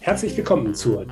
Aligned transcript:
Herzlich 0.00 0.36
willkommen 0.36 0.74
zur 0.74 1.06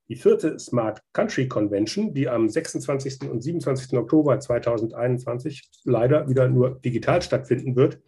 Die 0.09 0.17
vierte 0.17 0.59
Smart 0.59 1.03
Country 1.13 1.49
Convention, 1.49 2.13
die 2.13 2.29
am 2.29 2.49
26. 2.49 3.31
und 3.31 3.41
27. 3.41 3.97
Oktober 3.97 4.39
2021 4.39 5.71
leider 5.85 6.29
wieder 6.29 6.49
nur 6.49 6.81
digital 6.81 7.23
stattfinden 7.23 7.77
wird, 7.77 8.01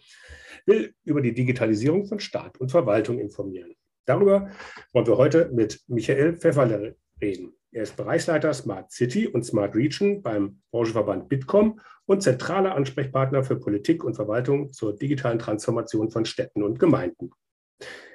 will 0.67 0.95
über 1.05 1.21
die 1.21 1.35
Digitalisierung 1.35 2.07
von 2.07 2.21
Staat 2.21 2.59
und 2.59 2.71
Verwaltung 2.71 3.19
informieren. 3.19 3.75
Darüber 4.07 4.51
wollen 4.93 5.07
wir 5.07 5.17
heute 5.17 5.51
mit 5.53 5.81
Michael 5.89 6.37
Pfefferle 6.37 6.97
reden. 7.21 7.55
Er 7.73 7.83
ist 7.83 7.97
Bereichsleiter 7.97 8.53
Smart 8.55 8.93
City 8.93 9.27
und 9.27 9.45
Smart 9.45 9.75
Region 9.75 10.23
beim 10.23 10.61
Branchenverband 10.71 11.29
Bitkom 11.29 11.81
und 12.07 12.23
zentraler 12.23 12.75
Ansprechpartner 12.77 13.43
für 13.43 13.57
Politik 13.57 14.05
und 14.05 14.15
Verwaltung 14.15 14.73
zur 14.73 14.95
digitalen 14.95 15.39
Transformation 15.39 16.11
von 16.11 16.25
Städten 16.25 16.63
und 16.63 16.79
Gemeinden. 16.79 17.31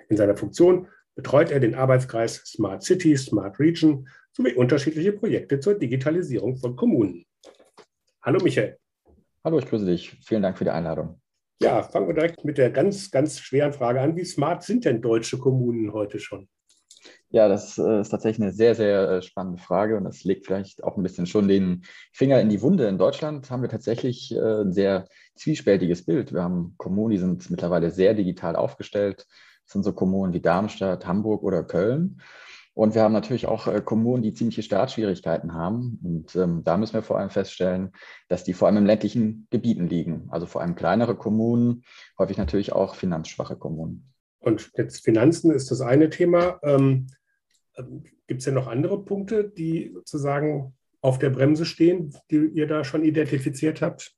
In 0.08 0.18
seiner 0.18 0.38
Funktion 0.38 0.88
betreut 1.16 1.52
er 1.52 1.60
den 1.60 1.76
Arbeitskreis 1.76 2.36
Smart 2.46 2.84
City, 2.84 3.18
Smart 3.18 3.60
Region 3.60 4.08
sowie 4.32 4.54
unterschiedliche 4.54 5.12
Projekte 5.12 5.60
zur 5.60 5.74
Digitalisierung 5.74 6.56
von 6.56 6.76
Kommunen. 6.76 7.26
Hallo 8.22 8.40
Michael. 8.42 8.78
Hallo, 9.44 9.60
ich 9.60 9.66
grüße 9.66 9.86
dich. 9.86 10.18
Vielen 10.24 10.42
Dank 10.42 10.58
für 10.58 10.64
die 10.64 10.70
Einladung. 10.70 11.20
Ja, 11.62 11.84
fangen 11.84 12.08
wir 12.08 12.14
direkt 12.14 12.46
mit 12.46 12.58
der 12.58 12.72
ganz, 12.72 13.12
ganz 13.12 13.40
schweren 13.40 13.74
Frage 13.74 14.00
an. 14.00 14.16
Wie 14.16 14.24
smart 14.24 14.64
sind 14.64 14.86
denn 14.86 15.02
deutsche 15.02 15.38
Kommunen 15.38 15.92
heute 15.92 16.20
schon? 16.20 16.48
Ja, 17.32 17.48
das 17.48 17.78
äh, 17.78 18.02
ist 18.02 18.10
tatsächlich 18.10 18.42
eine 18.42 18.54
sehr, 18.54 18.74
sehr 18.74 19.10
äh, 19.10 19.22
spannende 19.22 19.62
Frage 19.62 19.98
und 19.98 20.04
das 20.06 20.24
legt 20.24 20.46
vielleicht 20.46 20.84
auch 20.84 20.98
ein 20.98 21.04
bisschen 21.04 21.28
schon 21.28 21.48
den 21.48 21.84
Finger 22.12 22.40
in 22.40 22.50
die 22.50 22.62
Wunde. 22.62 22.88
In 22.88 22.98
Deutschland 22.98 23.52
haben 23.52 23.62
wir 23.62 23.70
tatsächlich 23.70 24.34
äh, 24.34 24.62
ein 24.62 24.74
sehr 24.74 25.08
zwiespältiges 25.36 26.06
Bild. 26.06 26.34
Wir 26.34 26.42
haben 26.42 26.74
Kommunen, 26.78 27.12
die 27.12 27.20
sind 27.20 27.50
mittlerweile 27.52 27.92
sehr 27.92 28.16
digital 28.16 28.56
aufgestellt. 28.56 29.28
Das 29.66 29.74
sind 29.74 29.84
so 29.84 29.94
Kommunen 29.94 30.34
wie 30.34 30.42
Darmstadt, 30.42 31.06
Hamburg 31.06 31.44
oder 31.44 31.64
Köln. 31.64 32.22
Und 32.80 32.96
wir 32.96 33.04
haben 33.04 33.12
natürlich 33.12 33.46
auch 33.46 33.68
äh, 33.68 33.82
Kommunen, 33.82 34.24
die 34.24 34.32
ziemliche 34.32 34.64
Startschwierigkeiten 34.64 35.54
haben. 35.54 36.00
Und 36.02 36.34
ähm, 36.38 36.64
da 36.64 36.78
müssen 36.78 36.94
wir 36.94 37.02
vor 37.02 37.20
allem 37.20 37.30
feststellen, 37.30 37.92
dass 38.30 38.46
die 38.46 38.54
vor 38.54 38.70
allem 38.70 38.78
in 38.78 38.86
ländlichen 38.86 39.48
Gebieten 39.50 39.90
liegen. 39.90 40.30
Also 40.30 40.46
vor 40.46 40.62
allem 40.62 40.76
kleinere 40.76 41.18
Kommunen, 41.18 41.84
häufig 42.18 42.38
natürlich 42.38 42.72
auch 42.72 42.96
finanzschwache 42.96 43.58
Kommunen. 43.58 44.14
Und 44.40 44.72
jetzt 44.78 45.04
Finanzen 45.04 45.52
ist 45.52 45.70
das 45.72 45.82
eine 45.82 46.10
Thema. 46.10 46.62
Ähm, 46.64 47.08
ähm 47.76 48.06
Gibt 48.28 48.40
es 48.40 48.46
denn 48.46 48.54
noch 48.54 48.68
andere 48.68 49.04
Punkte, 49.04 49.50
die 49.50 49.92
sozusagen 49.94 50.74
auf 51.02 51.20
der 51.20 51.32
Bremse 51.32 51.66
stehen, 51.66 52.16
die 52.32 52.46
ihr 52.46 52.68
da 52.68 52.86
schon 52.86 53.04
identifiziert 53.04 53.82
habt? 53.82 54.16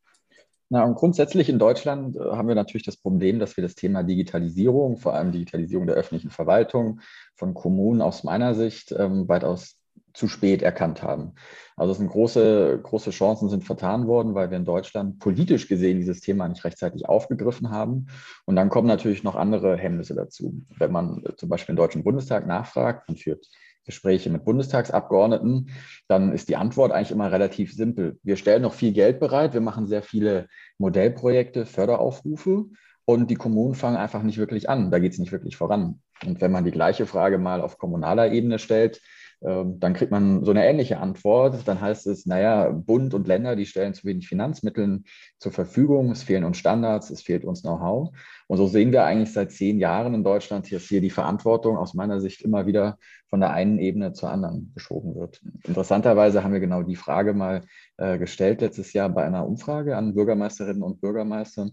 Na, 0.74 0.86
und 0.86 0.96
grundsätzlich 0.96 1.50
in 1.50 1.60
Deutschland 1.60 2.16
äh, 2.16 2.20
haben 2.20 2.48
wir 2.48 2.56
natürlich 2.56 2.86
das 2.86 2.96
Problem, 2.96 3.40
dass 3.40 3.58
wir 3.58 3.62
das 3.62 3.76
Thema 3.76 4.04
Digitalisierung, 4.04 4.96
vor 4.96 5.14
allem 5.14 5.34
Digitalisierung 5.34 5.86
der 5.86 5.98
öffentlichen 5.98 6.30
Verwaltung 6.30 7.02
von 7.36 7.54
Kommunen 7.54 8.02
aus 8.02 8.24
meiner 8.24 8.56
Sicht 8.56 8.96
ähm, 8.98 9.28
weitaus 9.28 9.82
zu 10.14 10.30
spät 10.30 10.62
erkannt 10.62 11.04
haben. 11.04 11.34
Also 11.76 11.92
es 11.92 11.98
sind 11.98 12.10
große, 12.10 12.80
große 12.84 13.10
Chancen 13.12 13.50
sind 13.50 13.66
vertan 13.66 14.08
worden, 14.08 14.34
weil 14.34 14.50
wir 14.50 14.58
in 14.58 14.64
Deutschland 14.64 15.20
politisch 15.20 15.68
gesehen 15.68 15.98
dieses 15.98 16.22
Thema 16.22 16.48
nicht 16.48 16.64
rechtzeitig 16.64 17.10
aufgegriffen 17.10 17.70
haben. 17.70 18.08
Und 18.46 18.56
dann 18.56 18.70
kommen 18.70 18.88
natürlich 18.88 19.24
noch 19.24 19.36
andere 19.36 19.76
Hemmnisse 19.76 20.16
dazu. 20.16 20.64
Wenn 20.78 20.94
man 20.94 21.22
zum 21.36 21.50
Beispiel 21.50 21.74
den 21.74 21.82
Deutschen 21.82 22.06
Bundestag 22.06 22.48
nachfragt, 22.48 23.10
man 23.10 23.18
führt 23.18 23.46
Gespräche 23.86 24.30
mit 24.30 24.46
Bundestagsabgeordneten, 24.46 25.70
dann 26.08 26.34
ist 26.34 26.50
die 26.50 26.56
Antwort 26.56 26.92
eigentlich 26.92 27.12
immer 27.12 27.32
relativ 27.32 27.74
simpel. 27.74 28.20
Wir 28.24 28.38
stellen 28.38 28.62
noch 28.62 28.74
viel 28.74 28.94
Geld 28.94 29.20
bereit, 29.20 29.54
wir 29.54 29.62
machen 29.62 29.88
sehr 29.88 30.04
viele 30.04 30.48
Modellprojekte, 30.78 31.66
Förderaufrufe 31.66 32.66
und 33.06 33.30
die 33.30 33.36
Kommunen 33.36 33.76
fangen 33.76 33.98
einfach 33.98 34.24
nicht 34.24 34.38
wirklich 34.38 34.70
an. 34.70 34.92
Da 34.92 35.00
geht 35.00 35.14
es 35.14 35.20
nicht 35.20 35.32
wirklich 35.32 35.58
voran. 35.58 36.02
Und 36.26 36.42
wenn 36.42 36.52
man 36.52 36.66
die 36.66 36.72
gleiche 36.72 37.06
Frage 37.06 37.38
mal 37.38 37.62
auf 37.62 37.78
kommunaler 37.78 38.32
Ebene 38.32 38.60
stellt, 38.60 39.02
dann 39.42 39.94
kriegt 39.94 40.12
man 40.12 40.46
so 40.46 40.52
eine 40.52 40.68
ähnliche 40.68 41.00
Antwort. 41.00 41.68
Dann 41.68 41.82
heißt 41.82 42.06
es, 42.06 42.28
naja, 42.28 42.70
Bund 42.70 43.16
und 43.16 43.28
Länder, 43.28 43.56
die 43.56 43.66
stellen 43.66 43.96
zu 43.96 44.06
wenig 44.06 44.28
Finanzmittel 44.28 45.02
zur 45.40 45.52
Verfügung, 45.52 46.12
es 46.12 46.22
fehlen 46.22 46.44
uns 46.44 46.58
Standards, 46.58 47.10
es 47.10 47.24
fehlt 47.24 47.44
uns 47.44 47.64
Know-how. 47.64 48.12
Und 48.48 48.58
so 48.58 48.68
sehen 48.68 48.92
wir 48.92 49.04
eigentlich 49.04 49.34
seit 49.34 49.52
zehn 49.52 49.80
Jahren 49.80 50.14
in 50.14 50.24
Deutschland, 50.24 50.72
dass 50.72 50.84
hier 50.84 51.02
die 51.02 51.10
Verantwortung 51.10 51.78
aus 51.78 51.96
meiner 51.96 52.20
Sicht 52.20 52.44
immer 52.44 52.68
wieder 52.68 53.00
von 53.30 53.40
der 53.40 53.52
einen 53.52 53.80
Ebene 53.80 54.14
zur 54.14 54.30
anderen 54.30 54.72
geschoben 54.76 55.16
wird. 55.16 55.42
Interessanterweise 55.64 56.44
haben 56.44 56.54
wir 56.54 56.60
genau 56.60 56.84
die 56.84 56.96
Frage 56.96 57.34
mal 57.34 57.62
äh, 57.98 58.20
gestellt 58.20 58.62
letztes 58.62 58.94
Jahr 58.94 59.10
bei 59.10 59.24
einer 59.24 59.48
Umfrage 59.48 59.98
an 59.98 60.14
Bürgermeisterinnen 60.14 60.84
und 60.84 61.02
Bürgermeistern. 61.02 61.72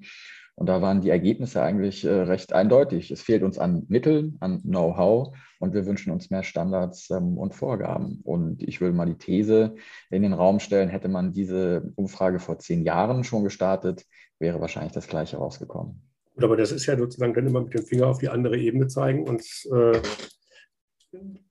Und 0.55 0.69
da 0.69 0.81
waren 0.81 1.03
die 1.03 1.11
Ergebnisse 1.11 1.63
eigentlich 1.63 2.05
äh, 2.05 2.09
recht 2.09 2.55
eindeutig. 2.55 3.11
Es 3.11 3.21
fehlt 3.21 3.43
uns 3.43 3.59
an 3.59 3.85
Mitteln, 3.89 4.37
an 4.41 4.63
Know-how 4.63 5.37
und 5.59 5.75
wir 5.75 5.87
wünschen 5.87 6.13
uns 6.13 6.31
mehr 6.31 6.43
Standards 6.43 7.11
ähm, 7.11 7.37
und 7.39 7.55
Vorgaben. 7.55 8.21
Und 8.23 8.63
ich 8.63 8.81
will 8.81 8.93
mal 8.93 9.07
die 9.07 9.19
These 9.19 9.75
in 10.11 10.23
den 10.23 10.33
Raum 10.33 10.61
stellen, 10.61 10.89
hätte 10.89 11.09
man 11.09 11.33
diese 11.33 11.93
Umfrage 11.97 12.39
vor 12.39 12.59
zehn 12.59 12.85
Jahren 12.85 13.25
schon 13.25 13.45
gestartet, 13.45 14.05
wäre 14.39 14.61
wahrscheinlich 14.61 14.93
das 14.93 15.09
Gleiche 15.09 15.39
rausgekommen. 15.39 16.03
Gut, 16.35 16.45
aber 16.45 16.57
das 16.57 16.71
ist 16.71 16.87
ja 16.87 16.97
sozusagen, 16.97 17.35
dann 17.35 17.47
immer 17.47 17.63
mit 17.63 17.75
dem 17.75 17.85
Finger 17.85 18.07
auf 18.07 18.19
die 18.19 18.29
andere 18.29 18.57
Ebene 18.57 18.87
zeigen. 18.87 19.25
Und 19.25 19.43
äh, 19.73 20.01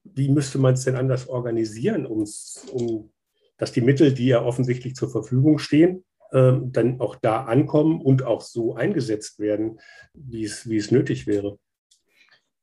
wie 0.04 0.30
müsste 0.30 0.60
man 0.60 0.76
es 0.76 0.86
denn 0.86 0.96
anders 0.96 1.28
organisieren, 1.28 2.06
um, 2.06 3.12
dass 3.58 3.72
die 3.72 3.81
Mittel, 3.81 4.14
die 4.14 4.28
ja 4.28 4.42
offensichtlich 4.44 4.96
zur 4.96 5.10
Verfügung 5.10 5.58
stehen, 5.58 6.06
ähm, 6.31 6.72
dann 6.72 7.00
auch 7.00 7.16
da 7.16 7.46
ankommen 7.46 8.02
und 8.02 8.24
auch 8.24 8.42
so 8.42 8.76
eingesetzt 8.76 9.40
werden, 9.40 9.80
wie 10.14 10.44
es, 10.44 10.70
wie 10.70 10.78
es 10.78 10.92
nötig 10.92 11.26
wäre. 11.28 11.58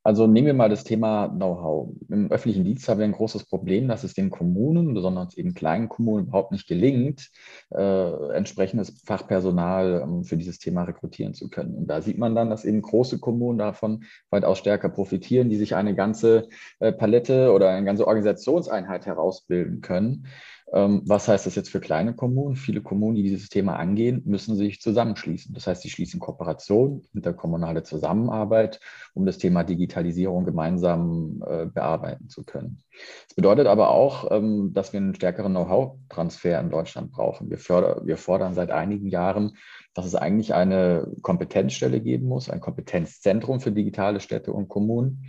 Also 0.04 0.26
nehmen 0.26 0.46
wir 0.46 0.54
mal 0.54 0.68
das 0.68 0.84
Thema 0.84 1.28
Know-how. 1.28 1.88
Im 2.10 2.30
öffentlichen 2.30 2.62
Dienst 2.62 2.86
haben 2.86 2.98
wir 2.98 3.06
ein 3.06 3.12
großes 3.12 3.46
Problem, 3.46 3.88
dass 3.88 4.04
es 4.04 4.12
den 4.12 4.28
Kommunen, 4.28 4.92
besonders 4.92 5.34
eben 5.38 5.54
kleinen 5.54 5.88
Kommunen, 5.88 6.26
überhaupt 6.26 6.52
nicht 6.52 6.68
gelingt, 6.68 7.30
äh, 7.70 8.34
entsprechendes 8.34 9.02
Fachpersonal 9.06 10.02
ähm, 10.04 10.24
für 10.24 10.36
dieses 10.36 10.58
Thema 10.58 10.82
rekrutieren 10.82 11.32
zu 11.32 11.48
können. 11.48 11.74
Und 11.74 11.86
da 11.86 12.02
sieht 12.02 12.18
man 12.18 12.34
dann, 12.34 12.50
dass 12.50 12.66
eben 12.66 12.82
große 12.82 13.18
Kommunen 13.18 13.58
davon 13.58 14.04
weitaus 14.28 14.58
stärker 14.58 14.90
profitieren, 14.90 15.48
die 15.48 15.56
sich 15.56 15.74
eine 15.74 15.94
ganze 15.94 16.48
äh, 16.80 16.92
Palette 16.92 17.50
oder 17.50 17.70
eine 17.70 17.86
ganze 17.86 18.06
Organisationseinheit 18.06 19.06
herausbilden 19.06 19.80
können. 19.80 20.26
Ähm, 20.72 21.02
was 21.04 21.28
heißt 21.28 21.46
das 21.46 21.54
jetzt 21.54 21.70
für 21.70 21.80
kleine 21.80 22.14
Kommunen? 22.14 22.56
Viele 22.56 22.80
Kommunen, 22.80 23.16
die 23.16 23.22
dieses 23.22 23.48
Thema 23.48 23.76
angehen, 23.76 24.22
müssen 24.24 24.56
sich 24.56 24.80
zusammenschließen. 24.80 25.54
Das 25.54 25.66
heißt, 25.66 25.82
sie 25.82 25.90
schließen 25.90 26.20
Kooperation, 26.20 27.02
interkommunale 27.12 27.82
Zusammenarbeit, 27.82 28.80
um 29.12 29.26
das 29.26 29.38
Thema 29.38 29.62
Digitalisierung 29.62 30.44
gemeinsam 30.44 31.44
äh, 31.46 31.66
bearbeiten 31.66 32.28
zu 32.28 32.44
können. 32.44 32.82
Das 33.28 33.36
bedeutet 33.36 33.66
aber 33.66 33.90
auch, 33.90 34.30
ähm, 34.30 34.72
dass 34.72 34.92
wir 34.92 35.00
einen 35.00 35.14
stärkeren 35.14 35.52
Know-how-Transfer 35.52 36.58
in 36.60 36.70
Deutschland 36.70 37.12
brauchen. 37.12 37.50
Wir, 37.50 37.58
förder, 37.58 38.02
wir 38.04 38.16
fordern 38.16 38.54
seit 38.54 38.70
einigen 38.70 39.08
Jahren, 39.08 39.56
dass 39.92 40.06
es 40.06 40.14
eigentlich 40.14 40.54
eine 40.54 41.06
Kompetenzstelle 41.22 42.00
geben 42.00 42.26
muss, 42.26 42.48
ein 42.48 42.60
Kompetenzzentrum 42.60 43.60
für 43.60 43.70
digitale 43.70 44.18
Städte 44.20 44.52
und 44.52 44.68
Kommunen, 44.68 45.26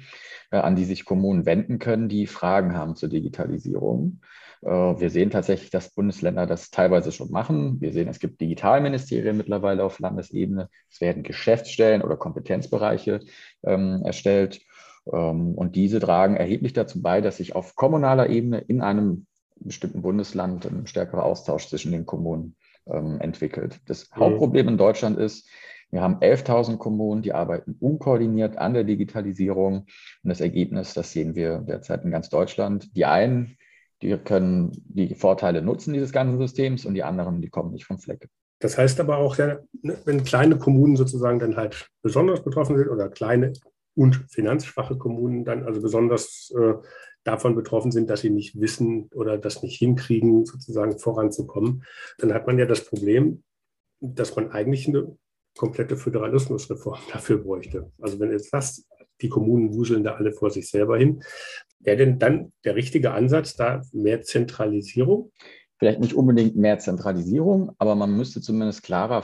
äh, 0.50 0.58
an 0.58 0.76
die 0.76 0.86
sich 0.86 1.04
Kommunen 1.04 1.46
wenden 1.46 1.78
können, 1.78 2.08
die 2.08 2.26
Fragen 2.26 2.76
haben 2.76 2.96
zur 2.96 3.10
Digitalisierung. 3.10 4.22
Äh, 4.66 4.70
wir 5.00 5.10
sehen 5.10 5.30
tatsächlich, 5.30 5.70
dass 5.70 5.94
Bundesländer 5.94 6.48
das 6.48 6.72
teilweise 6.72 7.12
schon 7.12 7.32
machen. 7.32 7.80
Wir 7.80 7.94
sehen, 7.94 8.08
es 8.08 8.20
gibt 8.20 8.42
Digitalministerien 8.42 9.38
mittlerweile 9.38 9.84
auf 9.84 10.00
Landesebene. 10.00 10.70
Es 10.92 11.00
werden 11.02 11.24
Geschäftsstellen 11.24 12.02
oder 12.02 12.18
Kompetenzbereiche 12.18 13.20
ähm, 13.64 14.02
erstellt. 14.04 14.62
Ähm, 15.12 15.54
und 15.54 15.76
diese 15.76 16.00
tragen 16.00 16.36
erheblich 16.36 16.74
dazu 16.74 17.02
bei, 17.02 17.22
dass 17.22 17.38
sich 17.38 17.56
auf 17.56 17.76
kommunaler 17.76 18.30
Ebene 18.30 18.60
in 18.60 18.82
einem 18.82 19.28
bestimmten 19.58 20.02
Bundesland 20.02 20.66
ein 20.66 20.88
stärkerer 20.88 21.24
Austausch 21.24 21.68
zwischen 21.68 21.92
den 21.92 22.06
Kommunen 22.06 22.56
ähm, 22.88 23.20
entwickelt. 23.22 23.80
Das 23.86 24.10
mhm. 24.10 24.20
Hauptproblem 24.20 24.68
in 24.70 24.78
Deutschland 24.78 25.18
ist, 25.18 25.48
wir 25.92 26.02
haben 26.02 26.18
11.000 26.18 26.78
Kommunen, 26.78 27.22
die 27.22 27.34
arbeiten 27.34 27.76
unkoordiniert 27.80 28.58
an 28.58 28.74
der 28.74 28.84
Digitalisierung. 28.84 29.86
Und 30.24 30.30
das 30.30 30.42
Ergebnis, 30.42 30.94
das 30.96 31.12
sehen 31.12 31.36
wir 31.36 31.60
derzeit 31.60 32.04
in 32.04 32.12
ganz 32.12 32.30
Deutschland. 32.30 32.96
Die 32.98 33.06
einen, 33.06 33.58
die 34.02 34.18
können 34.18 34.72
die 34.86 35.16
Vorteile 35.16 35.62
nutzen 35.62 35.94
dieses 35.94 36.12
ganzen 36.12 36.38
Systems 36.40 36.86
und 36.86 36.94
die 36.94 37.04
anderen, 37.04 37.42
die 37.42 37.50
kommen 37.50 37.72
nicht 37.72 37.86
vom 37.86 38.00
Fleck. 38.00 38.28
Das 38.60 38.78
heißt 38.78 39.00
aber 39.00 39.18
auch, 39.18 39.38
ne, 39.38 39.60
wenn 40.06 40.24
kleine 40.24 40.58
Kommunen 40.58 40.96
sozusagen 40.96 41.40
dann 41.40 41.56
halt 41.56 41.90
besonders 42.02 42.44
betroffen 42.44 42.78
sind 42.78 42.90
oder 42.90 43.10
kleine 43.10 43.54
und 43.96 44.26
finanzschwache 44.30 44.98
Kommunen 44.98 45.46
dann 45.46 45.64
also 45.64 45.82
besonders 45.82 46.54
äh, 46.58 46.74
davon 47.24 47.56
betroffen 47.56 47.92
sind, 47.92 48.10
dass 48.10 48.22
sie 48.22 48.30
nicht 48.30 48.60
wissen 48.60 49.10
oder 49.14 49.38
das 49.38 49.64
nicht 49.64 49.78
hinkriegen, 49.78 50.46
sozusagen 50.46 51.00
voranzukommen, 51.00 51.84
dann 52.20 52.34
hat 52.34 52.48
man 52.48 52.60
ja 52.60 52.66
das 52.66 52.86
Problem, 52.86 53.44
dass 54.00 54.36
man 54.36 54.52
eigentlich 54.52 54.88
eine 54.88 55.18
komplette 55.58 55.98
Föderalismusreform 55.98 57.00
dafür 57.12 57.38
bräuchte. 57.38 57.92
Also 58.00 58.20
wenn 58.20 58.32
jetzt 58.32 58.54
das, 58.54 58.88
die 59.22 59.30
Kommunen 59.30 59.74
wuseln 59.74 60.04
da 60.04 60.16
alle 60.16 60.34
vor 60.34 60.52
sich 60.52 60.70
selber 60.70 60.98
hin, 60.98 61.24
wäre 61.86 61.98
denn 61.98 62.20
dann 62.20 62.52
der 62.64 62.76
richtige 62.76 63.12
Ansatz 63.12 63.56
da 63.56 63.82
mehr 63.94 64.22
Zentralisierung? 64.22 65.32
vielleicht 65.78 66.00
nicht 66.00 66.14
unbedingt 66.14 66.56
mehr 66.56 66.80
Zentralisierung, 66.80 67.72
aber 67.78 67.96
man 67.96 68.16
müsste 68.16 68.42
zumindest 68.42 68.84
klarer 68.84 69.22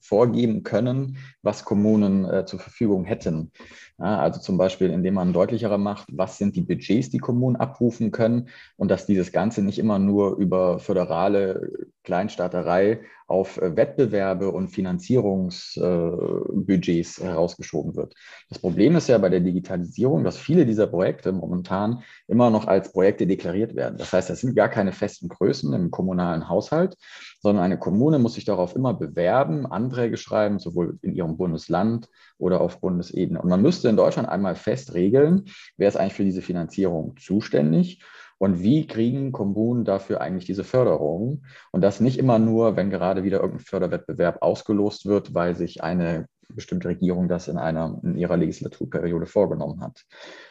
vorgeben 0.00 0.62
können, 0.62 1.18
was 1.42 1.64
Kommunen 1.64 2.24
äh, 2.24 2.44
zur 2.46 2.58
Verfügung 2.58 3.04
hätten. 3.04 3.52
Ja, 3.98 4.18
also 4.18 4.40
zum 4.40 4.58
Beispiel, 4.58 4.90
indem 4.90 5.14
man 5.14 5.32
deutlicherer 5.32 5.78
macht, 5.78 6.08
was 6.12 6.38
sind 6.38 6.56
die 6.56 6.62
Budgets, 6.62 7.10
die 7.10 7.18
Kommunen 7.18 7.56
abrufen 7.56 8.10
können 8.10 8.48
und 8.76 8.90
dass 8.90 9.06
dieses 9.06 9.30
Ganze 9.30 9.62
nicht 9.62 9.78
immer 9.78 9.98
nur 9.98 10.36
über 10.36 10.78
föderale 10.80 11.70
Kleinstaaterei 12.04 13.00
auf 13.26 13.60
äh, 13.60 13.76
Wettbewerbe 13.76 14.50
und 14.50 14.68
Finanzierungsbudgets 14.68 17.18
äh, 17.18 17.24
herausgeschoben 17.24 17.96
wird. 17.96 18.14
Das 18.48 18.58
Problem 18.58 18.96
ist 18.96 19.08
ja 19.08 19.18
bei 19.18 19.30
der 19.30 19.40
Digitalisierung, 19.40 20.22
dass 20.24 20.36
viele 20.36 20.66
dieser 20.66 20.86
Projekte 20.86 21.32
momentan 21.32 22.02
immer 22.28 22.50
noch 22.50 22.66
als 22.66 22.92
Projekte 22.92 23.26
deklariert 23.26 23.74
werden. 23.74 23.96
Das 23.98 24.12
heißt, 24.12 24.28
das 24.30 24.40
sind 24.40 24.54
gar 24.54 24.68
keine 24.68 24.92
festen 24.92 25.28
Größen 25.28 25.72
im 25.72 25.90
kommunalen 25.90 26.48
Haushalt, 26.48 26.96
sondern 27.40 27.64
eine 27.64 27.78
Kommune 27.78 28.18
muss 28.18 28.34
sich 28.34 28.44
darauf 28.44 28.76
immer 28.76 28.92
bewerben, 28.94 29.64
Anträge 29.66 30.18
schreiben, 30.18 30.58
sowohl 30.58 30.98
in 31.02 31.14
ihrem 31.14 31.38
Bundesland 31.38 32.08
oder 32.38 32.60
auf 32.60 32.80
Bundesebene. 32.80 33.40
Und 33.40 33.48
man 33.48 33.62
müsste 33.62 33.88
in 33.88 33.96
Deutschland 33.96 34.28
einmal 34.28 34.54
fest 34.54 34.92
regeln, 34.94 35.46
wer 35.78 35.88
ist 35.88 35.96
eigentlich 35.96 36.14
für 36.14 36.24
diese 36.24 36.42
Finanzierung 36.42 37.16
zuständig 37.16 38.02
und 38.38 38.62
wie 38.62 38.86
kriegen 38.86 39.32
Kommunen 39.32 39.84
dafür 39.84 40.20
eigentlich 40.20 40.44
diese 40.44 40.64
Förderung? 40.64 41.42
Und 41.72 41.82
das 41.82 42.00
nicht 42.00 42.18
immer 42.18 42.38
nur, 42.38 42.76
wenn 42.76 42.90
gerade 42.90 43.24
wieder 43.24 43.40
irgendein 43.40 43.64
Förderwettbewerb 43.64 44.42
ausgelost 44.42 45.06
wird, 45.06 45.34
weil 45.34 45.54
sich 45.54 45.82
eine 45.82 46.26
bestimmte 46.48 46.88
Regierung 46.88 47.28
das 47.28 47.48
in, 47.48 47.58
einer, 47.58 48.00
in 48.02 48.16
ihrer 48.16 48.36
Legislaturperiode 48.36 49.26
vorgenommen 49.26 49.80
hat. 49.80 50.04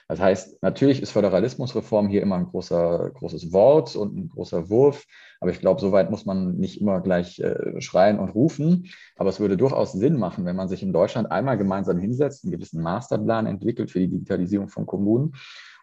Das 0.08 0.20
heißt, 0.20 0.62
natürlich 0.62 1.02
ist 1.02 1.12
Föderalismusreform 1.12 2.08
hier 2.08 2.22
immer 2.22 2.36
ein 2.36 2.46
großer, 2.46 3.12
großes 3.14 3.54
Wort 3.54 3.96
und 3.96 4.16
ein 4.16 4.30
großer 4.30 4.70
Wurf, 4.70 5.06
aber 5.40 5.52
ich 5.52 5.60
glaube, 5.60 5.82
so 5.82 5.92
weit 5.92 6.12
muss 6.12 6.26
man 6.26 6.56
nicht 6.56 6.80
immer 6.80 7.02
gleich 7.02 7.40
äh, 7.40 7.80
schreien 7.82 8.20
und 8.20 8.30
rufen. 8.30 8.90
Aber 9.18 9.30
es 9.30 9.40
würde 9.40 9.58
durchaus 9.58 9.92
Sinn 9.92 10.18
machen, 10.18 10.46
wenn 10.46 10.56
man 10.56 10.70
sich 10.70 10.84
in 10.84 10.94
Deutschland 10.94 11.32
einmal 11.32 11.58
gemeinsam 11.58 12.00
hinsetzt, 12.00 12.44
einen 12.44 12.52
gewissen 12.52 12.82
Masterplan 12.82 13.46
entwickelt 13.46 13.92
für 13.92 14.00
die 14.00 14.10
Digitalisierung 14.10 14.70
von 14.70 14.86
Kommunen 14.86 15.34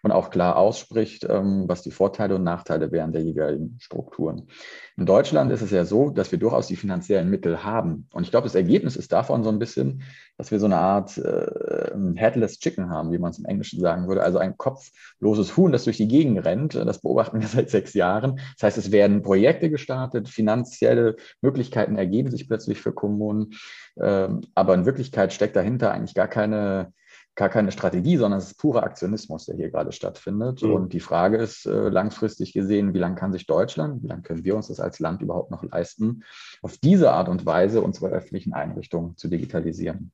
und 0.03 0.13
auch 0.13 0.31
klar 0.31 0.57
ausspricht, 0.57 1.27
ähm, 1.29 1.65
was 1.67 1.83
die 1.83 1.91
Vorteile 1.91 2.37
und 2.37 2.45
Nachteile 2.45 2.93
wären 2.93 3.13
der 3.13 3.23
jeweiligen 3.23 3.77
Strukturen. 3.81 4.49
In 4.97 5.07
Deutschland 5.07 5.51
ist 5.51 5.63
es 5.63 5.71
ja 5.71 5.85
so, 5.85 6.11
dass 6.11 6.31
wir 6.31 6.39
durchaus 6.39 6.67
die 6.67 6.77
finanziellen 6.77 7.31
Mittel 7.31 7.65
haben. 7.65 8.07
Und 8.13 8.25
ich 8.25 8.31
glaube, 8.31 8.47
das 8.47 8.55
Ergebnis 8.55 8.97
ist 8.97 9.13
davon 9.13 9.43
so 9.45 9.51
ein 9.51 9.59
bisschen, 9.59 10.03
dass 10.37 10.51
wir 10.51 10.59
so 10.59 10.67
eine 10.67 10.79
Art 10.79 11.17
äh, 11.19 11.91
Headless 12.17 12.59
Chicken 12.59 12.91
haben, 12.91 13.13
wie 13.13 13.19
man 13.19 13.31
es 13.31 13.39
im 13.39 13.45
Englischen 13.45 13.81
sagen 13.81 14.09
würde. 14.09 14.23
Also 14.23 14.39
ein 14.39 14.57
kopfloses 14.57 15.57
Huhn, 15.57 15.73
das 15.73 15.85
durch 15.85 15.97
die 15.97 16.09
Gegend 16.09 16.45
rennt. 16.45 16.75
Das 16.75 17.01
beobachten 17.01 17.41
wir 17.41 17.49
seit 17.49 17.71
sechs 17.71 17.95
Jahren. 17.95 18.41
Das 18.59 18.65
heißt, 18.65 18.79
es 18.79 18.93
werden 18.93 19.23
Projekte 19.23 19.71
gestartet, 19.71 20.29
finanzielle 20.29 21.17
Möglichkeiten 21.41 21.97
ergeben 21.97 22.31
sich 22.31 22.49
plötzlich 22.49 22.81
für 22.81 22.93
Kommunen. 22.93 23.55
Ähm, 24.01 24.43
aber 24.55 24.75
in 24.75 24.87
Wirklichkeit 24.87 25.33
steckt 25.33 25.57
dahinter 25.57 25.93
eigentlich 25.93 26.15
gar 26.15 26.29
keine 26.29 26.93
gar 27.35 27.49
keine 27.49 27.73
Strategie, 27.73 28.17
sondern 28.17 28.39
es 28.39 28.49
ist 28.49 28.59
purer 28.59 28.83
Aktionismus, 28.83 29.47
der 29.47 29.57
hier 29.57 29.71
gerade 29.71 29.93
stattfindet. 29.93 30.63
Mhm. 30.63 30.73
Und 30.73 30.93
die 30.93 31.01
Frage 31.01 31.39
ist 31.39 31.67
äh, 31.67 31.89
langfristig 31.89 32.53
gesehen, 32.53 32.93
wie 32.93 32.99
lange 32.99 33.15
kann 33.15 33.33
sich 33.33 33.47
Deutschland, 33.47 34.03
wie 34.03 34.09
lange 34.09 34.23
können 34.23 34.45
wir 34.45 34.57
uns 34.57 34.69
das 34.69 34.81
als 34.81 34.99
Land 34.99 35.23
überhaupt 35.23 35.51
noch 35.51 35.63
leisten, 35.63 36.25
auf 36.63 36.77
diese 36.79 37.13
Art 37.13 37.29
und 37.29 37.47
Weise 37.47 37.81
unsere 37.81 38.09
öffentlichen 38.09 38.53
Einrichtungen 38.53 39.17
zu 39.17 39.29
digitalisieren. 39.29 40.13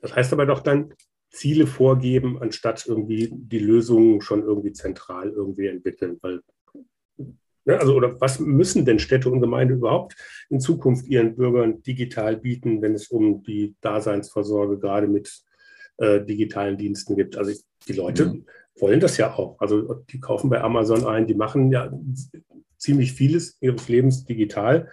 Das 0.00 0.14
heißt 0.14 0.32
aber 0.32 0.46
doch 0.46 0.60
dann, 0.60 0.94
Ziele 1.30 1.66
vorgeben, 1.66 2.42
anstatt 2.42 2.84
irgendwie 2.86 3.30
die 3.32 3.60
Lösungen 3.60 4.20
schon 4.20 4.42
irgendwie 4.42 4.72
zentral 4.72 5.30
irgendwie 5.30 5.68
entwickeln, 5.68 6.18
weil 6.22 6.40
ne, 7.64 7.78
also, 7.78 7.94
oder 7.94 8.20
was 8.20 8.40
müssen 8.40 8.84
denn 8.84 8.98
Städte 8.98 9.30
und 9.30 9.40
Gemeinden 9.40 9.76
überhaupt 9.76 10.16
in 10.48 10.60
Zukunft 10.60 11.06
ihren 11.06 11.36
Bürgern 11.36 11.82
digital 11.82 12.36
bieten, 12.36 12.82
wenn 12.82 12.94
es 12.94 13.08
um 13.08 13.42
die 13.42 13.76
Daseinsvorsorge 13.80 14.78
gerade 14.78 15.06
mit 15.06 15.44
äh, 16.00 16.24
digitalen 16.24 16.76
Diensten 16.76 17.14
gibt. 17.14 17.36
Also 17.36 17.52
die 17.86 17.92
Leute 17.92 18.26
mhm. 18.26 18.46
wollen 18.78 19.00
das 19.00 19.16
ja 19.16 19.34
auch. 19.34 19.60
Also 19.60 20.02
die 20.10 20.18
kaufen 20.18 20.50
bei 20.50 20.60
Amazon 20.60 21.06
ein, 21.06 21.26
die 21.26 21.34
machen 21.34 21.70
ja 21.70 21.92
ziemlich 22.78 23.12
vieles 23.12 23.58
ihres 23.60 23.88
Lebens 23.88 24.24
digital. 24.24 24.88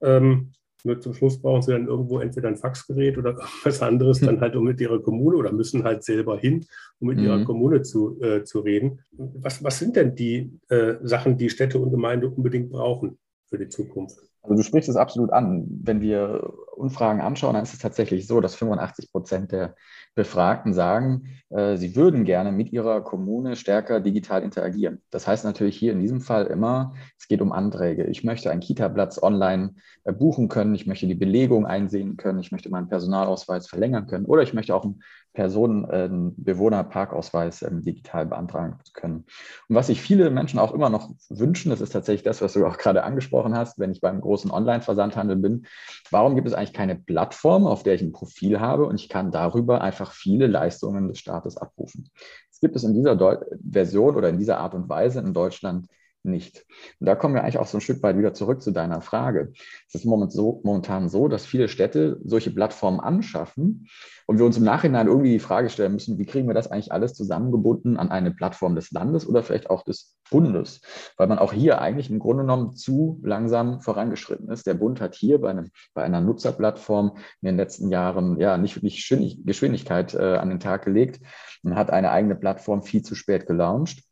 Ähm, 0.00 0.52
nur 0.84 1.00
zum 1.00 1.14
Schluss 1.14 1.40
brauchen 1.40 1.62
sie 1.62 1.72
dann 1.72 1.86
irgendwo 1.86 2.20
entweder 2.20 2.48
ein 2.48 2.56
Faxgerät 2.56 3.18
oder 3.18 3.36
was 3.64 3.82
anderes, 3.82 4.20
dann 4.20 4.40
halt 4.40 4.56
um 4.56 4.64
mit 4.64 4.80
ihrer 4.80 5.00
Kommune 5.00 5.36
oder 5.36 5.52
müssen 5.52 5.84
halt 5.84 6.04
selber 6.04 6.38
hin, 6.38 6.66
um 7.00 7.08
mit 7.08 7.18
mhm. 7.18 7.24
ihrer 7.24 7.44
Kommune 7.44 7.82
zu, 7.82 8.20
äh, 8.20 8.44
zu 8.44 8.60
reden. 8.60 9.00
Was, 9.12 9.62
was 9.62 9.78
sind 9.78 9.96
denn 9.96 10.14
die 10.14 10.58
äh, 10.68 10.94
Sachen, 11.02 11.36
die 11.36 11.50
Städte 11.50 11.78
und 11.78 11.90
Gemeinde 11.90 12.28
unbedingt 12.28 12.70
brauchen 12.70 13.18
für 13.46 13.58
die 13.58 13.68
Zukunft? 13.68 14.18
Also 14.42 14.56
du 14.56 14.62
sprichst 14.62 14.88
es 14.88 14.96
absolut 14.96 15.30
an. 15.30 15.66
Wenn 15.68 16.00
wir 16.00 16.52
Umfragen 16.78 17.20
anschauen, 17.20 17.54
dann 17.54 17.64
ist 17.64 17.74
es 17.74 17.78
tatsächlich 17.78 18.26
so, 18.26 18.40
dass 18.40 18.54
85 18.54 19.12
Prozent 19.12 19.52
der 19.52 19.74
Befragten 20.14 20.74
sagen, 20.74 21.28
äh, 21.50 21.76
sie 21.76 21.94
würden 21.94 22.24
gerne 22.24 22.50
mit 22.50 22.72
ihrer 22.72 23.02
Kommune 23.02 23.54
stärker 23.54 24.00
digital 24.00 24.42
interagieren. 24.42 25.00
Das 25.10 25.28
heißt 25.28 25.44
natürlich 25.44 25.76
hier 25.76 25.92
in 25.92 26.00
diesem 26.00 26.20
Fall 26.20 26.46
immer, 26.46 26.94
es 27.18 27.28
geht 27.28 27.40
um 27.40 27.52
Anträge. 27.52 28.04
Ich 28.04 28.24
möchte 28.24 28.50
einen 28.50 28.60
Kita-Platz 28.60 29.22
online 29.22 29.74
äh, 30.04 30.12
buchen 30.12 30.48
können, 30.48 30.74
ich 30.74 30.86
möchte 30.86 31.06
die 31.06 31.14
Belegung 31.14 31.66
einsehen 31.66 32.16
können, 32.16 32.40
ich 32.40 32.50
möchte 32.50 32.68
meinen 32.68 32.88
Personalausweis 32.88 33.68
verlängern 33.68 34.06
können 34.06 34.26
oder 34.26 34.42
ich 34.42 34.54
möchte 34.54 34.74
auch 34.74 34.84
einen 34.84 35.02
Personen, 35.38 35.84
äh, 35.88 36.08
Bewohnerparkausweis 36.36 37.62
ähm, 37.62 37.82
digital 37.82 38.26
beantragen 38.26 38.78
können. 38.92 39.24
Und 39.68 39.76
was 39.76 39.86
sich 39.86 40.02
viele 40.02 40.30
Menschen 40.30 40.58
auch 40.58 40.74
immer 40.74 40.90
noch 40.90 41.10
wünschen, 41.28 41.70
das 41.70 41.80
ist 41.80 41.92
tatsächlich 41.92 42.24
das, 42.24 42.42
was 42.42 42.54
du 42.54 42.66
auch 42.66 42.76
gerade 42.76 43.04
angesprochen 43.04 43.56
hast, 43.56 43.78
wenn 43.78 43.92
ich 43.92 44.00
beim 44.00 44.20
großen 44.20 44.50
Online-Versandhandel 44.50 45.36
bin. 45.36 45.66
Warum 46.10 46.34
gibt 46.34 46.48
es 46.48 46.54
eigentlich 46.54 46.67
keine 46.72 46.96
Plattform, 46.96 47.66
auf 47.66 47.82
der 47.82 47.94
ich 47.94 48.02
ein 48.02 48.12
Profil 48.12 48.60
habe 48.60 48.86
und 48.86 49.00
ich 49.00 49.08
kann 49.08 49.30
darüber 49.30 49.80
einfach 49.80 50.12
viele 50.12 50.46
Leistungen 50.46 51.08
des 51.08 51.18
Staates 51.18 51.56
abrufen? 51.56 52.10
Es 52.50 52.60
gibt 52.60 52.76
es 52.76 52.84
in 52.84 52.94
dieser 52.94 53.16
Deu 53.16 53.36
Version 53.70 54.16
oder 54.16 54.28
in 54.28 54.38
dieser 54.38 54.58
Art 54.58 54.74
und 54.74 54.88
Weise 54.88 55.20
in 55.20 55.32
Deutschland 55.32 55.86
nicht. 56.28 56.64
Und 57.00 57.06
da 57.06 57.14
kommen 57.14 57.34
wir 57.34 57.42
eigentlich 57.42 57.58
auch 57.58 57.66
so 57.66 57.78
ein 57.78 57.80
Stück 57.80 58.02
weit 58.02 58.18
wieder 58.18 58.34
zurück 58.34 58.62
zu 58.62 58.70
deiner 58.70 59.00
Frage. 59.00 59.52
Es 59.88 59.94
ist 59.94 60.04
momentan 60.04 61.08
so, 61.08 61.28
dass 61.28 61.46
viele 61.46 61.68
Städte 61.68 62.20
solche 62.24 62.50
Plattformen 62.50 63.00
anschaffen 63.00 63.88
und 64.26 64.38
wir 64.38 64.44
uns 64.44 64.58
im 64.58 64.64
Nachhinein 64.64 65.06
irgendwie 65.06 65.32
die 65.32 65.38
Frage 65.38 65.70
stellen 65.70 65.92
müssen, 65.92 66.18
wie 66.18 66.26
kriegen 66.26 66.48
wir 66.48 66.54
das 66.54 66.70
eigentlich 66.70 66.92
alles 66.92 67.14
zusammengebunden 67.14 67.96
an 67.96 68.10
eine 68.10 68.30
Plattform 68.30 68.74
des 68.74 68.90
Landes 68.90 69.26
oder 69.26 69.42
vielleicht 69.42 69.70
auch 69.70 69.82
des 69.84 70.18
Bundes, 70.30 70.82
weil 71.16 71.28
man 71.28 71.38
auch 71.38 71.52
hier 71.52 71.80
eigentlich 71.80 72.10
im 72.10 72.18
Grunde 72.18 72.42
genommen 72.42 72.74
zu 72.74 73.20
langsam 73.24 73.80
vorangeschritten 73.80 74.50
ist. 74.50 74.66
Der 74.66 74.74
Bund 74.74 75.00
hat 75.00 75.14
hier 75.14 75.40
bei, 75.40 75.50
einem, 75.50 75.70
bei 75.94 76.02
einer 76.02 76.20
Nutzerplattform 76.20 77.16
in 77.40 77.46
den 77.46 77.56
letzten 77.56 77.90
Jahren 77.90 78.38
ja 78.38 78.58
nicht 78.58 78.76
wirklich 78.76 79.08
Geschwindigkeit 79.44 80.14
äh, 80.14 80.36
an 80.36 80.50
den 80.50 80.60
Tag 80.60 80.84
gelegt 80.84 81.20
und 81.62 81.74
hat 81.74 81.90
eine 81.90 82.10
eigene 82.10 82.34
Plattform 82.34 82.82
viel 82.82 83.02
zu 83.02 83.14
spät 83.14 83.46
gelauncht 83.46 84.02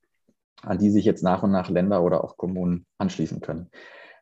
an 0.63 0.79
die 0.79 0.91
sich 0.91 1.05
jetzt 1.05 1.23
nach 1.23 1.43
und 1.43 1.51
nach 1.51 1.71
Länder 1.71 2.03
oder 2.03 2.25
auch 2.25 2.37
Kommunen 2.37 2.87
anschließen 2.99 3.41
können. 3.41 3.71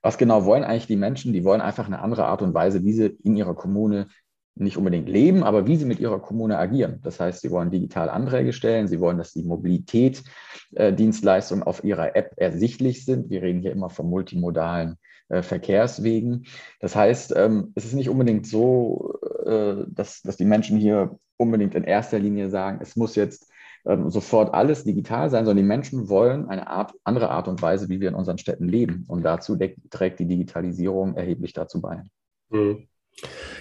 Was 0.03 0.19
genau 0.19 0.45
wollen 0.45 0.65
eigentlich 0.65 0.87
die 0.87 0.97
Menschen? 0.97 1.33
Die 1.33 1.45
wollen 1.45 1.63
einfach 1.63 1.87
eine 1.87 2.01
andere 2.01 2.27
Art 2.27 2.43
und 2.43 2.53
Weise, 2.53 2.85
wie 2.85 2.93
sie 2.93 3.17
in 3.23 3.37
ihrer 3.37 3.55
Kommune 3.55 4.09
nicht 4.57 4.77
unbedingt 4.77 5.09
leben, 5.09 5.43
aber 5.43 5.67
wie 5.67 5.75
sie 5.77 5.87
mit 5.87 5.99
ihrer 5.99 6.21
Kommune 6.21 6.57
agieren. 6.59 7.01
Das 7.03 7.19
heißt, 7.19 7.41
sie 7.41 7.51
wollen 7.51 7.71
digital 7.71 8.09
Anträge 8.09 8.53
stellen, 8.53 8.87
sie 8.87 9.01
wollen, 9.01 9.19
dass 9.19 9.33
die 9.33 9.43
Mobilitätsdienstleistungen 9.43 11.65
äh, 11.65 11.67
auf 11.67 11.83
ihrer 11.83 12.15
App 12.15 12.35
ersichtlich 12.37 13.05
sind. 13.05 13.31
Wir 13.31 13.43
reden 13.43 13.63
hier 13.63 13.73
immer 13.73 13.91
von 13.91 14.09
multimodalen 14.09 14.95
äh, 15.29 15.43
Verkehrswegen. 15.43 16.47
Das 16.81 16.95
heißt, 16.95 17.35
ähm, 17.37 17.73
es 17.75 17.85
ist 17.85 17.95
nicht 17.95 18.11
unbedingt 18.11 18.47
so, 18.47 19.19
äh, 19.45 19.87
dass, 19.89 20.23
dass 20.23 20.37
die 20.37 20.45
Menschen 20.45 20.79
hier 20.79 21.19
unbedingt 21.37 21.75
in 21.75 21.83
erster 21.83 22.21
Linie 22.21 22.49
sagen, 22.49 22.79
es 22.81 22.95
muss 22.95 23.17
jetzt 23.17 23.51
ähm, 23.87 24.11
sofort 24.11 24.55
alles 24.55 24.85
digital 24.85 25.31
sein, 25.31 25.45
sondern 25.45 25.65
die 25.65 25.69
Menschen 25.69 26.09
wollen 26.09 26.49
eine 26.49 26.67
Art, 26.69 26.95
andere 27.05 27.31
Art 27.31 27.49
und 27.49 27.61
Weise, 27.61 27.89
wie 27.89 28.01
wir 28.01 28.09
in 28.09 28.15
unseren 28.15 28.39
Städten 28.39 28.69
leben. 28.69 29.05
Und 29.09 29.23
dazu 29.23 29.59
trägt 29.91 30.21
die 30.21 30.27
Digitalisierung 30.27 31.15
erheblich 31.17 31.53
dazu 31.53 31.81
bei. 31.81 32.03
Hm. 32.51 32.89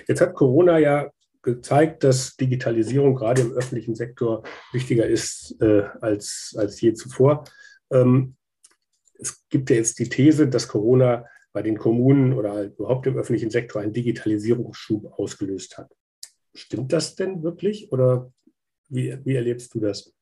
Jetzt 0.08 0.22
hat 0.22 0.34
Corona 0.34 0.80
ja 0.80 1.10
gezeigt, 1.42 2.04
dass 2.04 2.38
Digitalisierung 2.38 3.16
gerade 3.16 3.42
im 3.42 3.52
öffentlichen 3.52 3.96
Sektor 3.96 4.44
wichtiger 4.72 5.06
ist 5.06 5.62
äh, 5.62 5.84
als, 6.00 6.56
als 6.58 6.80
je 6.80 6.94
zuvor. 6.94 7.44
Ähm, 7.92 8.36
es 9.20 9.44
gibt 9.50 9.70
ja 9.70 9.76
jetzt 9.76 10.00
die 10.00 10.10
These, 10.10 10.48
dass 10.48 10.68
Corona 10.68 11.26
bei 11.52 11.62
den 11.62 11.78
Kommunen 11.78 12.34
oder 12.34 12.64
überhaupt 12.64 13.06
im 13.08 13.18
öffentlichen 13.18 13.52
Sektor 13.52 13.82
einen 13.82 13.94
Digitalisierungsschub 13.94 15.20
ausgelöst 15.20 15.78
hat. 15.78 15.92
Stimmt 16.56 16.94
das 16.94 17.16
denn 17.16 17.44
wirklich 17.44 17.92
oder 17.92 18.32
wie, 18.94 19.18
wie 19.24 19.36
erlebst 19.36 19.74
du 19.74 19.80
das? 19.80 20.14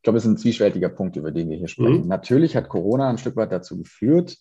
Ich 0.00 0.02
glaube, 0.02 0.18
es 0.18 0.24
ist 0.24 0.30
ein 0.30 0.38
zwiespältiger 0.38 0.88
Punkt, 0.88 1.16
über 1.16 1.30
den 1.30 1.50
wir 1.50 1.58
hier 1.58 1.68
sprechen. 1.68 2.02
Mhm. 2.02 2.08
Natürlich 2.08 2.56
hat 2.56 2.68
Corona 2.68 3.10
ein 3.10 3.18
Stück 3.18 3.36
weit 3.36 3.52
dazu 3.52 3.76
geführt, 3.76 4.38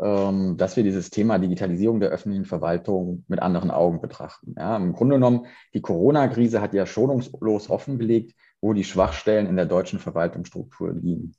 ähm, 0.00 0.56
dass 0.56 0.76
wir 0.76 0.84
dieses 0.84 1.10
Thema 1.10 1.38
Digitalisierung 1.38 1.98
der 1.98 2.10
öffentlichen 2.10 2.44
Verwaltung 2.44 3.24
mit 3.26 3.40
anderen 3.40 3.72
Augen 3.72 4.00
betrachten. 4.00 4.54
Ja, 4.56 4.76
Im 4.76 4.92
Grunde 4.92 5.16
genommen, 5.16 5.46
die 5.74 5.80
Corona-Krise 5.80 6.60
hat 6.60 6.74
ja 6.74 6.86
schonungslos 6.86 7.70
offengelegt, 7.70 8.36
wo 8.60 8.72
die 8.72 8.84
Schwachstellen 8.84 9.46
in 9.46 9.56
der 9.56 9.66
deutschen 9.66 9.98
Verwaltungsstruktur 9.98 10.92
liegen. 10.92 11.34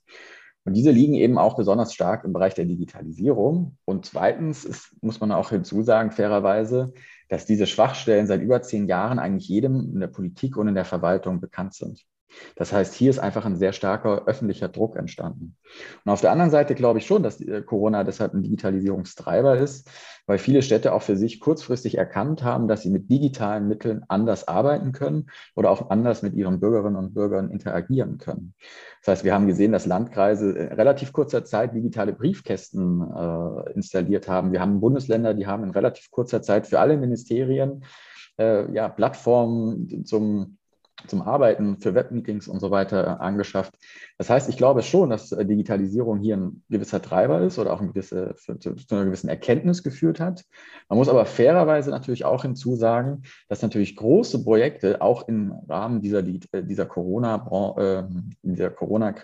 Und 0.64 0.74
diese 0.74 0.90
liegen 0.92 1.14
eben 1.14 1.38
auch 1.38 1.56
besonders 1.56 1.92
stark 1.92 2.24
im 2.24 2.32
Bereich 2.32 2.54
der 2.54 2.66
Digitalisierung. 2.66 3.76
Und 3.84 4.06
zweitens 4.06 4.64
ist, 4.64 4.94
muss 5.02 5.20
man 5.20 5.32
auch 5.32 5.50
hinzusagen, 5.50 6.12
fairerweise, 6.12 6.92
dass 7.28 7.46
diese 7.46 7.66
Schwachstellen 7.66 8.26
seit 8.26 8.42
über 8.42 8.62
zehn 8.62 8.86
Jahren 8.86 9.18
eigentlich 9.18 9.48
jedem 9.48 9.92
in 9.94 10.00
der 10.00 10.06
Politik 10.06 10.56
und 10.56 10.68
in 10.68 10.74
der 10.74 10.84
Verwaltung 10.84 11.40
bekannt 11.40 11.74
sind. 11.74 12.04
Das 12.56 12.72
heißt, 12.72 12.94
hier 12.94 13.10
ist 13.10 13.18
einfach 13.18 13.44
ein 13.44 13.56
sehr 13.56 13.72
starker 13.72 14.26
öffentlicher 14.26 14.68
Druck 14.68 14.96
entstanden. 14.96 15.56
Und 16.04 16.12
auf 16.12 16.20
der 16.20 16.32
anderen 16.32 16.50
Seite 16.50 16.74
glaube 16.74 16.98
ich 16.98 17.06
schon, 17.06 17.22
dass 17.22 17.40
äh, 17.40 17.62
Corona 17.62 18.04
deshalb 18.04 18.34
ein 18.34 18.42
Digitalisierungstreiber 18.42 19.58
ist, 19.58 19.90
weil 20.26 20.38
viele 20.38 20.62
Städte 20.62 20.92
auch 20.92 21.02
für 21.02 21.16
sich 21.16 21.40
kurzfristig 21.40 21.98
erkannt 21.98 22.42
haben, 22.42 22.68
dass 22.68 22.82
sie 22.82 22.90
mit 22.90 23.10
digitalen 23.10 23.68
Mitteln 23.68 24.04
anders 24.08 24.46
arbeiten 24.46 24.92
können 24.92 25.30
oder 25.56 25.70
auch 25.70 25.90
anders 25.90 26.22
mit 26.22 26.34
ihren 26.34 26.60
Bürgerinnen 26.60 26.96
und 26.96 27.14
Bürgern 27.14 27.50
interagieren 27.50 28.18
können. 28.18 28.54
Das 29.00 29.12
heißt, 29.12 29.24
wir 29.24 29.34
haben 29.34 29.46
gesehen, 29.46 29.72
dass 29.72 29.86
Landkreise 29.86 30.52
in 30.52 30.68
relativ 30.68 31.12
kurzer 31.12 31.44
Zeit 31.44 31.74
digitale 31.74 32.12
Briefkästen 32.12 33.00
äh, 33.00 33.72
installiert 33.72 34.28
haben. 34.28 34.52
Wir 34.52 34.60
haben 34.60 34.80
Bundesländer, 34.80 35.34
die 35.34 35.46
haben 35.46 35.64
in 35.64 35.70
relativ 35.70 36.10
kurzer 36.10 36.42
Zeit 36.42 36.66
für 36.66 36.78
alle 36.78 36.96
Ministerien 36.96 37.84
äh, 38.38 38.72
ja, 38.72 38.88
Plattformen 38.88 40.04
zum 40.04 40.58
zum 41.06 41.22
Arbeiten, 41.22 41.78
für 41.78 41.94
Webmeetings 41.94 42.48
und 42.48 42.60
so 42.60 42.70
weiter 42.70 43.04
äh, 43.04 43.22
angeschafft. 43.22 43.74
Das 44.18 44.30
heißt, 44.30 44.48
ich 44.48 44.56
glaube 44.56 44.82
schon, 44.82 45.10
dass 45.10 45.32
äh, 45.32 45.44
Digitalisierung 45.44 46.18
hier 46.18 46.36
ein 46.36 46.62
gewisser 46.68 47.02
Treiber 47.02 47.40
ist 47.40 47.58
oder 47.58 47.72
auch 47.72 47.80
ein 47.80 47.88
gewisse, 47.88 48.34
zu, 48.36 48.56
zu 48.74 48.94
einer 48.94 49.06
gewissen 49.06 49.28
Erkenntnis 49.28 49.82
geführt 49.82 50.20
hat. 50.20 50.44
Man 50.88 50.98
muss 50.98 51.08
aber 51.08 51.26
fairerweise 51.26 51.90
natürlich 51.90 52.24
auch 52.24 52.42
hinzusagen, 52.42 53.22
dass 53.48 53.62
natürlich 53.62 53.96
große 53.96 54.44
Projekte 54.44 55.00
auch 55.00 55.26
im 55.28 55.52
Rahmen 55.68 56.00
dieser, 56.00 56.20
äh, 56.20 56.62
dieser 56.62 56.86
Corona-Krise 56.86 58.72
Corona 58.74 59.14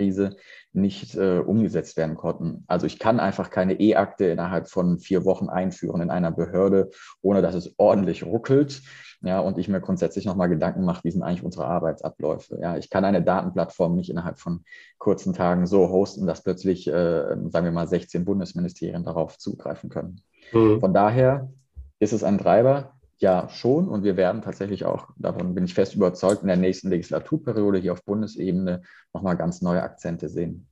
nicht 0.72 1.16
äh, 1.16 1.38
umgesetzt 1.38 1.96
werden 1.96 2.16
konnten. 2.16 2.64
Also 2.66 2.86
ich 2.86 2.98
kann 2.98 3.20
einfach 3.20 3.50
keine 3.50 3.80
E-Akte 3.80 4.26
innerhalb 4.26 4.68
von 4.68 4.98
vier 4.98 5.24
Wochen 5.24 5.48
einführen 5.48 6.00
in 6.00 6.10
einer 6.10 6.30
Behörde, 6.30 6.90
ohne 7.22 7.42
dass 7.42 7.54
es 7.54 7.74
ordentlich 7.78 8.24
ruckelt. 8.24 8.82
Ja, 9.22 9.40
und 9.40 9.58
ich 9.58 9.68
mir 9.68 9.80
grundsätzlich 9.80 10.26
nochmal 10.26 10.48
Gedanken 10.48 10.84
mache, 10.84 11.02
wie 11.02 11.10
sind 11.10 11.24
eigentlich 11.24 11.42
unsere 11.42 11.66
Arbeitsabläufe. 11.66 12.58
Ja, 12.60 12.76
ich 12.76 12.88
kann 12.88 13.04
eine 13.04 13.22
Datenplattform 13.22 13.96
nicht 13.96 14.10
innerhalb 14.10 14.38
von 14.38 14.64
kurzen 14.98 15.32
Tagen 15.32 15.66
so 15.66 15.88
hosten, 15.88 16.26
dass 16.26 16.44
plötzlich, 16.44 16.86
äh, 16.86 17.36
sagen 17.48 17.64
wir 17.64 17.72
mal, 17.72 17.88
16 17.88 18.24
Bundesministerien 18.24 19.02
darauf 19.02 19.36
zugreifen 19.36 19.90
können. 19.90 20.20
Mhm. 20.52 20.78
Von 20.78 20.94
daher 20.94 21.50
ist 21.98 22.12
es 22.12 22.22
ein 22.22 22.38
Treiber, 22.38 22.92
ja, 23.18 23.48
schon. 23.48 23.88
Und 23.88 24.04
wir 24.04 24.16
werden 24.16 24.42
tatsächlich 24.42 24.84
auch, 24.84 25.08
davon 25.16 25.54
bin 25.54 25.64
ich 25.64 25.74
fest 25.74 25.96
überzeugt, 25.96 26.42
in 26.42 26.48
der 26.48 26.56
nächsten 26.56 26.88
Legislaturperiode 26.88 27.78
hier 27.78 27.92
auf 27.92 28.04
Bundesebene 28.04 28.82
nochmal 29.12 29.36
ganz 29.36 29.62
neue 29.62 29.82
Akzente 29.82 30.28
sehen. 30.28 30.68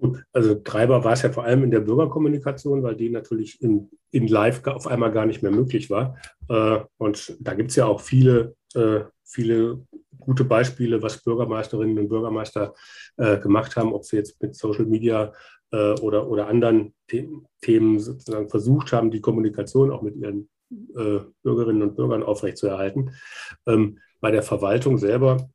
Gut, 0.00 0.22
also 0.32 0.54
Treiber 0.54 1.02
war 1.02 1.14
es 1.14 1.22
ja 1.22 1.32
vor 1.32 1.44
allem 1.44 1.64
in 1.64 1.72
der 1.72 1.80
Bürgerkommunikation, 1.80 2.84
weil 2.84 2.94
die 2.94 3.10
natürlich 3.10 3.60
in, 3.60 3.90
in 4.12 4.28
Live 4.28 4.64
auf 4.66 4.86
einmal 4.86 5.10
gar 5.10 5.26
nicht 5.26 5.42
mehr 5.42 5.50
möglich 5.50 5.90
war. 5.90 6.16
Äh, 6.48 6.78
und 6.98 7.36
da 7.40 7.54
gibt 7.54 7.70
es 7.70 7.76
ja 7.76 7.86
auch 7.86 8.00
viele, 8.00 8.54
äh, 8.74 9.00
viele 9.24 9.84
gute 10.20 10.44
Beispiele, 10.44 11.02
was 11.02 11.22
Bürgermeisterinnen 11.24 11.98
und 11.98 12.08
Bürgermeister 12.08 12.74
äh, 13.16 13.38
gemacht 13.38 13.76
haben, 13.76 13.92
ob 13.92 14.04
sie 14.04 14.16
jetzt 14.16 14.40
mit 14.40 14.54
Social 14.54 14.86
Media 14.86 15.32
oder, 15.70 16.30
oder 16.30 16.48
anderen 16.48 16.94
Themen 17.60 17.98
sozusagen 17.98 18.48
versucht 18.48 18.90
haben, 18.90 19.10
die 19.10 19.20
Kommunikation 19.20 19.90
auch 19.90 20.00
mit 20.00 20.16
ihren 20.16 20.48
Bürgerinnen 21.42 21.82
und 21.82 21.94
Bürgern 21.94 22.22
aufrechtzuerhalten. 22.22 23.10
Ähm, 23.66 23.98
bei 24.18 24.30
der 24.30 24.42
Verwaltung 24.42 24.96
selber 24.96 25.50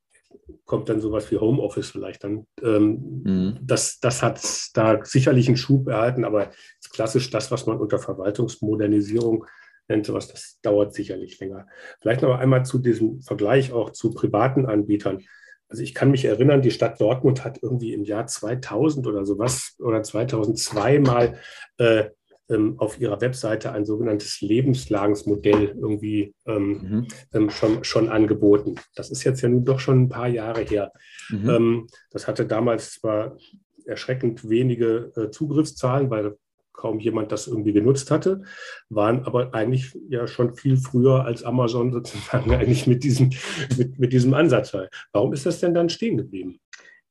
kommt 0.65 0.89
dann 0.89 1.01
sowas 1.01 1.29
wie 1.31 1.37
Homeoffice 1.37 1.89
vielleicht 1.89 2.23
dann. 2.23 2.45
Ähm, 2.61 3.21
mhm. 3.23 3.59
das, 3.61 3.99
das 3.99 4.23
hat 4.23 4.41
da 4.73 5.03
sicherlich 5.03 5.47
einen 5.47 5.57
Schub 5.57 5.87
erhalten, 5.87 6.25
aber 6.25 6.51
klassisch 6.91 7.29
das, 7.29 7.51
was 7.51 7.65
man 7.65 7.79
unter 7.79 7.99
Verwaltungsmodernisierung 7.99 9.45
nennt, 9.87 10.05
sowas, 10.05 10.27
das 10.27 10.59
dauert 10.61 10.93
sicherlich 10.93 11.39
länger. 11.39 11.67
Vielleicht 12.01 12.21
noch 12.21 12.37
einmal 12.37 12.65
zu 12.65 12.77
diesem 12.77 13.21
Vergleich 13.21 13.73
auch 13.73 13.91
zu 13.91 14.13
privaten 14.13 14.65
Anbietern. 14.65 15.23
Also 15.67 15.81
ich 15.83 15.93
kann 15.93 16.11
mich 16.11 16.25
erinnern, 16.25 16.61
die 16.61 16.71
Stadt 16.71 17.01
Dortmund 17.01 17.43
hat 17.43 17.61
irgendwie 17.61 17.93
im 17.93 18.03
Jahr 18.03 18.27
2000 18.27 19.07
oder 19.07 19.25
sowas 19.25 19.75
oder 19.79 20.03
2002 20.03 20.99
mal 20.99 21.39
äh, 21.77 22.05
ähm, 22.49 22.75
auf 22.77 22.99
ihrer 22.99 23.21
Webseite 23.21 23.71
ein 23.71 23.85
sogenanntes 23.85 24.41
Lebenslagensmodell 24.41 25.75
irgendwie 25.79 26.33
ähm, 26.45 26.69
mhm. 26.69 27.07
ähm, 27.33 27.49
schon, 27.49 27.83
schon 27.83 28.09
angeboten. 28.09 28.75
Das 28.95 29.09
ist 29.11 29.23
jetzt 29.23 29.41
ja 29.41 29.49
nun 29.49 29.65
doch 29.65 29.79
schon 29.79 30.03
ein 30.03 30.09
paar 30.09 30.27
Jahre 30.27 30.61
her. 30.61 30.91
Mhm. 31.29 31.49
Ähm, 31.49 31.87
das 32.11 32.27
hatte 32.27 32.45
damals 32.45 32.93
zwar 32.93 33.37
erschreckend 33.85 34.49
wenige 34.49 35.11
äh, 35.15 35.29
Zugriffszahlen, 35.29 36.09
weil 36.09 36.37
kaum 36.73 36.99
jemand 36.99 37.31
das 37.31 37.47
irgendwie 37.47 37.71
genutzt 37.71 38.11
hatte, 38.11 38.43
waren 38.89 39.25
aber 39.25 39.53
eigentlich 39.53 39.97
ja 40.09 40.27
schon 40.27 40.55
viel 40.55 40.77
früher 40.77 41.23
als 41.23 41.43
Amazon 41.43 41.93
sozusagen 41.93 42.51
eigentlich 42.55 42.87
mit 42.87 43.03
diesem, 43.03 43.29
mit, 43.77 43.99
mit 43.99 44.11
diesem 44.11 44.33
Ansatz. 44.33 44.75
Warum 45.11 45.33
ist 45.33 45.45
das 45.45 45.59
denn 45.59 45.73
dann 45.73 45.89
stehen 45.89 46.17
geblieben? 46.17 46.59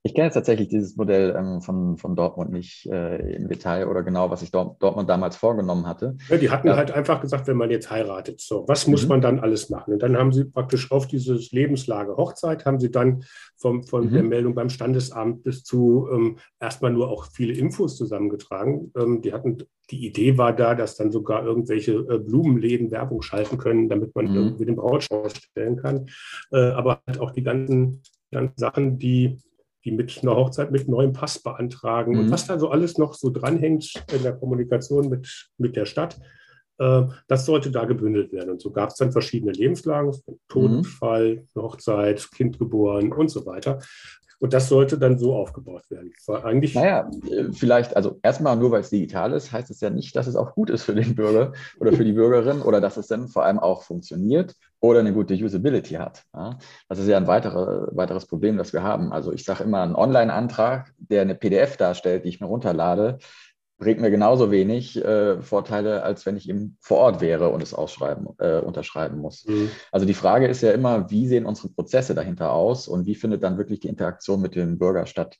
Ich 0.05 0.15
kenne 0.15 0.27
jetzt 0.27 0.35
tatsächlich 0.35 0.69
dieses 0.69 0.97
Modell 0.97 1.33
ähm, 1.39 1.63
von, 1.63 1.97
von 1.97 2.17
Dortmund 2.17 2.51
nicht 2.51 2.87
äh, 2.87 3.37
im 3.37 3.47
Detail 3.47 3.87
oder 3.87 4.03
genau, 4.03 4.31
was 4.31 4.41
sich 4.41 4.51
Dort, 4.51 4.83
Dortmund 4.83 5.09
damals 5.09 5.37
vorgenommen 5.37 5.87
hatte. 5.87 6.17
Ja, 6.29 6.39
die 6.39 6.51
hatten 6.51 6.67
ja. 6.67 6.77
halt 6.77 6.91
einfach 6.91 7.21
gesagt, 7.21 7.47
wenn 7.47 7.57
man 7.57 7.71
jetzt 7.71 7.89
heiratet, 7.89 8.41
so, 8.41 8.65
was 8.67 8.89
muss 8.89 9.05
mhm. 9.05 9.09
man 9.11 9.21
dann 9.21 9.39
alles 9.39 9.71
machen? 9.71 9.95
Und 9.95 10.03
dann 10.03 10.17
haben 10.17 10.33
sie 10.33 10.45
praktisch 10.45 10.91
auf 10.91 11.07
dieses 11.07 11.53
Lebenslage 11.53 12.17
Hochzeit, 12.17 12.67
haben 12.67 12.81
sie 12.81 12.91
dann 12.91 13.23
vom, 13.57 13.85
von 13.85 14.07
mhm. 14.07 14.13
der 14.13 14.23
Meldung 14.25 14.57
beim 14.57 14.71
Standesamt 14.71 15.45
bis 15.45 15.63
zu 15.63 16.09
ähm, 16.13 16.39
erstmal 16.59 16.93
nur 16.93 17.09
auch 17.09 17.27
viele 17.33 17.53
Infos 17.53 17.97
zusammengetragen. 17.97 18.93
Ähm, 18.97 19.23
die 19.23 19.33
hatten, 19.33 19.59
die 19.93 20.05
Idee 20.05 20.37
war 20.37 20.53
da, 20.53 20.75
dass 20.75 20.97
dann 20.97 21.13
sogar 21.13 21.45
irgendwelche 21.45 21.93
äh, 21.93 22.19
Blumenläden 22.19 22.91
Werbung 22.91 23.23
schalten 23.23 23.57
können, 23.57 23.89
damit 23.89 24.17
man 24.17 24.27
mhm. 24.27 24.35
irgendwie 24.35 24.65
den 24.65 24.77
Brautstrauß 24.77 25.33
stellen 25.37 25.77
kann. 25.77 26.07
Äh, 26.51 26.71
aber 26.71 27.03
halt 27.07 27.21
auch 27.21 27.31
die 27.31 27.45
ganzen, 27.45 28.03
ganzen 28.33 28.59
Sachen, 28.59 28.99
die 28.99 29.39
die 29.85 29.93
mit 29.93 30.21
einer 30.23 30.37
Hochzeit 30.37 30.71
mit 30.71 30.89
neuem 30.89 31.13
Pass 31.13 31.39
beantragen 31.41 32.13
mhm. 32.13 32.21
und 32.21 32.31
was 32.31 32.47
da 32.47 32.59
so 32.59 32.71
alles 32.71 32.99
noch 32.99 33.15
so 33.15 33.31
dranhängt 33.31 33.93
in 34.15 34.23
der 34.23 34.35
Kommunikation 34.35 35.09
mit, 35.09 35.51
mit 35.59 35.77
der 35.77 35.87
Stadt. 35.87 36.19
Äh, 36.79 37.05
das 37.29 37.47
sollte 37.47 37.71
da 37.71 37.85
gebündelt 37.85 38.33
werden. 38.33 38.51
Und 38.51 38.61
so 38.61 38.71
gab 38.71 38.91
es 38.91 38.97
dann 38.97 39.13
verschiedene 39.13 39.53
Lebenslagen, 39.53 40.13
Todesfall, 40.49 41.47
mhm. 41.55 41.63
Hochzeit, 41.63 42.31
Kind 42.33 42.59
geboren 42.59 43.13
und 43.13 43.31
so 43.31 43.47
weiter. 43.47 43.81
Und 44.43 44.53
das 44.53 44.69
sollte 44.69 44.99
dann 44.99 45.19
so 45.19 45.37
aufgebaut 45.37 45.89
werden. 45.89 46.13
Eigentlich 46.43 46.75
naja, 46.75 47.09
äh, 47.31 47.53
vielleicht, 47.53 47.95
also 47.95 48.19
erstmal 48.25 48.57
nur 48.57 48.73
weil 48.73 48.81
es 48.81 48.91
digital 48.91 49.33
ist, 49.35 49.53
heißt 49.53 49.71
es 49.71 49.81
ja 49.81 49.89
nicht, 49.89 50.17
dass 50.17 50.27
es 50.27 50.35
auch 50.35 50.57
gut 50.57 50.69
ist 50.69 50.83
für 50.83 50.97
den 50.97 51.15
Bürger 51.15 51.53
oder 51.79 51.93
für 51.93 52.05
die 52.05 52.11
Bürgerin 52.11 52.61
oder 52.61 52.81
dass 52.81 52.97
es 52.97 53.07
dann 53.07 53.29
vor 53.29 53.45
allem 53.45 53.61
auch 53.61 53.85
funktioniert 53.85 54.57
oder 54.81 54.99
eine 54.99 55.13
gute 55.13 55.35
Usability 55.35 55.95
hat. 55.95 56.25
Das 56.89 56.99
ist 56.99 57.07
ja 57.07 57.19
ein 57.19 57.29
weitere, 57.29 57.87
weiteres 57.97 58.27
Problem, 58.27 58.57
das 58.57 58.73
wir 58.73 58.83
haben. 58.83 59.13
Also 59.13 59.33
ich 59.33 59.45
sage 59.45 59.63
immer, 59.63 59.83
ein 59.83 59.95
Online-Antrag, 59.95 60.93
der 60.99 61.23
eine 61.23 61.37
PDF 61.37 61.77
darstellt, 61.77 62.25
die 62.25 62.31
ich 62.31 62.41
mir 62.41 62.49
runterlade, 62.49 63.19
bringt 63.83 64.01
mir 64.01 64.11
genauso 64.11 64.51
wenig 64.53 64.97
äh, 64.97 65.43
Vorteile, 65.43 66.05
als 66.05 66.25
wenn 66.25 66.37
ich 66.37 66.49
eben 66.49 66.77
vor 66.81 66.99
Ort 66.99 67.21
wäre 67.21 67.49
und 67.49 67.63
es 67.63 67.75
ausschreiben, 67.75 68.29
äh, 68.39 68.61
unterschreiben 68.61 69.19
muss. 69.19 69.45
Mhm. 69.47 69.71
Also 69.91 70.07
die 70.07 70.15
Frage 70.15 70.47
ist 70.47 70.63
ja 70.63 70.71
immer, 70.71 71.11
wie 71.11 71.27
sehen 71.27 71.47
unsere 71.47 71.69
Prozesse 71.69 72.15
dahinter 72.15 72.53
aus 72.53 72.87
und 72.87 73.07
wie 73.07 73.17
findet 73.17 73.43
dann 73.43 73.59
wirklich 73.59 73.81
die 73.81 73.89
Interaktion 73.89 74.41
mit 74.41 74.55
dem 74.55 74.79
Bürger 74.79 75.07
statt? 75.07 75.39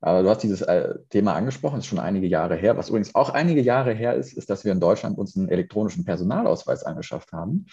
Aber 0.00 0.22
du 0.22 0.28
hast 0.28 0.42
dieses 0.42 0.62
äh, 0.62 0.94
Thema 1.10 1.34
angesprochen, 1.34 1.78
ist 1.78 1.86
schon 1.86 1.98
einige 1.98 2.26
Jahre 2.26 2.56
her. 2.56 2.76
Was 2.76 2.88
übrigens 2.88 3.14
auch 3.14 3.30
einige 3.30 3.60
Jahre 3.60 3.92
her 3.92 4.14
ist, 4.14 4.32
ist, 4.32 4.50
dass 4.50 4.64
wir 4.64 4.72
in 4.72 4.80
Deutschland 4.80 5.18
uns 5.18 5.36
einen 5.36 5.48
elektronischen 5.48 6.04
Personalausweis 6.04 6.84
angeschafft 6.84 7.32
haben 7.32 7.66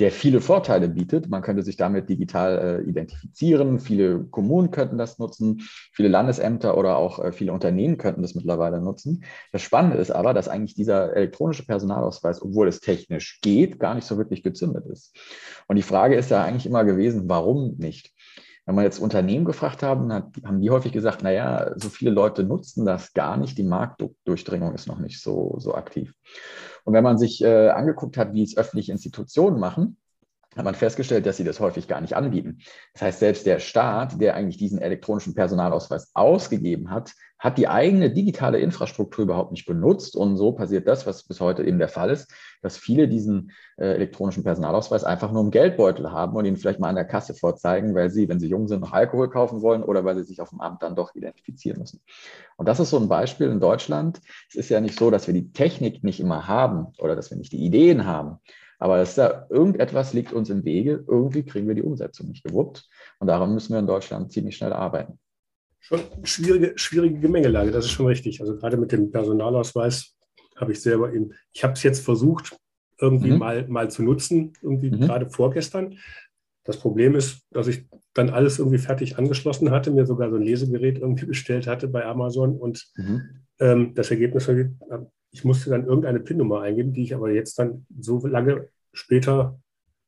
der 0.00 0.10
viele 0.10 0.40
Vorteile 0.40 0.88
bietet. 0.88 1.28
Man 1.28 1.42
könnte 1.42 1.62
sich 1.62 1.76
damit 1.76 2.08
digital 2.08 2.82
äh, 2.86 2.88
identifizieren. 2.88 3.78
Viele 3.78 4.24
Kommunen 4.24 4.70
könnten 4.70 4.96
das 4.96 5.18
nutzen, 5.18 5.60
viele 5.92 6.08
Landesämter 6.08 6.76
oder 6.76 6.96
auch 6.96 7.22
äh, 7.22 7.32
viele 7.32 7.52
Unternehmen 7.52 7.98
könnten 7.98 8.22
das 8.22 8.34
mittlerweile 8.34 8.80
nutzen. 8.80 9.24
Das 9.52 9.62
Spannende 9.62 9.98
ist 9.98 10.10
aber, 10.10 10.32
dass 10.32 10.48
eigentlich 10.48 10.74
dieser 10.74 11.14
elektronische 11.14 11.66
Personalausweis, 11.66 12.40
obwohl 12.40 12.66
es 12.66 12.80
technisch 12.80 13.40
geht, 13.42 13.78
gar 13.78 13.94
nicht 13.94 14.06
so 14.06 14.16
wirklich 14.16 14.42
gezündet 14.42 14.86
ist. 14.86 15.14
Und 15.68 15.76
die 15.76 15.82
Frage 15.82 16.16
ist 16.16 16.30
ja 16.30 16.42
eigentlich 16.42 16.66
immer 16.66 16.84
gewesen, 16.84 17.28
warum 17.28 17.76
nicht? 17.76 18.12
Wenn 18.70 18.76
wir 18.76 18.84
jetzt 18.84 19.00
Unternehmen 19.00 19.44
gefragt 19.44 19.82
haben, 19.82 20.12
haben 20.12 20.60
die 20.60 20.70
häufig 20.70 20.92
gesagt, 20.92 21.24
naja, 21.24 21.72
so 21.74 21.88
viele 21.88 22.12
Leute 22.12 22.44
nutzen 22.44 22.84
das 22.84 23.12
gar 23.14 23.36
nicht, 23.36 23.58
die 23.58 23.64
Marktdurchdringung 23.64 24.76
ist 24.76 24.86
noch 24.86 25.00
nicht 25.00 25.20
so, 25.20 25.56
so 25.58 25.74
aktiv. 25.74 26.14
Und 26.84 26.94
wenn 26.94 27.02
man 27.02 27.18
sich 27.18 27.42
äh, 27.42 27.70
angeguckt 27.70 28.16
hat, 28.16 28.32
wie 28.32 28.44
es 28.44 28.56
öffentliche 28.56 28.92
Institutionen 28.92 29.58
machen, 29.58 29.96
hat 30.56 30.64
man 30.64 30.74
festgestellt, 30.74 31.26
dass 31.26 31.36
sie 31.36 31.44
das 31.44 31.60
häufig 31.60 31.86
gar 31.86 32.00
nicht 32.00 32.16
anbieten. 32.16 32.58
Das 32.92 33.02
heißt, 33.02 33.20
selbst 33.20 33.46
der 33.46 33.60
Staat, 33.60 34.20
der 34.20 34.34
eigentlich 34.34 34.56
diesen 34.56 34.80
elektronischen 34.80 35.34
Personalausweis 35.34 36.10
ausgegeben 36.14 36.90
hat, 36.90 37.12
hat 37.38 37.56
die 37.56 37.68
eigene 37.68 38.10
digitale 38.10 38.58
Infrastruktur 38.58 39.24
überhaupt 39.24 39.52
nicht 39.52 39.64
benutzt. 39.64 40.14
Und 40.14 40.36
so 40.36 40.52
passiert 40.52 40.86
das, 40.86 41.06
was 41.06 41.22
bis 41.22 41.40
heute 41.40 41.64
eben 41.64 41.78
der 41.78 41.88
Fall 41.88 42.10
ist, 42.10 42.30
dass 42.62 42.76
viele 42.76 43.08
diesen 43.08 43.52
äh, 43.78 43.94
elektronischen 43.94 44.44
Personalausweis 44.44 45.04
einfach 45.04 45.32
nur 45.32 45.42
im 45.42 45.50
Geldbeutel 45.50 46.10
haben 46.10 46.36
und 46.36 46.44
ihn 46.44 46.56
vielleicht 46.56 46.80
mal 46.80 46.90
an 46.90 46.96
der 46.96 47.06
Kasse 47.06 47.32
vorzeigen, 47.32 47.94
weil 47.94 48.10
sie, 48.10 48.28
wenn 48.28 48.40
sie 48.40 48.48
jung 48.48 48.68
sind, 48.68 48.80
noch 48.80 48.92
Alkohol 48.92 49.30
kaufen 49.30 49.62
wollen 49.62 49.82
oder 49.82 50.04
weil 50.04 50.16
sie 50.16 50.24
sich 50.24 50.40
auf 50.42 50.50
dem 50.50 50.60
Amt 50.60 50.82
dann 50.82 50.96
doch 50.96 51.14
identifizieren 51.14 51.78
müssen. 51.78 52.02
Und 52.56 52.68
das 52.68 52.78
ist 52.78 52.90
so 52.90 52.98
ein 52.98 53.08
Beispiel 53.08 53.48
in 53.48 53.60
Deutschland. 53.60 54.20
Es 54.50 54.56
ist 54.56 54.68
ja 54.68 54.80
nicht 54.80 54.98
so, 54.98 55.10
dass 55.10 55.26
wir 55.26 55.34
die 55.34 55.52
Technik 55.52 56.04
nicht 56.04 56.20
immer 56.20 56.46
haben 56.46 56.88
oder 56.98 57.16
dass 57.16 57.30
wir 57.30 57.38
nicht 57.38 57.52
die 57.52 57.64
Ideen 57.64 58.04
haben. 58.04 58.38
Aber 58.80 58.98
es 58.98 59.14
da 59.14 59.46
irgendetwas 59.50 60.14
liegt 60.14 60.32
uns 60.32 60.48
im 60.48 60.64
Wege. 60.64 61.04
Irgendwie 61.06 61.42
kriegen 61.42 61.68
wir 61.68 61.74
die 61.74 61.82
Umsetzung 61.82 62.28
nicht 62.28 62.42
gewuppt. 62.42 62.88
Und 63.18 63.26
daran 63.26 63.52
müssen 63.52 63.74
wir 63.74 63.78
in 63.78 63.86
Deutschland 63.86 64.32
ziemlich 64.32 64.56
schnell 64.56 64.72
arbeiten. 64.72 65.18
Schon 65.80 66.00
schwierige, 66.24 66.72
schwierige 66.76 67.20
Gemengelage, 67.20 67.70
das 67.70 67.84
ist 67.84 67.90
schon 67.90 68.06
richtig. 68.06 68.40
Also 68.40 68.56
gerade 68.56 68.78
mit 68.78 68.90
dem 68.92 69.10
Personalausweis 69.10 70.16
habe 70.56 70.72
ich 70.72 70.80
selber 70.80 71.12
eben, 71.12 71.32
ich 71.52 71.62
habe 71.62 71.74
es 71.74 71.82
jetzt 71.82 72.04
versucht, 72.04 72.56
irgendwie 72.98 73.30
mhm. 73.30 73.38
mal, 73.38 73.68
mal 73.68 73.90
zu 73.90 74.02
nutzen, 74.02 74.54
irgendwie 74.62 74.90
mhm. 74.90 75.00
gerade 75.00 75.28
vorgestern. 75.28 75.98
Das 76.64 76.78
Problem 76.78 77.14
ist, 77.14 77.42
dass 77.50 77.66
ich 77.66 77.86
dann 78.14 78.30
alles 78.30 78.58
irgendwie 78.58 78.78
fertig 78.78 79.18
angeschlossen 79.18 79.70
hatte, 79.70 79.90
mir 79.90 80.06
sogar 80.06 80.30
so 80.30 80.36
ein 80.36 80.42
Lesegerät 80.42 80.98
irgendwie 80.98 81.26
bestellt 81.34 81.66
hatte 81.66 81.86
bei 81.86 82.04
Amazon 82.04 82.56
und 82.56 82.86
mhm. 82.96 83.22
ähm, 83.58 83.94
das 83.94 84.10
Ergebnis 84.10 84.48
ich 85.32 85.44
musste 85.44 85.70
dann 85.70 85.86
irgendeine 85.86 86.20
PIN-Nummer 86.20 86.60
eingeben, 86.60 86.92
die 86.92 87.04
ich 87.04 87.14
aber 87.14 87.30
jetzt 87.30 87.58
dann 87.58 87.86
so 87.98 88.26
lange 88.26 88.68
später 88.92 89.60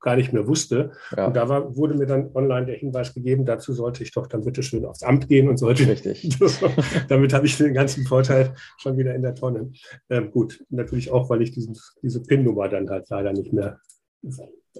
gar 0.03 0.17
nicht 0.17 0.33
mehr 0.33 0.47
wusste. 0.47 0.93
Ja. 1.17 1.29
Und 1.29 1.37
da 1.37 1.49
war, 1.49 1.77
wurde 1.77 1.95
mir 1.95 2.07
dann 2.07 2.31
online 2.35 2.67
der 2.67 2.77
Hinweis 2.77 3.15
gegeben, 3.15 3.47
dazu 3.47 3.73
sollte 3.73 4.03
ich 4.03 4.13
doch 4.13 4.27
dann 4.27 4.45
bitte 4.45 4.63
schön 4.63 4.85
aufs 4.85 5.03
Amt 5.03 5.29
gehen 5.29 5.49
und 5.49 5.57
sollte. 5.57 5.89
Richtig. 5.89 6.29
damit 7.09 7.33
habe 7.33 7.47
ich 7.47 7.57
den 7.57 7.73
ganzen 7.73 8.05
Vorteil 8.05 8.55
schon 8.79 8.99
wieder 8.99 9.15
in 9.15 9.23
der 9.23 9.35
Tonne. 9.35 9.71
Ähm, 10.11 10.31
gut, 10.31 10.65
natürlich 10.69 11.11
auch, 11.11 11.31
weil 11.31 11.41
ich 11.41 11.53
diesen, 11.53 11.79
diese 12.03 12.21
PIN-Nummer 12.21 12.69
dann 12.69 12.91
halt 12.91 13.09
leider 13.09 13.33
nicht 13.33 13.53
mehr. 13.53 13.79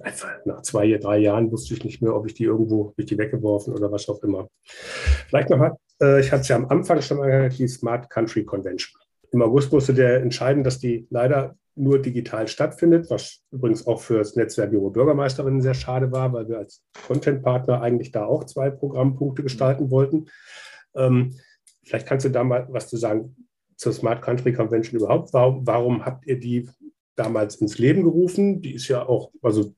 Einfach 0.01 0.29
nach 0.45 0.61
zwei, 0.61 0.91
drei 0.97 1.19
Jahren 1.19 1.51
wusste 1.51 1.73
ich 1.73 1.83
nicht 1.83 2.01
mehr, 2.01 2.15
ob 2.15 2.25
ich 2.25 2.33
die 2.33 2.45
irgendwo, 2.45 2.87
ob 2.87 2.99
ich 2.99 3.05
die 3.05 3.17
weggeworfen 3.17 3.73
oder 3.73 3.91
was 3.91 4.09
auch 4.09 4.21
immer. 4.23 4.49
Vielleicht 5.27 5.49
noch 5.49 5.57
mal, 5.57 5.77
äh, 6.01 6.19
ich 6.19 6.31
hatte 6.31 6.41
es 6.41 6.47
ja 6.47 6.55
am 6.55 6.65
Anfang 6.65 7.01
schon 7.01 7.17
mal 7.17 7.49
die 7.49 7.67
Smart 7.67 8.09
Country 8.09 8.43
Convention. 8.43 9.02
Im 9.33 9.41
August 9.41 9.73
musste 9.73 9.93
der 9.93 10.21
entscheiden, 10.21 10.63
dass 10.63 10.79
die 10.79 11.07
leider 11.09 11.55
nur 11.75 11.99
digital 11.99 12.47
stattfindet, 12.47 13.09
was 13.09 13.41
übrigens 13.51 13.87
auch 13.87 13.99
für 13.99 14.19
das 14.19 14.35
Netzwerk 14.35 14.71
Junge 14.71 14.91
Bürgermeisterinnen 14.91 15.59
sehr 15.59 15.73
schade 15.73 16.11
war, 16.11 16.31
weil 16.31 16.47
wir 16.47 16.59
als 16.59 16.83
Content-Partner 17.07 17.81
eigentlich 17.81 18.11
da 18.11 18.25
auch 18.25 18.43
zwei 18.43 18.69
Programmpunkte 18.69 19.41
gestalten 19.41 19.89
wollten. 19.89 20.27
Ähm, 20.95 21.35
vielleicht 21.83 22.05
kannst 22.05 22.25
du 22.27 22.29
da 22.29 22.43
mal 22.43 22.67
was 22.69 22.89
zu 22.89 22.97
sagen 22.97 23.35
zur 23.75 23.91
Smart 23.91 24.21
Country 24.21 24.53
Convention 24.53 24.99
überhaupt. 24.99 25.33
Warum, 25.33 25.65
warum 25.65 26.05
habt 26.05 26.27
ihr 26.27 26.39
die 26.39 26.69
damals 27.15 27.55
ins 27.55 27.79
Leben 27.79 28.03
gerufen? 28.03 28.61
Die 28.61 28.75
ist 28.75 28.87
ja 28.87 29.07
auch 29.07 29.31
also 29.41 29.73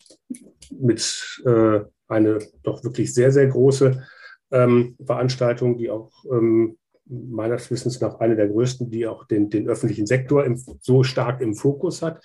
mit 0.78 1.41
äh, 1.46 1.80
eine 2.10 2.39
doch 2.62 2.84
wirklich 2.84 3.13
sehr, 3.13 3.32
sehr 3.32 3.48
große 3.48 4.04
ähm, 4.52 4.98
Veranstaltung, 5.04 5.78
die 5.78 5.89
auch 5.89 6.12
ähm, 6.30 6.78
meines 7.06 7.70
Wissens 7.72 8.02
nach 8.02 8.20
eine 8.20 8.36
der 8.36 8.48
größten, 8.48 8.89
die 8.89 9.08
auch 9.08 9.26
den, 9.26 9.50
den 9.50 9.70
öffentlichen 9.70 10.06
Sektor 10.06 10.46
im, 10.46 10.58
so 10.80 11.04
stark 11.04 11.41
im 11.41 11.56
Fokus 11.56 12.02
hat. 12.02 12.24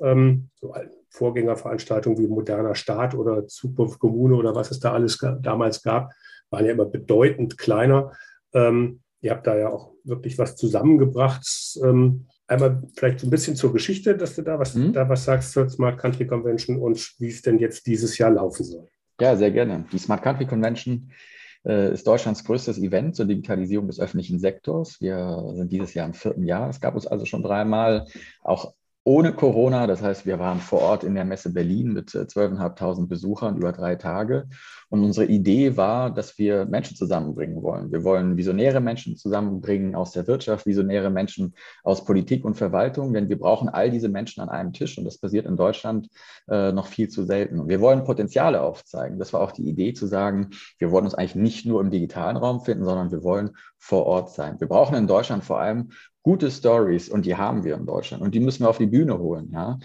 Ähm, 0.00 0.48
so 0.60 0.74
Vorgängerveranstaltungen 1.10 2.18
wie 2.18 2.26
Moderner 2.26 2.74
Staat 2.74 3.14
oder 3.14 3.46
Zukunft 3.46 3.98
Kommune 3.98 4.34
oder 4.34 4.54
was 4.54 4.70
es 4.70 4.80
da 4.80 4.92
alles 4.92 5.18
damals 5.40 5.82
gab, 5.82 6.10
waren 6.50 6.64
ja 6.64 6.72
immer 6.72 6.86
bedeutend 6.86 7.58
kleiner. 7.58 8.12
Ähm, 8.54 9.00
ihr 9.20 9.30
habt 9.30 9.46
da 9.46 9.56
ja 9.56 9.68
auch 9.68 9.92
wirklich 10.04 10.38
was 10.38 10.56
zusammengebracht. 10.56 11.46
Ähm, 11.82 12.26
einmal 12.46 12.82
vielleicht 12.96 13.20
so 13.20 13.26
ein 13.26 13.30
bisschen 13.30 13.56
zur 13.56 13.72
Geschichte, 13.72 14.16
dass 14.16 14.36
du 14.36 14.42
da 14.42 14.58
was, 14.58 14.74
mhm. 14.74 14.92
da 14.92 15.08
was 15.08 15.24
sagst 15.24 15.52
zur 15.52 15.68
Smart 15.68 15.98
Country 15.98 16.26
Convention 16.26 16.78
und 16.78 17.14
wie 17.18 17.28
es 17.28 17.42
denn 17.42 17.58
jetzt 17.58 17.86
dieses 17.86 18.18
Jahr 18.18 18.30
laufen 18.30 18.64
soll. 18.64 18.88
Ja, 19.20 19.36
sehr 19.36 19.50
gerne. 19.50 19.84
Die 19.92 19.98
Smart 19.98 20.22
Country 20.22 20.46
Convention 20.46 21.12
ist 21.64 22.06
Deutschlands 22.06 22.44
größtes 22.44 22.78
Event 22.78 23.14
zur 23.14 23.26
Digitalisierung 23.26 23.86
des 23.86 24.00
öffentlichen 24.00 24.40
Sektors. 24.40 25.00
Wir 25.00 25.52
sind 25.54 25.70
dieses 25.70 25.94
Jahr 25.94 26.06
im 26.06 26.14
vierten 26.14 26.44
Jahr. 26.44 26.68
Es 26.68 26.80
gab 26.80 26.94
uns 26.96 27.06
also 27.06 27.24
schon 27.24 27.42
dreimal 27.42 28.06
auch 28.42 28.74
ohne 29.04 29.32
Corona. 29.32 29.86
Das 29.86 30.02
heißt, 30.02 30.26
wir 30.26 30.38
waren 30.38 30.60
vor 30.60 30.80
Ort 30.80 31.04
in 31.04 31.14
der 31.14 31.24
Messe 31.24 31.52
Berlin 31.52 31.92
mit 31.92 32.10
12.500 32.10 33.02
äh, 33.02 33.06
Besuchern 33.06 33.56
über 33.56 33.72
drei 33.72 33.96
Tage. 33.96 34.48
Und 34.88 35.02
unsere 35.02 35.26
Idee 35.26 35.76
war, 35.76 36.12
dass 36.12 36.38
wir 36.38 36.66
Menschen 36.66 36.96
zusammenbringen 36.96 37.62
wollen. 37.62 37.90
Wir 37.90 38.04
wollen 38.04 38.36
visionäre 38.36 38.80
Menschen 38.80 39.16
zusammenbringen 39.16 39.94
aus 39.94 40.12
der 40.12 40.26
Wirtschaft, 40.26 40.66
visionäre 40.66 41.10
Menschen 41.10 41.54
aus 41.82 42.04
Politik 42.04 42.44
und 42.44 42.54
Verwaltung, 42.54 43.12
denn 43.12 43.28
wir 43.28 43.38
brauchen 43.38 43.68
all 43.68 43.90
diese 43.90 44.08
Menschen 44.08 44.42
an 44.42 44.50
einem 44.50 44.72
Tisch. 44.72 44.98
Und 44.98 45.04
das 45.04 45.18
passiert 45.18 45.46
in 45.46 45.56
Deutschland 45.56 46.08
äh, 46.48 46.72
noch 46.72 46.86
viel 46.86 47.08
zu 47.08 47.24
selten. 47.24 47.58
Und 47.58 47.68
wir 47.68 47.80
wollen 47.80 48.04
Potenziale 48.04 48.60
aufzeigen. 48.60 49.18
Das 49.18 49.32
war 49.32 49.40
auch 49.40 49.52
die 49.52 49.68
Idee 49.68 49.94
zu 49.94 50.06
sagen, 50.06 50.50
wir 50.78 50.90
wollen 50.90 51.06
uns 51.06 51.14
eigentlich 51.14 51.36
nicht 51.36 51.66
nur 51.66 51.80
im 51.80 51.90
digitalen 51.90 52.36
Raum 52.36 52.60
finden, 52.60 52.84
sondern 52.84 53.10
wir 53.10 53.24
wollen 53.24 53.50
vor 53.78 54.06
Ort 54.06 54.30
sein. 54.30 54.60
Wir 54.60 54.68
brauchen 54.68 54.94
in 54.94 55.08
Deutschland 55.08 55.42
vor 55.42 55.58
allem 55.58 55.90
gute 56.22 56.50
Stories 56.50 57.08
und 57.08 57.26
die 57.26 57.36
haben 57.36 57.64
wir 57.64 57.74
in 57.74 57.86
Deutschland 57.86 58.22
und 58.22 58.34
die 58.34 58.40
müssen 58.40 58.64
wir 58.64 58.70
auf 58.70 58.78
die 58.78 58.86
Bühne 58.86 59.18
holen. 59.18 59.50
Ja. 59.52 59.78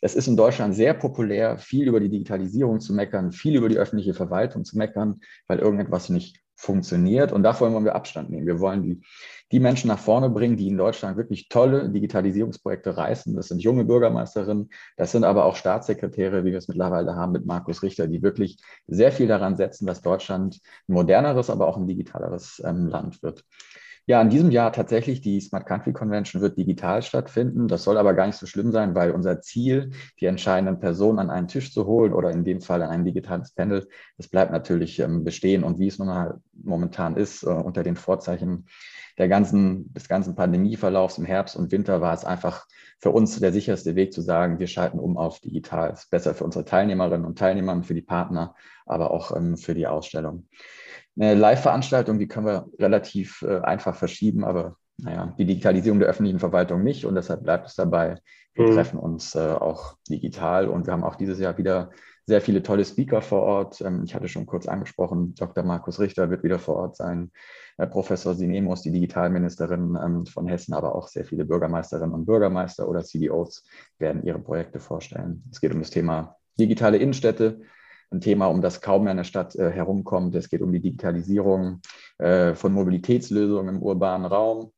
Es 0.00 0.14
ist 0.14 0.26
in 0.26 0.36
Deutschland 0.36 0.74
sehr 0.74 0.94
populär, 0.94 1.58
viel 1.58 1.88
über 1.88 2.00
die 2.00 2.08
Digitalisierung 2.08 2.80
zu 2.80 2.92
meckern, 2.94 3.32
viel 3.32 3.56
über 3.56 3.68
die 3.68 3.78
öffentliche 3.78 4.14
Verwaltung 4.14 4.64
zu 4.64 4.76
meckern, 4.76 5.20
weil 5.46 5.58
irgendetwas 5.58 6.08
nicht 6.08 6.40
funktioniert 6.56 7.32
und 7.32 7.42
davor 7.42 7.72
wollen 7.72 7.84
wir 7.84 7.94
Abstand 7.94 8.30
nehmen. 8.30 8.46
Wir 8.46 8.60
wollen 8.60 8.82
die, 8.82 9.02
die 9.52 9.60
Menschen 9.60 9.88
nach 9.88 9.98
vorne 9.98 10.30
bringen, 10.30 10.56
die 10.56 10.68
in 10.68 10.76
Deutschland 10.76 11.16
wirklich 11.16 11.48
tolle 11.48 11.90
Digitalisierungsprojekte 11.90 12.96
reißen. 12.96 13.34
Das 13.34 13.48
sind 13.48 13.60
junge 13.60 13.84
Bürgermeisterinnen, 13.84 14.70
das 14.96 15.12
sind 15.12 15.24
aber 15.24 15.44
auch 15.44 15.56
Staatssekretäre, 15.56 16.44
wie 16.44 16.52
wir 16.52 16.58
es 16.58 16.68
mittlerweile 16.68 17.16
haben 17.16 17.32
mit 17.32 17.44
Markus 17.44 17.82
Richter, 17.82 18.06
die 18.06 18.22
wirklich 18.22 18.58
sehr 18.86 19.12
viel 19.12 19.26
daran 19.26 19.56
setzen, 19.56 19.86
dass 19.86 20.00
Deutschland 20.00 20.60
ein 20.88 20.94
moderneres, 20.94 21.50
aber 21.50 21.66
auch 21.66 21.76
ein 21.76 21.86
digitaleres 21.86 22.62
ähm, 22.64 22.86
Land 22.86 23.22
wird. 23.22 23.44
Ja, 24.06 24.20
in 24.20 24.28
diesem 24.28 24.50
Jahr 24.50 24.70
tatsächlich 24.70 25.22
die 25.22 25.40
Smart 25.40 25.64
Country 25.64 25.94
Convention 25.94 26.42
wird 26.42 26.58
digital 26.58 27.00
stattfinden. 27.00 27.68
Das 27.68 27.84
soll 27.84 27.96
aber 27.96 28.12
gar 28.12 28.26
nicht 28.26 28.36
so 28.36 28.44
schlimm 28.44 28.70
sein, 28.70 28.94
weil 28.94 29.12
unser 29.12 29.40
Ziel, 29.40 29.92
die 30.20 30.26
entscheidenden 30.26 30.78
Personen 30.78 31.18
an 31.18 31.30
einen 31.30 31.48
Tisch 31.48 31.72
zu 31.72 31.86
holen 31.86 32.12
oder 32.12 32.30
in 32.30 32.44
dem 32.44 32.60
Fall 32.60 32.82
an 32.82 32.90
ein 32.90 33.04
digitales 33.06 33.52
Panel, 33.52 33.88
das 34.18 34.28
bleibt 34.28 34.52
natürlich 34.52 34.98
ähm, 34.98 35.24
bestehen. 35.24 35.64
Und 35.64 35.78
wie 35.78 35.86
es 35.86 35.98
nun 35.98 36.08
mal 36.08 36.38
momentan 36.52 37.16
ist, 37.16 37.44
äh, 37.44 37.46
unter 37.46 37.82
den 37.82 37.96
Vorzeichen 37.96 38.66
der 39.16 39.28
ganzen, 39.28 39.90
des 39.94 40.06
ganzen 40.06 40.34
Pandemieverlaufs 40.34 41.16
im 41.16 41.24
Herbst 41.24 41.56
und 41.56 41.72
Winter 41.72 42.02
war 42.02 42.12
es 42.12 42.26
einfach 42.26 42.66
für 42.98 43.10
uns 43.10 43.38
der 43.38 43.52
sicherste 43.52 43.94
Weg 43.96 44.12
zu 44.12 44.20
sagen, 44.20 44.58
wir 44.58 44.66
schalten 44.66 44.98
um 44.98 45.16
auf 45.16 45.40
digital. 45.40 45.90
Das 45.90 46.04
ist 46.04 46.10
besser 46.10 46.34
für 46.34 46.44
unsere 46.44 46.66
Teilnehmerinnen 46.66 47.24
und 47.24 47.38
Teilnehmer, 47.38 47.82
für 47.82 47.94
die 47.94 48.02
Partner, 48.02 48.54
aber 48.84 49.12
auch 49.12 49.34
ähm, 49.34 49.56
für 49.56 49.74
die 49.74 49.86
Ausstellung. 49.86 50.46
Eine 51.16 51.34
Live-Veranstaltung, 51.34 52.18
die 52.18 52.28
können 52.28 52.46
wir 52.46 52.66
relativ 52.78 53.42
äh, 53.42 53.60
einfach 53.60 53.94
verschieben, 53.94 54.44
aber 54.44 54.76
naja, 54.98 55.34
die 55.38 55.44
Digitalisierung 55.44 55.98
der 55.98 56.08
öffentlichen 56.08 56.38
Verwaltung 56.38 56.82
nicht 56.82 57.04
und 57.04 57.14
deshalb 57.14 57.42
bleibt 57.42 57.66
es 57.66 57.74
dabei. 57.74 58.20
Wir 58.54 58.68
mhm. 58.68 58.74
treffen 58.74 58.98
uns 58.98 59.34
äh, 59.34 59.52
auch 59.52 59.96
digital 60.08 60.68
und 60.68 60.86
wir 60.86 60.92
haben 60.92 61.04
auch 61.04 61.16
dieses 61.16 61.38
Jahr 61.38 61.58
wieder 61.58 61.90
sehr 62.26 62.40
viele 62.40 62.62
tolle 62.62 62.84
Speaker 62.84 63.20
vor 63.20 63.42
Ort. 63.42 63.80
Ähm, 63.80 64.02
ich 64.04 64.14
hatte 64.14 64.28
schon 64.28 64.46
kurz 64.46 64.66
angesprochen, 64.66 65.34
Dr. 65.34 65.64
Markus 65.64 66.00
Richter 66.00 66.30
wird 66.30 66.42
wieder 66.42 66.58
vor 66.58 66.76
Ort 66.76 66.96
sein, 66.96 67.30
äh, 67.76 67.86
Professor 67.86 68.34
Sinemus, 68.34 68.82
die 68.82 68.92
Digitalministerin 68.92 69.98
ähm, 70.02 70.26
von 70.26 70.46
Hessen, 70.46 70.74
aber 70.74 70.94
auch 70.94 71.08
sehr 71.08 71.24
viele 71.24 71.44
Bürgermeisterinnen 71.44 72.14
und 72.14 72.26
Bürgermeister 72.26 72.88
oder 72.88 73.02
CDOs 73.02 73.64
werden 73.98 74.24
ihre 74.24 74.38
Projekte 74.38 74.80
vorstellen. 74.80 75.42
Es 75.50 75.60
geht 75.60 75.72
um 75.72 75.80
das 75.80 75.90
Thema 75.90 76.36
digitale 76.58 76.98
Innenstädte, 76.98 77.60
ein 78.14 78.20
Thema, 78.20 78.46
um 78.46 78.62
das 78.62 78.80
kaum 78.80 79.04
mehr 79.04 79.12
in 79.12 79.18
der 79.18 79.24
Stadt 79.24 79.54
äh, 79.56 79.70
herumkommt. 79.70 80.34
Es 80.34 80.48
geht 80.48 80.62
um 80.62 80.72
die 80.72 80.80
Digitalisierung 80.80 81.80
äh, 82.18 82.54
von 82.54 82.72
Mobilitätslösungen 82.72 83.76
im 83.76 83.82
urbanen 83.82 84.26
Raum. 84.26 84.72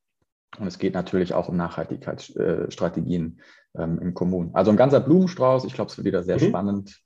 Und 0.59 0.67
es 0.67 0.79
geht 0.79 0.95
natürlich 0.95 1.35
auch 1.35 1.49
um 1.49 1.57
Nachhaltigkeitsstrategien 1.57 3.41
ähm, 3.77 3.99
in 4.01 4.15
Kommunen. 4.15 4.55
Also 4.55 4.71
ein 4.71 4.77
ganzer 4.77 5.01
Blumenstrauß. 5.01 5.65
Ich 5.65 5.75
glaube, 5.75 5.91
es 5.91 5.97
wird 5.97 6.07
wieder 6.07 6.23
sehr 6.23 6.41
mhm. 6.41 6.49
spannend. 6.49 7.03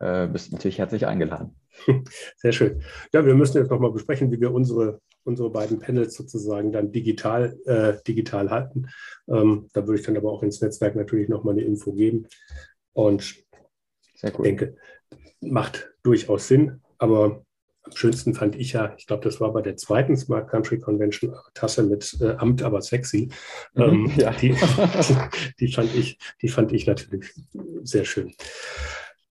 Äh, 0.00 0.26
bist 0.26 0.52
natürlich 0.52 0.78
herzlich 0.78 1.06
eingeladen. 1.06 1.56
Sehr 2.36 2.52
schön. 2.52 2.82
Ja, 3.12 3.24
wir 3.24 3.34
müssen 3.34 3.58
jetzt 3.58 3.70
nochmal 3.70 3.92
besprechen, 3.92 4.30
wie 4.32 4.40
wir 4.40 4.52
unsere, 4.52 5.00
unsere 5.22 5.50
beiden 5.50 5.78
Panels 5.78 6.14
sozusagen 6.14 6.72
dann 6.72 6.92
digital, 6.92 7.56
äh, 7.64 7.94
digital 8.06 8.50
halten. 8.50 8.88
Ähm, 9.28 9.68
da 9.72 9.86
würde 9.86 10.00
ich 10.00 10.06
dann 10.06 10.16
aber 10.16 10.32
auch 10.32 10.42
ins 10.42 10.60
Netzwerk 10.60 10.96
natürlich 10.96 11.28
nochmal 11.28 11.54
eine 11.54 11.62
Info 11.62 11.92
geben. 11.92 12.26
Und 12.92 13.44
ich 14.22 14.32
denke, 14.32 14.76
macht 15.50 15.92
durchaus 16.02 16.48
Sinn. 16.48 16.80
Aber 16.98 17.44
am 17.82 17.92
schönsten 17.94 18.34
fand 18.34 18.56
ich 18.56 18.72
ja, 18.72 18.94
ich 18.96 19.06
glaube, 19.06 19.24
das 19.24 19.40
war 19.40 19.52
bei 19.52 19.62
der 19.62 19.76
zweiten 19.76 20.16
Smart 20.16 20.48
Country 20.48 20.78
Convention, 20.78 21.34
Tasse 21.52 21.82
mit 21.82 22.16
äh, 22.20 22.30
Amt, 22.36 22.62
aber 22.62 22.80
sexy. 22.80 23.28
Mhm, 23.74 23.82
ähm, 23.82 24.12
ja. 24.16 24.30
die, 24.32 24.56
die, 25.60 25.72
fand 25.72 25.94
ich, 25.94 26.18
die 26.40 26.48
fand 26.48 26.72
ich 26.72 26.86
natürlich 26.86 27.32
sehr 27.82 28.04
schön. 28.04 28.32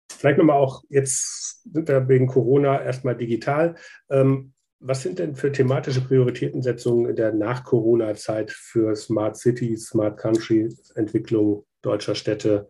Vielleicht 0.09 0.37
nochmal 0.37 0.57
auch, 0.57 0.83
jetzt 0.89 1.63
sind 1.71 1.87
wir 1.87 2.07
wegen 2.07 2.27
Corona 2.27 2.81
erstmal 2.81 3.15
digital. 3.15 3.75
Ähm, 4.09 4.53
was 4.83 5.03
sind 5.03 5.19
denn 5.19 5.35
für 5.35 5.51
thematische 5.51 6.01
Prioritätensetzungen 6.01 7.11
in 7.11 7.15
der 7.15 7.33
Nach-Corona-Zeit 7.33 8.51
für 8.51 8.95
Smart 8.95 9.37
City, 9.37 9.77
Smart 9.77 10.17
Country 10.17 10.75
Entwicklung 10.95 11.65
deutscher 11.81 12.15
Städte 12.15 12.67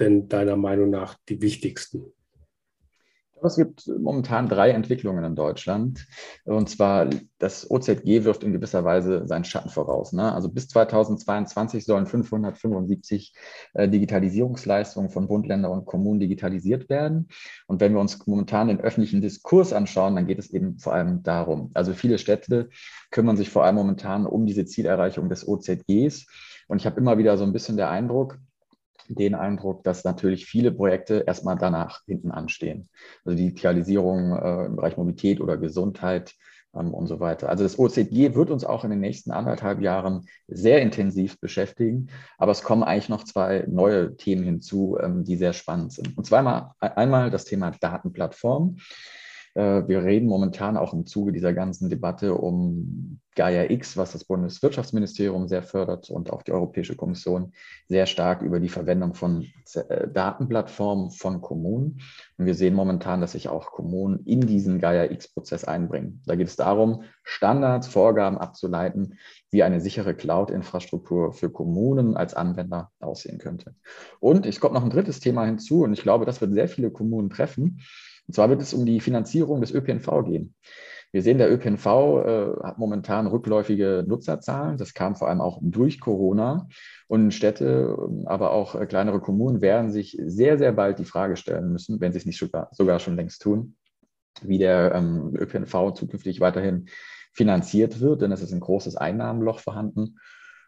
denn 0.00 0.28
deiner 0.28 0.56
Meinung 0.56 0.90
nach 0.90 1.18
die 1.28 1.42
wichtigsten? 1.42 2.12
Es 3.44 3.56
gibt 3.56 3.86
momentan 3.86 4.48
drei 4.48 4.70
Entwicklungen 4.70 5.24
in 5.24 5.34
Deutschland. 5.34 6.06
Und 6.44 6.68
zwar, 6.70 7.08
das 7.38 7.70
OZG 7.70 8.24
wirft 8.24 8.44
in 8.44 8.52
gewisser 8.52 8.84
Weise 8.84 9.26
seinen 9.26 9.44
Schatten 9.44 9.68
voraus. 9.68 10.12
Ne? 10.12 10.32
Also 10.32 10.48
bis 10.48 10.68
2022 10.68 11.84
sollen 11.84 12.06
575 12.06 13.34
äh, 13.74 13.88
Digitalisierungsleistungen 13.88 15.10
von 15.10 15.28
Bund, 15.28 15.46
Länder 15.46 15.70
und 15.70 15.86
Kommunen 15.86 16.20
digitalisiert 16.20 16.88
werden. 16.88 17.28
Und 17.66 17.80
wenn 17.80 17.92
wir 17.92 18.00
uns 18.00 18.26
momentan 18.26 18.68
den 18.68 18.80
öffentlichen 18.80 19.20
Diskurs 19.20 19.72
anschauen, 19.72 20.14
dann 20.16 20.26
geht 20.26 20.38
es 20.38 20.50
eben 20.50 20.78
vor 20.78 20.94
allem 20.94 21.22
darum. 21.22 21.70
Also 21.74 21.94
viele 21.94 22.18
Städte 22.18 22.68
kümmern 23.10 23.36
sich 23.36 23.50
vor 23.50 23.64
allem 23.64 23.76
momentan 23.76 24.26
um 24.26 24.46
diese 24.46 24.64
Zielerreichung 24.64 25.28
des 25.28 25.46
OZGs. 25.46 26.26
Und 26.68 26.78
ich 26.78 26.86
habe 26.86 27.00
immer 27.00 27.18
wieder 27.18 27.36
so 27.36 27.44
ein 27.44 27.52
bisschen 27.52 27.76
der 27.76 27.90
Eindruck, 27.90 28.38
den 29.08 29.34
Eindruck, 29.34 29.84
dass 29.84 30.04
natürlich 30.04 30.46
viele 30.46 30.72
Projekte 30.72 31.24
erstmal 31.26 31.56
danach 31.56 32.00
hinten 32.06 32.30
anstehen. 32.30 32.88
Also 33.24 33.36
die 33.36 33.48
Digitalisierung 33.48 34.32
äh, 34.36 34.66
im 34.66 34.76
Bereich 34.76 34.96
Mobilität 34.96 35.40
oder 35.40 35.56
Gesundheit 35.56 36.34
ähm, 36.74 36.94
und 36.94 37.06
so 37.06 37.20
weiter. 37.20 37.48
Also 37.48 37.64
das 37.64 37.78
OCG 37.78 38.34
wird 38.34 38.50
uns 38.50 38.64
auch 38.64 38.84
in 38.84 38.90
den 38.90 39.00
nächsten 39.00 39.30
anderthalb 39.30 39.80
Jahren 39.80 40.26
sehr 40.48 40.80
intensiv 40.80 41.38
beschäftigen, 41.40 42.08
aber 42.38 42.52
es 42.52 42.62
kommen 42.62 42.82
eigentlich 42.82 43.08
noch 43.08 43.24
zwei 43.24 43.64
neue 43.68 44.16
Themen 44.16 44.44
hinzu, 44.44 44.98
ähm, 45.00 45.24
die 45.24 45.36
sehr 45.36 45.52
spannend 45.52 45.92
sind. 45.92 46.16
Und 46.16 46.24
zweimal 46.24 46.72
einmal 46.78 47.30
das 47.30 47.44
Thema 47.44 47.72
Datenplattform. 47.72 48.76
Äh, 49.54 49.86
wir 49.86 50.04
reden 50.04 50.28
momentan 50.28 50.76
auch 50.76 50.92
im 50.92 51.06
Zuge 51.06 51.32
dieser 51.32 51.52
ganzen 51.52 51.90
Debatte 51.90 52.34
um 52.34 53.20
Gaia 53.34 53.70
X, 53.70 53.96
was 53.96 54.12
das 54.12 54.24
Bundeswirtschaftsministerium 54.24 55.48
sehr 55.48 55.62
fördert 55.62 56.10
und 56.10 56.30
auch 56.30 56.42
die 56.42 56.52
Europäische 56.52 56.96
Kommission 56.96 57.52
sehr 57.88 58.04
stark 58.06 58.42
über 58.42 58.60
die 58.60 58.68
Verwendung 58.68 59.14
von 59.14 59.46
äh, 59.74 60.08
Datenplattformen 60.08 61.10
von 61.10 61.40
Kommunen. 61.40 62.00
Und 62.36 62.46
wir 62.46 62.54
sehen 62.54 62.74
momentan, 62.74 63.20
dass 63.20 63.32
sich 63.32 63.48
auch 63.48 63.72
Kommunen 63.72 64.20
in 64.26 64.42
diesen 64.42 64.80
Gaia 64.80 65.10
X-Prozess 65.10 65.64
einbringen. 65.64 66.22
Da 66.26 66.34
geht 66.34 66.48
es 66.48 66.56
darum, 66.56 67.04
Standards, 67.22 67.88
Vorgaben 67.88 68.36
abzuleiten, 68.36 69.18
wie 69.50 69.62
eine 69.62 69.80
sichere 69.80 70.14
Cloud-Infrastruktur 70.14 71.32
für 71.32 71.50
Kommunen 71.50 72.16
als 72.16 72.34
Anwender 72.34 72.90
aussehen 73.00 73.38
könnte. 73.38 73.74
Und 74.20 74.44
es 74.44 74.60
kommt 74.60 74.74
noch 74.74 74.84
ein 74.84 74.90
drittes 74.90 75.20
Thema 75.20 75.44
hinzu, 75.44 75.84
und 75.84 75.92
ich 75.92 76.02
glaube, 76.02 76.26
das 76.26 76.40
wird 76.40 76.54
sehr 76.54 76.68
viele 76.68 76.90
Kommunen 76.90 77.30
treffen. 77.30 77.80
Und 78.32 78.36
zwar 78.36 78.48
wird 78.48 78.62
es 78.62 78.72
um 78.72 78.86
die 78.86 79.00
Finanzierung 79.00 79.60
des 79.60 79.74
ÖPNV 79.74 80.24
gehen. 80.24 80.54
Wir 81.10 81.20
sehen, 81.20 81.36
der 81.36 81.52
ÖPNV 81.52 81.86
äh, 81.86 82.46
hat 82.62 82.78
momentan 82.78 83.26
rückläufige 83.26 84.06
Nutzerzahlen. 84.08 84.78
Das 84.78 84.94
kam 84.94 85.16
vor 85.16 85.28
allem 85.28 85.42
auch 85.42 85.58
durch 85.60 86.00
Corona. 86.00 86.66
Und 87.08 87.32
Städte, 87.32 87.94
aber 88.24 88.52
auch 88.52 88.74
äh, 88.74 88.86
kleinere 88.86 89.20
Kommunen 89.20 89.60
werden 89.60 89.90
sich 89.90 90.16
sehr, 90.24 90.56
sehr 90.56 90.72
bald 90.72 90.98
die 90.98 91.04
Frage 91.04 91.36
stellen 91.36 91.72
müssen, 91.72 92.00
wenn 92.00 92.12
sie 92.12 92.20
es 92.20 92.24
nicht 92.24 92.38
sogar, 92.38 92.70
sogar 92.72 93.00
schon 93.00 93.16
längst 93.16 93.42
tun, 93.42 93.76
wie 94.40 94.56
der 94.56 94.94
ähm, 94.94 95.36
ÖPNV 95.36 95.92
zukünftig 95.92 96.40
weiterhin 96.40 96.86
finanziert 97.34 98.00
wird, 98.00 98.22
denn 98.22 98.32
es 98.32 98.40
ist 98.40 98.54
ein 98.54 98.60
großes 98.60 98.96
Einnahmenloch 98.96 99.58
vorhanden. 99.58 100.16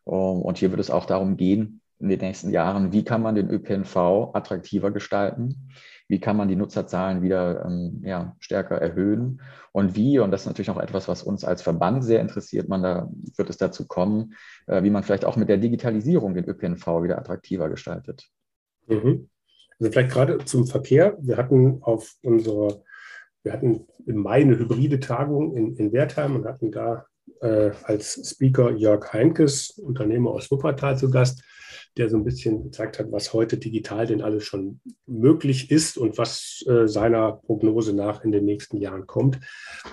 Um, 0.05 0.43
und 0.43 0.59
hier 0.59 0.71
wird 0.71 0.81
es 0.81 0.91
auch 0.91 1.07
darum 1.07 1.39
gehen, 1.39 1.81
in 1.99 2.11
den 2.11 2.21
nächsten 2.21 2.51
Jahren, 2.51 2.93
wie 2.93 3.05
kann 3.05 3.23
man 3.23 3.35
den 3.35 3.49
ÖPNV 3.49 4.35
attraktiver 4.35 4.91
gestalten? 4.91 5.71
Wie 6.09 6.21
kann 6.21 6.37
man 6.37 6.49
die 6.49 6.57
Nutzerzahlen 6.57 7.23
wieder 7.23 7.65
ähm, 7.65 8.03
ja, 8.05 8.37
stärker 8.39 8.77
erhöhen 8.77 9.41
und 9.73 9.97
wie, 9.97 10.19
und 10.19 10.31
das 10.31 10.43
ist 10.43 10.47
natürlich 10.47 10.71
auch 10.71 10.81
etwas, 10.81 11.09
was 11.09 11.23
uns 11.23 11.45
als 11.45 11.63
Verband 11.63 12.05
sehr 12.05 12.21
interessiert, 12.21 12.69
man 12.69 12.83
da 12.83 13.11
wird 13.37 13.51
es 13.51 13.57
dazu 13.57 13.87
kommen, 13.87 14.35
äh, 14.67 14.83
wie 14.83 14.91
man 14.91 15.03
vielleicht 15.03 15.25
auch 15.25 15.37
mit 15.37 15.49
der 15.49 15.57
Digitalisierung 15.57 16.35
den 16.35 16.45
ÖPNV 16.45 16.87
wieder 17.03 17.19
attraktiver 17.19 17.69
gestaltet. 17.69 18.29
Mhm. 18.87 19.29
Also 19.79 19.93
vielleicht 19.93 20.13
gerade 20.13 20.39
zum 20.45 20.67
Verkehr. 20.67 21.17
Wir 21.21 21.37
hatten 21.37 21.83
auf 21.83 22.15
unserer, 22.23 22.83
wir 23.43 23.53
hatten 23.53 23.87
im 24.07 24.17
Mai 24.23 24.43
eine 24.43 24.59
hybride 24.59 25.01
Tagung 25.01 25.57
in, 25.57 25.77
in 25.77 25.93
Wertheim 25.93 26.37
und 26.37 26.47
hatten 26.47 26.71
da 26.71 27.07
äh, 27.41 27.71
als 27.85 28.31
Speaker 28.31 28.71
Jörg 28.71 29.13
Heinkes, 29.13 29.71
Unternehmer 29.71 30.31
aus 30.31 30.51
Wuppertal, 30.51 30.97
zu 30.97 31.11
Gast 31.11 31.43
der 31.97 32.09
so 32.09 32.17
ein 32.17 32.25
bisschen 32.25 32.63
gezeigt 32.65 32.99
hat, 32.99 33.13
was 33.13 33.33
heute 33.33 33.57
digital 33.57 34.07
denn 34.07 34.23
alles 34.23 34.45
schon 34.45 34.81
möglich 35.07 35.71
ist 35.71 35.97
und 35.97 36.19
was 36.19 36.65
äh, 36.67 36.89
seiner 36.89 37.33
Prognose 37.33 37.95
nach 37.95 38.25
in 38.25 38.33
den 38.33 38.45
nächsten 38.45 38.79
Jahren 38.79 39.07
kommt. 39.07 39.39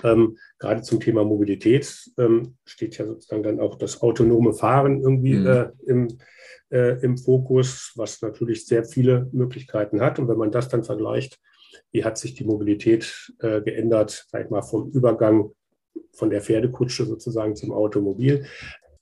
Ähm, 0.02 0.36
gerade 0.58 0.82
zum 0.82 1.00
Thema 1.00 1.24
Mobilität 1.24 2.10
ähm, 2.18 2.56
steht 2.64 2.98
ja 2.98 3.06
sozusagen 3.06 3.42
dann 3.42 3.60
auch 3.60 3.76
das 3.76 4.02
autonome 4.02 4.52
Fahren 4.52 5.00
irgendwie 5.00 5.34
mhm. 5.34 5.46
äh, 5.46 5.68
im, 5.86 6.08
äh, 6.70 7.00
im 7.02 7.18
Fokus, 7.18 7.92
was 7.96 8.20
natürlich 8.20 8.66
sehr 8.66 8.84
viele 8.84 9.28
Möglichkeiten 9.32 10.00
hat. 10.00 10.18
Und 10.18 10.28
wenn 10.28 10.38
man 10.38 10.50
das 10.50 10.68
dann 10.68 10.84
vergleicht, 10.84 11.38
wie 11.92 12.04
hat 12.04 12.18
sich 12.18 12.34
die 12.34 12.44
Mobilität 12.44 13.32
äh, 13.40 13.60
geändert, 13.60 14.26
sag 14.30 14.44
ich 14.44 14.50
mal, 14.50 14.62
vom 14.62 14.90
Übergang 14.90 15.52
von 16.12 16.30
der 16.30 16.42
Pferdekutsche 16.42 17.04
sozusagen 17.04 17.56
zum 17.56 17.72
Automobil. 17.72 18.46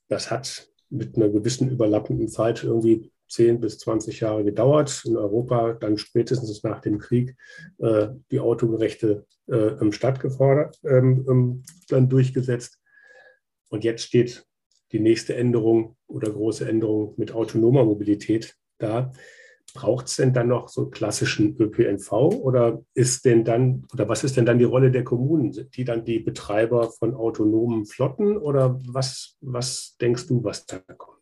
Das 0.08 0.30
hat 0.30 0.69
mit 0.90 1.16
einer 1.16 1.28
gewissen 1.28 1.70
überlappenden 1.70 2.28
Zeit 2.28 2.64
irgendwie 2.64 3.10
10 3.28 3.60
bis 3.60 3.78
20 3.78 4.20
Jahre 4.20 4.44
gedauert. 4.44 5.04
In 5.06 5.16
Europa 5.16 5.74
dann 5.74 5.96
spätestens 5.96 6.62
nach 6.62 6.80
dem 6.80 6.98
Krieg 6.98 7.36
äh, 7.78 8.08
die 8.30 8.40
autogerechte 8.40 9.24
äh, 9.46 9.92
Stadt 9.92 10.20
gefordert, 10.20 10.78
ähm, 10.84 11.26
ähm, 11.28 11.62
dann 11.88 12.08
durchgesetzt. 12.08 12.78
Und 13.68 13.84
jetzt 13.84 14.02
steht 14.02 14.44
die 14.92 15.00
nächste 15.00 15.36
Änderung 15.36 15.96
oder 16.08 16.30
große 16.30 16.68
Änderung 16.68 17.14
mit 17.16 17.32
autonomer 17.32 17.84
Mobilität 17.84 18.56
da. 18.78 19.12
Braucht 19.72 20.06
es 20.06 20.16
denn 20.16 20.32
dann 20.32 20.48
noch 20.48 20.68
so 20.68 20.90
klassischen 20.90 21.56
ÖPNV 21.58 22.12
oder 22.12 22.82
ist 22.94 23.24
denn 23.24 23.44
dann, 23.44 23.86
oder 23.92 24.08
was 24.08 24.24
ist 24.24 24.36
denn 24.36 24.46
dann 24.46 24.58
die 24.58 24.64
Rolle 24.64 24.90
der 24.90 25.04
Kommunen? 25.04 25.52
Sind 25.52 25.76
die 25.76 25.84
dann 25.84 26.04
die 26.04 26.18
Betreiber 26.18 26.90
von 26.90 27.14
autonomen 27.14 27.86
Flotten 27.86 28.36
oder 28.36 28.78
was, 28.86 29.36
was 29.40 29.96
denkst 30.00 30.26
du, 30.26 30.44
was 30.44 30.66
da 30.66 30.78
kommt? 30.78 31.18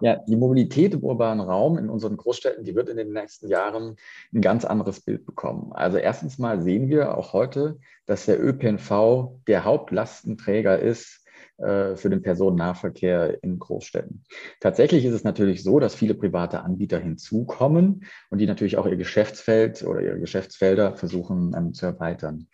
Ja, 0.00 0.16
die 0.28 0.36
Mobilität 0.36 0.92
im 0.92 1.02
urbanen 1.02 1.40
Raum 1.40 1.78
in 1.78 1.88
unseren 1.88 2.18
Großstädten, 2.18 2.64
die 2.64 2.74
wird 2.74 2.90
in 2.90 2.98
den 2.98 3.14
nächsten 3.14 3.48
Jahren 3.48 3.96
ein 4.34 4.42
ganz 4.42 4.66
anderes 4.66 5.00
Bild 5.00 5.24
bekommen. 5.24 5.72
Also 5.72 5.96
erstens 5.96 6.38
mal 6.38 6.60
sehen 6.60 6.90
wir 6.90 7.16
auch 7.16 7.32
heute, 7.32 7.78
dass 8.04 8.26
der 8.26 8.42
ÖPNV 8.42 9.40
der 9.46 9.64
Hauptlastenträger 9.64 10.78
ist 10.78 11.25
äh, 11.58 11.96
für 11.96 12.10
den 12.10 12.22
Personennahverkehr 12.22 13.42
in 13.42 13.58
Großstädten. 13.58 14.24
Tatsächlich 14.60 15.04
ist 15.04 15.14
es 15.14 15.24
natürlich 15.24 15.62
so, 15.62 15.80
dass 15.80 15.94
viele 15.94 16.14
private 16.14 16.60
Anbieter 16.60 16.98
hinzukommen 16.98 18.04
und 18.28 18.38
die 18.38 18.46
natürlich 18.46 18.76
auch 18.76 18.86
ihr 18.86 18.96
Geschäftsfeld 18.96 19.82
oder 19.82 20.02
ihre 20.02 20.20
Geschäftsfelder 20.20 20.96
versuchen 20.96 21.54
ähm, 21.56 21.72
zu 21.72 21.86
erweitern. 21.86 22.48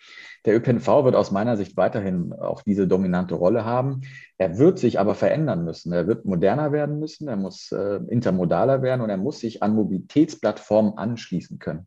Der 0.45 0.57
ÖPNV 0.57 1.05
wird 1.05 1.15
aus 1.15 1.31
meiner 1.31 1.57
Sicht 1.57 1.77
weiterhin 1.77 2.33
auch 2.33 2.63
diese 2.63 2.87
dominante 2.87 3.35
Rolle 3.35 3.65
haben. 3.65 4.03
Er 4.43 4.59
wird 4.59 4.81
sich 4.81 4.99
aber 4.99 5.15
verändern 5.15 5.65
müssen. 5.65 5.93
Er 5.93 6.09
wird 6.09 6.25
moderner 6.25 6.73
werden 6.73 6.99
müssen, 6.99 7.29
er 7.29 7.37
muss 7.37 7.71
äh, 7.71 8.01
intermodaler 8.09 8.83
werden 8.83 9.01
und 9.01 9.09
er 9.09 9.17
muss 9.17 9.39
sich 9.39 9.63
an 9.63 9.73
Mobilitätsplattformen 9.77 10.99
anschließen 10.99 11.61
können. 11.61 11.87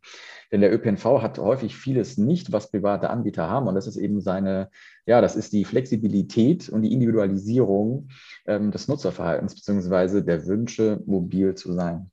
Denn 0.54 0.62
der 0.62 0.74
ÖPNV 0.74 1.22
hat 1.22 1.38
häufig 1.38 1.76
vieles 1.76 2.18
nicht, 2.18 2.54
was 2.54 2.72
private 2.72 3.10
Anbieter 3.10 3.50
haben. 3.50 3.68
Und 3.68 3.76
das 3.76 3.88
ist 3.88 3.98
eben 3.98 4.22
seine, 4.22 4.70
ja, 5.06 5.20
das 5.20 5.36
ist 5.36 5.52
die 5.52 5.66
Flexibilität 5.66 6.70
und 6.70 6.84
die 6.84 6.94
Individualisierung 6.94 8.08
ähm, 8.48 8.72
des 8.72 8.88
Nutzerverhaltens 8.88 9.54
beziehungsweise 9.54 10.24
der 10.24 10.48
Wünsche, 10.48 11.04
mobil 11.06 11.56
zu 11.56 11.74
sein. 11.74 12.10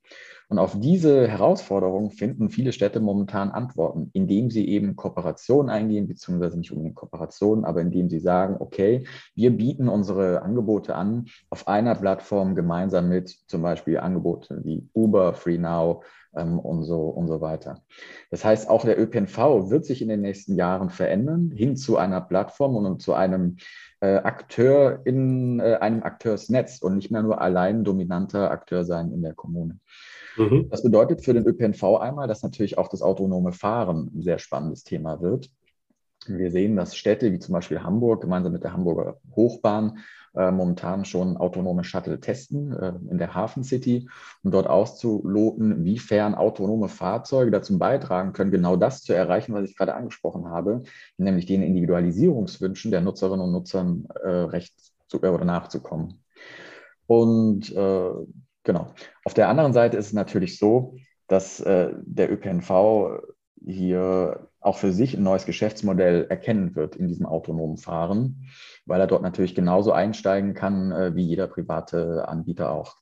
Und 0.52 0.58
auf 0.58 0.78
diese 0.78 1.26
Herausforderung 1.28 2.10
finden 2.10 2.50
viele 2.50 2.74
Städte 2.74 3.00
momentan 3.00 3.50
Antworten, 3.50 4.10
indem 4.12 4.50
sie 4.50 4.68
eben 4.68 4.96
Kooperationen 4.96 5.70
eingehen, 5.70 6.06
beziehungsweise 6.06 6.58
nicht 6.58 6.70
unbedingt 6.70 6.94
Kooperationen, 6.94 7.64
aber 7.64 7.80
indem 7.80 8.10
sie 8.10 8.18
sagen, 8.18 8.56
okay, 8.58 9.06
wir 9.34 9.56
bieten 9.56 9.88
unsere 9.88 10.42
Angebote 10.42 10.94
an 10.94 11.24
auf 11.48 11.68
einer 11.68 11.94
Plattform 11.94 12.54
gemeinsam 12.54 13.08
mit 13.08 13.34
zum 13.46 13.62
Beispiel 13.62 13.96
Angebote 13.96 14.60
wie 14.62 14.86
Uber, 14.92 15.32
FreeNow, 15.32 16.04
ähm, 16.34 16.58
und, 16.58 16.84
so, 16.84 17.08
und 17.08 17.28
so 17.28 17.40
weiter. 17.40 17.82
Das 18.30 18.44
heißt, 18.44 18.68
auch 18.68 18.84
der 18.84 19.00
ÖPNV 19.00 19.70
wird 19.70 19.84
sich 19.84 20.02
in 20.02 20.08
den 20.08 20.20
nächsten 20.20 20.54
Jahren 20.54 20.90
verändern, 20.90 21.50
hin 21.54 21.76
zu 21.76 21.96
einer 21.96 22.20
Plattform 22.20 22.76
und 22.76 23.02
zu 23.02 23.14
einem 23.14 23.56
äh, 24.00 24.16
Akteur 24.16 25.00
in 25.04 25.60
äh, 25.60 25.76
einem 25.80 26.02
Akteursnetz 26.02 26.80
und 26.82 26.96
nicht 26.96 27.10
mehr 27.10 27.22
nur 27.22 27.40
allein 27.40 27.84
dominanter 27.84 28.50
Akteur 28.50 28.84
sein 28.84 29.12
in 29.12 29.22
der 29.22 29.34
Kommune. 29.34 29.78
Mhm. 30.36 30.68
Das 30.70 30.82
bedeutet 30.82 31.24
für 31.24 31.34
den 31.34 31.46
ÖPNV 31.46 31.98
einmal, 32.00 32.28
dass 32.28 32.42
natürlich 32.42 32.78
auch 32.78 32.88
das 32.88 33.02
autonome 33.02 33.52
Fahren 33.52 34.10
ein 34.14 34.22
sehr 34.22 34.38
spannendes 34.38 34.84
Thema 34.84 35.20
wird. 35.20 35.50
Wir 36.26 36.50
sehen, 36.50 36.76
dass 36.76 36.96
Städte 36.96 37.32
wie 37.32 37.40
zum 37.40 37.52
Beispiel 37.52 37.82
Hamburg 37.82 38.22
gemeinsam 38.22 38.52
mit 38.52 38.62
der 38.62 38.72
Hamburger 38.72 39.18
Hochbahn 39.34 39.98
äh, 40.34 40.50
momentan 40.50 41.04
schon 41.04 41.36
autonome 41.36 41.84
Shuttle 41.84 42.20
testen 42.20 42.72
äh, 42.72 42.92
in 43.10 43.18
der 43.18 43.34
Hafen 43.34 43.64
City, 43.64 44.08
um 44.42 44.50
dort 44.50 44.66
auszuloten, 44.66 45.84
wiefern 45.84 46.34
autonome 46.34 46.88
Fahrzeuge 46.88 47.50
dazu 47.50 47.78
beitragen 47.78 48.32
können, 48.32 48.50
genau 48.50 48.76
das 48.76 49.02
zu 49.02 49.12
erreichen, 49.12 49.54
was 49.54 49.68
ich 49.68 49.76
gerade 49.76 49.94
angesprochen 49.94 50.48
habe, 50.48 50.82
nämlich 51.18 51.46
den 51.46 51.62
Individualisierungswünschen 51.62 52.90
der 52.90 53.02
Nutzerinnen 53.02 53.44
und 53.44 53.52
Nutzern 53.52 54.06
äh, 54.22 54.28
recht 54.28 54.74
zu, 55.06 55.22
äh, 55.22 55.28
oder 55.28 55.44
nachzukommen. 55.44 56.22
Und 57.06 57.70
äh, 57.70 58.10
genau. 58.62 58.94
Auf 59.24 59.34
der 59.34 59.48
anderen 59.48 59.72
Seite 59.72 59.96
ist 59.96 60.06
es 60.06 60.12
natürlich 60.12 60.58
so, 60.58 60.96
dass 61.28 61.60
äh, 61.60 61.92
der 62.02 62.32
ÖPNV 62.32 63.20
hier 63.66 64.48
auch 64.60 64.78
für 64.78 64.92
sich 64.92 65.16
ein 65.16 65.22
neues 65.22 65.44
Geschäftsmodell 65.44 66.26
erkennen 66.28 66.74
wird 66.74 66.96
in 66.96 67.08
diesem 67.08 67.26
autonomen 67.26 67.76
Fahren, 67.76 68.48
weil 68.86 69.00
er 69.00 69.06
dort 69.06 69.22
natürlich 69.22 69.54
genauso 69.54 69.92
einsteigen 69.92 70.54
kann 70.54 70.92
äh, 70.92 71.14
wie 71.14 71.24
jeder 71.24 71.46
private 71.46 72.28
Anbieter 72.28 72.72
auch. 72.72 72.96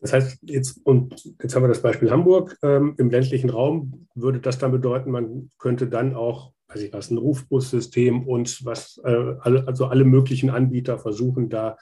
Das 0.00 0.12
heißt, 0.12 0.38
jetzt, 0.42 0.80
und 0.84 1.24
jetzt 1.42 1.56
haben 1.56 1.62
wir 1.62 1.68
das 1.68 1.80
Beispiel 1.80 2.10
Hamburg. 2.10 2.58
Ähm, 2.62 2.94
Im 2.98 3.08
ländlichen 3.08 3.48
Raum 3.48 4.06
würde 4.14 4.38
das 4.38 4.58
dann 4.58 4.70
bedeuten, 4.70 5.10
man 5.10 5.50
könnte 5.58 5.86
dann 5.86 6.14
auch, 6.14 6.52
weiß 6.68 6.82
ich 6.82 6.92
was, 6.92 7.10
ein 7.10 7.16
Rufbussystem 7.16 8.26
und 8.28 8.66
was, 8.66 9.00
äh, 9.04 9.34
alle, 9.40 9.66
also 9.66 9.86
alle 9.86 10.04
möglichen 10.04 10.50
Anbieter 10.50 10.98
versuchen, 10.98 11.48
da 11.48 11.78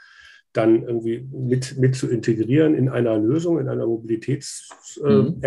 dann 0.52 0.82
irgendwie 0.82 1.28
mit, 1.32 1.78
mit 1.78 1.96
zu 1.96 2.08
integrieren 2.08 2.74
in 2.74 2.88
einer 2.88 3.18
Lösung, 3.18 3.58
in 3.58 3.68
einer 3.68 3.86
Mobilitäts-App 3.86 5.04
äh, 5.04 5.12
mhm. 5.12 5.40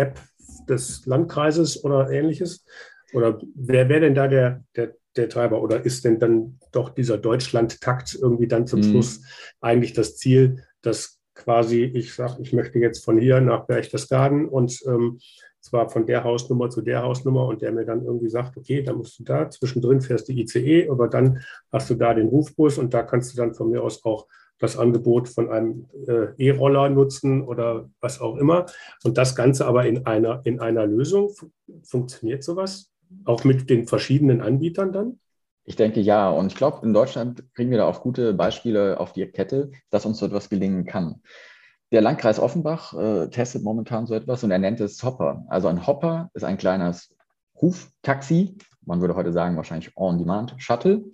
Des 0.68 1.06
Landkreises 1.06 1.84
oder 1.84 2.10
ähnliches. 2.10 2.64
Oder 3.12 3.38
wer 3.54 3.88
wäre 3.88 4.00
denn 4.00 4.14
da 4.14 4.28
der, 4.28 4.64
der, 4.74 4.94
der 5.16 5.28
Treiber? 5.28 5.62
Oder 5.62 5.84
ist 5.84 6.04
denn 6.04 6.18
dann 6.18 6.58
doch 6.72 6.90
dieser 6.90 7.18
Deutschland-Takt 7.18 8.18
irgendwie 8.20 8.48
dann 8.48 8.66
zum 8.66 8.80
mhm. 8.80 8.84
Schluss 8.84 9.22
eigentlich 9.60 9.92
das 9.92 10.16
Ziel, 10.16 10.64
dass 10.82 11.18
quasi 11.34 11.84
ich 11.84 12.14
sage, 12.14 12.42
ich 12.42 12.52
möchte 12.52 12.78
jetzt 12.78 13.04
von 13.04 13.18
hier 13.18 13.40
nach 13.40 13.66
Berchtesgaden 13.66 14.48
und 14.48 14.80
ähm, 14.86 15.18
zwar 15.60 15.90
von 15.90 16.06
der 16.06 16.24
Hausnummer 16.24 16.70
zu 16.70 16.80
der 16.80 17.02
Hausnummer 17.02 17.46
und 17.46 17.60
der 17.60 17.72
mir 17.72 17.84
dann 17.84 18.04
irgendwie 18.04 18.28
sagt, 18.28 18.56
okay, 18.56 18.82
da 18.82 18.92
musst 18.92 19.18
du 19.18 19.24
da, 19.24 19.50
zwischendrin 19.50 20.00
fährst 20.00 20.28
du 20.28 20.32
ICE, 20.32 20.88
aber 20.88 21.08
dann 21.08 21.42
hast 21.72 21.90
du 21.90 21.94
da 21.94 22.14
den 22.14 22.28
Rufbus 22.28 22.78
und 22.78 22.94
da 22.94 23.02
kannst 23.02 23.32
du 23.32 23.36
dann 23.36 23.54
von 23.54 23.70
mir 23.70 23.82
aus 23.82 24.04
auch 24.04 24.26
das 24.58 24.78
Angebot 24.78 25.28
von 25.28 25.50
einem 25.50 25.86
äh, 26.06 26.28
E-Roller 26.38 26.88
nutzen 26.88 27.42
oder 27.42 27.88
was 28.00 28.20
auch 28.20 28.36
immer. 28.36 28.66
Und 29.04 29.18
das 29.18 29.36
Ganze 29.36 29.66
aber 29.66 29.86
in 29.86 30.06
einer, 30.06 30.40
in 30.44 30.60
einer 30.60 30.86
Lösung. 30.86 31.30
Funktioniert 31.84 32.42
sowas? 32.42 32.90
Auch 33.24 33.44
mit 33.44 33.68
den 33.70 33.86
verschiedenen 33.86 34.40
Anbietern 34.40 34.92
dann? 34.92 35.18
Ich 35.64 35.76
denke 35.76 36.00
ja. 36.00 36.30
Und 36.30 36.52
ich 36.52 36.56
glaube, 36.56 36.86
in 36.86 36.94
Deutschland 36.94 37.44
kriegen 37.54 37.70
wir 37.70 37.78
da 37.78 37.86
auch 37.86 38.00
gute 38.00 38.32
Beispiele 38.34 38.98
auf 39.00 39.12
die 39.12 39.26
Kette, 39.26 39.70
dass 39.90 40.06
uns 40.06 40.18
so 40.18 40.26
etwas 40.26 40.48
gelingen 40.48 40.86
kann. 40.86 41.22
Der 41.92 42.00
Landkreis 42.00 42.40
Offenbach 42.40 42.94
äh, 42.94 43.28
testet 43.28 43.62
momentan 43.62 44.06
so 44.06 44.14
etwas 44.14 44.42
und 44.42 44.50
er 44.50 44.58
nennt 44.58 44.80
es 44.80 45.02
Hopper. 45.02 45.44
Also 45.48 45.68
ein 45.68 45.86
Hopper 45.86 46.30
ist 46.34 46.44
ein 46.44 46.58
kleines 46.58 47.15
Huftaxi, 47.60 48.56
man 48.86 49.00
würde 49.00 49.16
heute 49.16 49.32
sagen 49.32 49.56
wahrscheinlich 49.56 49.96
On-Demand-Shuttle. 49.96 51.04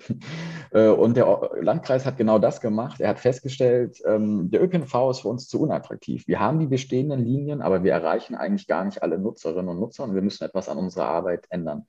Äh, 0.75 0.89
und 0.89 1.19
der 1.19 1.51
Landkreis 1.61 2.07
hat 2.07 2.17
genau 2.17 2.39
das 2.39 2.63
gemacht. 2.63 2.99
Er 2.99 3.11
hat 3.11 3.19
festgestellt, 3.19 3.99
ähm, 4.07 4.51
der 4.51 4.63
ÖPNV 4.63 5.11
ist 5.11 5.21
für 5.21 5.29
uns 5.29 5.47
zu 5.47 5.61
unattraktiv. 5.61 6.27
Wir 6.27 6.41
haben 6.41 6.61
die 6.61 6.67
bestehenden 6.67 7.21
Linien, 7.21 7.61
aber 7.61 7.85
wir 7.85 7.93
erreichen 7.93 8.35
eigentlich 8.37 8.67
gar 8.67 8.83
nicht 8.83 9.03
alle 9.03 9.19
Nutzerinnen 9.19 9.69
und 9.69 9.81
Nutzer 9.81 10.05
und 10.05 10.15
wir 10.15 10.23
müssen 10.23 10.45
etwas 10.45 10.71
an 10.71 10.79
unserer 10.79 11.09
Arbeit 11.09 11.45
ändern. 11.51 11.85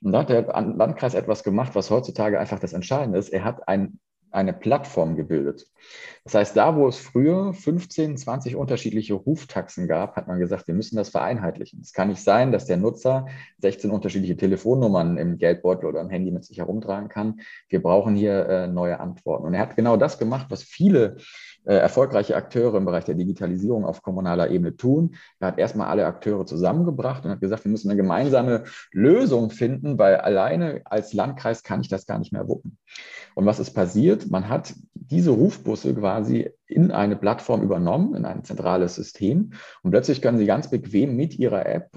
Und 0.00 0.12
da 0.12 0.20
hat 0.20 0.28
der 0.28 0.42
Landkreis 0.44 1.14
etwas 1.14 1.42
gemacht, 1.42 1.74
was 1.74 1.90
heutzutage 1.90 2.38
einfach 2.38 2.60
das 2.60 2.72
Entscheidende 2.72 3.18
ist. 3.18 3.30
Er 3.30 3.42
hat 3.42 3.66
ein 3.66 3.98
eine 4.30 4.52
Plattform 4.52 5.16
gebildet. 5.16 5.66
Das 6.24 6.34
heißt, 6.34 6.56
da, 6.56 6.76
wo 6.76 6.86
es 6.86 6.98
früher 6.98 7.52
15, 7.52 8.16
20 8.16 8.56
unterschiedliche 8.56 9.14
Ruftaxen 9.14 9.88
gab, 9.88 10.16
hat 10.16 10.28
man 10.28 10.38
gesagt, 10.38 10.66
wir 10.68 10.74
müssen 10.74 10.96
das 10.96 11.08
vereinheitlichen. 11.08 11.80
Es 11.80 11.92
kann 11.92 12.08
nicht 12.08 12.22
sein, 12.22 12.52
dass 12.52 12.66
der 12.66 12.76
Nutzer 12.76 13.26
16 13.58 13.90
unterschiedliche 13.90 14.36
Telefonnummern 14.36 15.16
im 15.16 15.38
Geldbeutel 15.38 15.86
oder 15.86 16.00
im 16.00 16.10
Handy 16.10 16.30
mit 16.30 16.44
sich 16.44 16.58
herumtragen 16.58 17.08
kann. 17.08 17.40
Wir 17.68 17.82
brauchen 17.82 18.14
hier 18.14 18.46
äh, 18.48 18.66
neue 18.68 19.00
Antworten. 19.00 19.46
Und 19.46 19.54
er 19.54 19.60
hat 19.60 19.76
genau 19.76 19.96
das 19.96 20.18
gemacht, 20.18 20.46
was 20.50 20.62
viele 20.62 21.16
äh, 21.64 21.74
erfolgreiche 21.74 22.36
Akteure 22.36 22.76
im 22.76 22.84
Bereich 22.84 23.04
der 23.04 23.14
Digitalisierung 23.14 23.84
auf 23.84 24.02
kommunaler 24.02 24.50
Ebene 24.50 24.76
tun. 24.76 25.16
Er 25.38 25.48
hat 25.48 25.58
erstmal 25.58 25.88
alle 25.88 26.06
Akteure 26.06 26.46
zusammengebracht 26.46 27.24
und 27.24 27.30
hat 27.30 27.40
gesagt, 27.40 27.64
wir 27.64 27.70
müssen 27.70 27.90
eine 27.90 28.00
gemeinsame 28.00 28.64
Lösung 28.92 29.50
finden, 29.50 29.98
weil 29.98 30.16
alleine 30.16 30.82
als 30.84 31.12
Landkreis 31.12 31.62
kann 31.62 31.80
ich 31.80 31.88
das 31.88 32.06
gar 32.06 32.18
nicht 32.18 32.32
mehr 32.32 32.48
wuppen. 32.48 32.78
Und 33.34 33.46
was 33.46 33.60
ist 33.60 33.72
passiert? 33.72 34.30
Man 34.30 34.48
hat 34.48 34.74
diese 34.94 35.30
Rufbusse 35.30 35.94
quasi 35.94 36.50
in 36.66 36.90
eine 36.90 37.16
Plattform 37.16 37.62
übernommen, 37.62 38.14
in 38.14 38.24
ein 38.24 38.44
zentrales 38.44 38.94
System. 38.94 39.52
Und 39.82 39.90
plötzlich 39.90 40.22
können 40.22 40.38
Sie 40.38 40.46
ganz 40.46 40.70
bequem 40.70 41.16
mit 41.16 41.38
Ihrer 41.38 41.66
App 41.66 41.90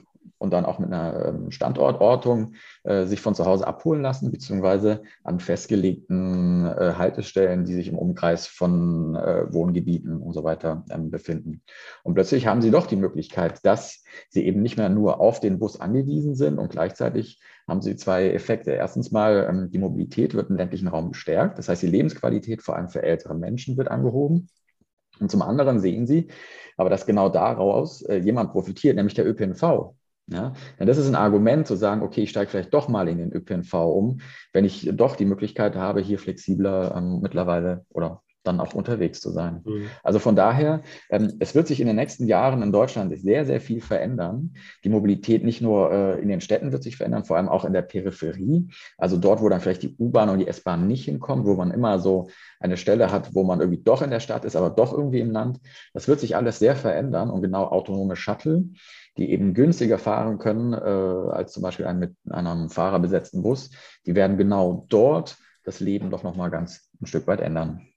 und 0.44 0.52
dann 0.52 0.66
auch 0.66 0.78
mit 0.78 0.92
einer 0.92 1.28
ähm, 1.28 1.52
Standortortung 1.52 2.56
äh, 2.84 3.06
sich 3.06 3.22
von 3.22 3.34
zu 3.34 3.46
Hause 3.46 3.66
abholen 3.66 4.02
lassen, 4.02 4.30
beziehungsweise 4.30 5.04
an 5.24 5.40
festgelegten 5.40 6.66
äh, 6.66 6.96
Haltestellen, 6.98 7.64
die 7.64 7.74
sich 7.74 7.88
im 7.88 7.98
Umkreis 7.98 8.46
von 8.46 9.16
äh, 9.16 9.46
Wohngebieten 9.54 10.18
und 10.18 10.34
so 10.34 10.44
weiter 10.44 10.84
ähm, 10.92 11.10
befinden. 11.10 11.62
Und 12.04 12.16
plötzlich 12.16 12.46
haben 12.46 12.62
sie 12.62 12.72
doch 12.72 12.88
die 12.88 12.98
Möglichkeit, 12.98 13.66
dass 13.66 14.04
sie 14.30 14.46
eben 14.46 14.62
nicht 14.62 14.78
mehr 14.78 14.90
nur 14.90 15.22
auf 15.22 15.40
den 15.40 15.60
Bus 15.60 15.80
angewiesen 15.80 16.36
sind 16.36 16.60
und 16.60 16.70
gleichzeitig 16.70 17.42
haben 17.66 17.82
sie 17.82 17.96
zwei 17.96 18.30
Effekte. 18.30 18.72
Erstens 18.72 19.12
mal, 19.12 19.48
ähm, 19.50 19.72
die 19.72 19.80
Mobilität 19.80 20.34
wird 20.34 20.50
im 20.50 20.58
ländlichen 20.58 20.90
Raum 20.90 21.14
gestärkt. 21.14 21.58
Das 21.58 21.70
heißt, 21.70 21.82
die 21.82 21.88
Lebensqualität 21.88 22.62
vor 22.62 22.76
allem 22.76 22.90
für 22.90 23.02
ältere 23.02 23.34
Menschen 23.34 23.78
wird 23.78 23.90
angehoben. 23.90 24.50
Und 25.22 25.32
zum 25.32 25.42
anderen 25.42 25.80
sehen 25.80 26.06
Sie, 26.06 26.28
aber 26.76 26.90
dass 26.90 27.06
genau 27.06 27.30
daraus 27.30 28.02
äh, 28.02 28.18
jemand 28.18 28.52
profitiert, 28.52 28.98
nämlich 28.98 29.14
der 29.14 29.26
ÖPNV. 29.26 29.96
Ja, 30.28 30.54
denn 30.80 30.88
das 30.88 30.98
ist 30.98 31.08
ein 31.08 31.16
Argument 31.16 31.68
zu 31.68 31.76
sagen, 31.76 32.02
okay, 32.02 32.22
ich 32.22 32.30
steige 32.30 32.50
vielleicht 32.50 32.74
doch 32.74 32.88
mal 32.88 33.10
in 33.10 33.18
den 33.18 33.34
ÖPNV 33.34 33.74
um, 33.74 34.22
wenn 34.54 34.64
ich 34.64 34.90
doch 34.94 35.18
die 35.18 35.26
Möglichkeit 35.26 35.76
habe, 35.76 36.00
hier 36.00 36.18
flexibler 36.18 36.96
ähm, 36.96 37.20
mittlerweile 37.22 37.86
oder 37.90 38.24
dann 38.44 38.60
auch 38.60 38.74
unterwegs 38.74 39.22
zu 39.22 39.32
sein. 39.32 39.62
Mhm. 39.66 39.88
Also 40.04 40.20
von 40.20 40.36
daher, 40.36 40.82
ähm, 41.10 41.34
es 41.40 41.56
wird 41.56 41.68
sich 41.68 41.80
in 41.80 41.88
den 41.88 41.96
nächsten 41.96 42.28
Jahren 42.28 42.62
in 42.62 42.72
Deutschland 42.72 43.18
sehr, 43.18 43.46
sehr 43.46 43.62
viel 43.62 43.82
verändern. 43.82 44.54
Die 44.84 44.90
Mobilität 44.90 45.44
nicht 45.44 45.62
nur 45.62 45.92
äh, 45.92 46.22
in 46.22 46.28
den 46.28 46.42
Städten 46.42 46.72
wird 46.72 46.84
sich 46.84 46.98
verändern, 46.98 47.26
vor 47.26 47.38
allem 47.38 47.50
auch 47.50 47.66
in 47.66 47.74
der 47.74 47.82
Peripherie. 47.82 48.68
Also 48.98 49.18
dort, 49.18 49.42
wo 49.42 49.50
dann 49.50 49.62
vielleicht 49.62 49.84
die 49.84 49.96
U-Bahn 49.98 50.30
und 50.30 50.40
die 50.40 50.48
S-Bahn 50.48 50.88
nicht 50.88 51.06
hinkommen, 51.06 51.46
wo 51.46 51.56
man 51.56 51.72
immer 51.72 52.00
so 52.00 52.30
eine 52.60 52.78
Stelle 52.78 53.12
hat, 53.12 53.34
wo 53.34 53.44
man 53.44 53.60
irgendwie 53.60 53.82
doch 53.82 54.02
in 54.02 54.12
der 54.12 54.20
Stadt 54.20 54.46
ist, 54.46 54.56
aber 54.56 54.70
doch 54.70 54.94
irgendwie 54.94 55.20
im 55.20 55.32
Land. 55.32 55.60
Das 55.94 56.08
wird 56.08 56.20
sich 56.20 56.36
alles 56.36 56.60
sehr 56.60 56.76
verändern 56.76 57.30
und 57.30 57.42
genau 57.42 57.66
autonome 57.66 58.16
Shuttle, 58.16 58.66
die 59.18 59.32
eben 59.32 59.54
günstiger 59.54 59.98
fahren 59.98 60.40
können 60.40 60.74
äh, 60.74 60.78
als 60.78 61.54
zum 61.54 61.64
Beispiel 61.64 61.86
ein 61.86 62.00
mit 62.00 62.16
einem 62.30 62.70
Fahrer 62.70 63.00
besetzten 63.00 63.44
Bus, 63.44 63.72
die 64.06 64.16
werden 64.16 64.38
genau 64.38 64.86
dort 64.90 65.38
das 65.64 65.80
Leben 65.80 66.10
doch 66.10 66.24
nochmal 66.24 66.50
ganz 66.50 66.90
ein 67.02 67.06
Stück 67.06 67.28
weit 67.28 67.42
ändern. 67.42 67.88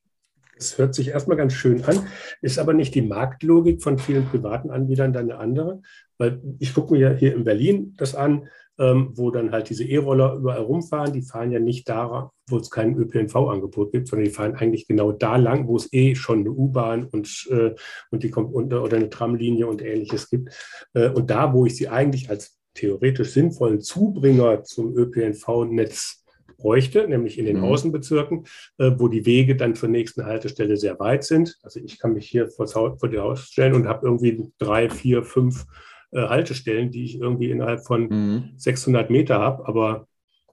Das 0.56 0.78
hört 0.78 0.94
sich 0.94 1.08
erstmal 1.08 1.36
ganz 1.36 1.52
schön 1.52 1.84
an, 1.84 2.06
ist 2.40 2.58
aber 2.58 2.72
nicht 2.72 2.94
die 2.94 3.02
Marktlogik 3.02 3.82
von 3.82 3.98
vielen 3.98 4.24
privaten 4.24 4.70
Anbietern 4.70 5.12
dann 5.12 5.30
eine 5.30 5.38
andere? 5.38 5.82
Weil 6.16 6.40
ich 6.58 6.72
gucke 6.72 6.94
mir 6.94 7.00
ja 7.00 7.10
hier 7.10 7.34
in 7.34 7.44
Berlin 7.44 7.94
das 7.98 8.14
an, 8.14 8.48
ähm, 8.78 9.12
wo 9.14 9.30
dann 9.30 9.52
halt 9.52 9.68
diese 9.68 9.84
E-Roller 9.84 10.34
überall 10.34 10.62
rumfahren. 10.62 11.12
Die 11.12 11.22
fahren 11.22 11.50
ja 11.50 11.58
nicht 11.58 11.88
da, 11.88 12.30
wo 12.48 12.56
es 12.56 12.70
kein 12.70 12.96
ÖPNV-Angebot 12.96 13.92
gibt, 13.92 14.08
sondern 14.08 14.26
die 14.26 14.34
fahren 14.34 14.54
eigentlich 14.54 14.86
genau 14.86 15.12
da 15.12 15.36
lang, 15.36 15.66
wo 15.68 15.76
es 15.76 15.92
eh 15.92 16.14
schon 16.14 16.40
eine 16.40 16.50
U-Bahn 16.50 17.06
und, 17.06 17.48
äh, 17.50 17.74
und 18.10 18.22
die 18.22 18.30
kommt 18.30 18.54
unter 18.54 18.82
oder 18.82 18.96
eine 18.96 19.10
Tramlinie 19.10 19.66
und 19.66 19.82
ähnliches 19.82 20.30
gibt. 20.30 20.54
Äh, 20.94 21.10
und 21.10 21.30
da, 21.30 21.52
wo 21.52 21.66
ich 21.66 21.76
sie 21.76 21.88
eigentlich 21.88 22.30
als 22.30 22.58
theoretisch 22.74 23.30
sinnvollen 23.30 23.80
Zubringer 23.80 24.62
zum 24.64 24.96
ÖPNV-Netz 24.96 26.25
bräuchte, 26.56 27.06
nämlich 27.08 27.38
in 27.38 27.46
den 27.46 27.58
mhm. 27.58 27.64
Außenbezirken, 27.64 28.46
äh, 28.78 28.92
wo 28.96 29.08
die 29.08 29.26
Wege 29.26 29.56
dann 29.56 29.74
zur 29.74 29.88
nächsten 29.88 30.24
Haltestelle 30.24 30.76
sehr 30.76 30.98
weit 30.98 31.24
sind. 31.24 31.58
Also 31.62 31.80
ich 31.80 31.98
kann 31.98 32.14
mich 32.14 32.28
hier 32.28 32.48
vor, 32.48 32.66
vor 32.66 33.08
die 33.08 33.18
Haus 33.18 33.48
stellen 33.48 33.74
und 33.74 33.86
habe 33.86 34.06
irgendwie 34.06 34.50
drei, 34.58 34.90
vier, 34.90 35.22
fünf 35.22 35.66
äh, 36.12 36.20
Haltestellen, 36.20 36.90
die 36.90 37.04
ich 37.04 37.20
irgendwie 37.20 37.50
innerhalb 37.50 37.84
von 37.84 38.08
mhm. 38.08 38.50
600 38.56 39.10
Meter 39.10 39.38
habe. 39.38 39.66
Aber 39.66 40.06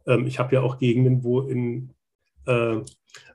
ähm, 0.07 0.27
ich 0.27 0.39
habe 0.39 0.55
ja 0.55 0.61
auch 0.61 0.77
Gegenden, 0.77 1.23
wo 1.23 1.41
in, 1.41 1.91
äh, 2.45 2.77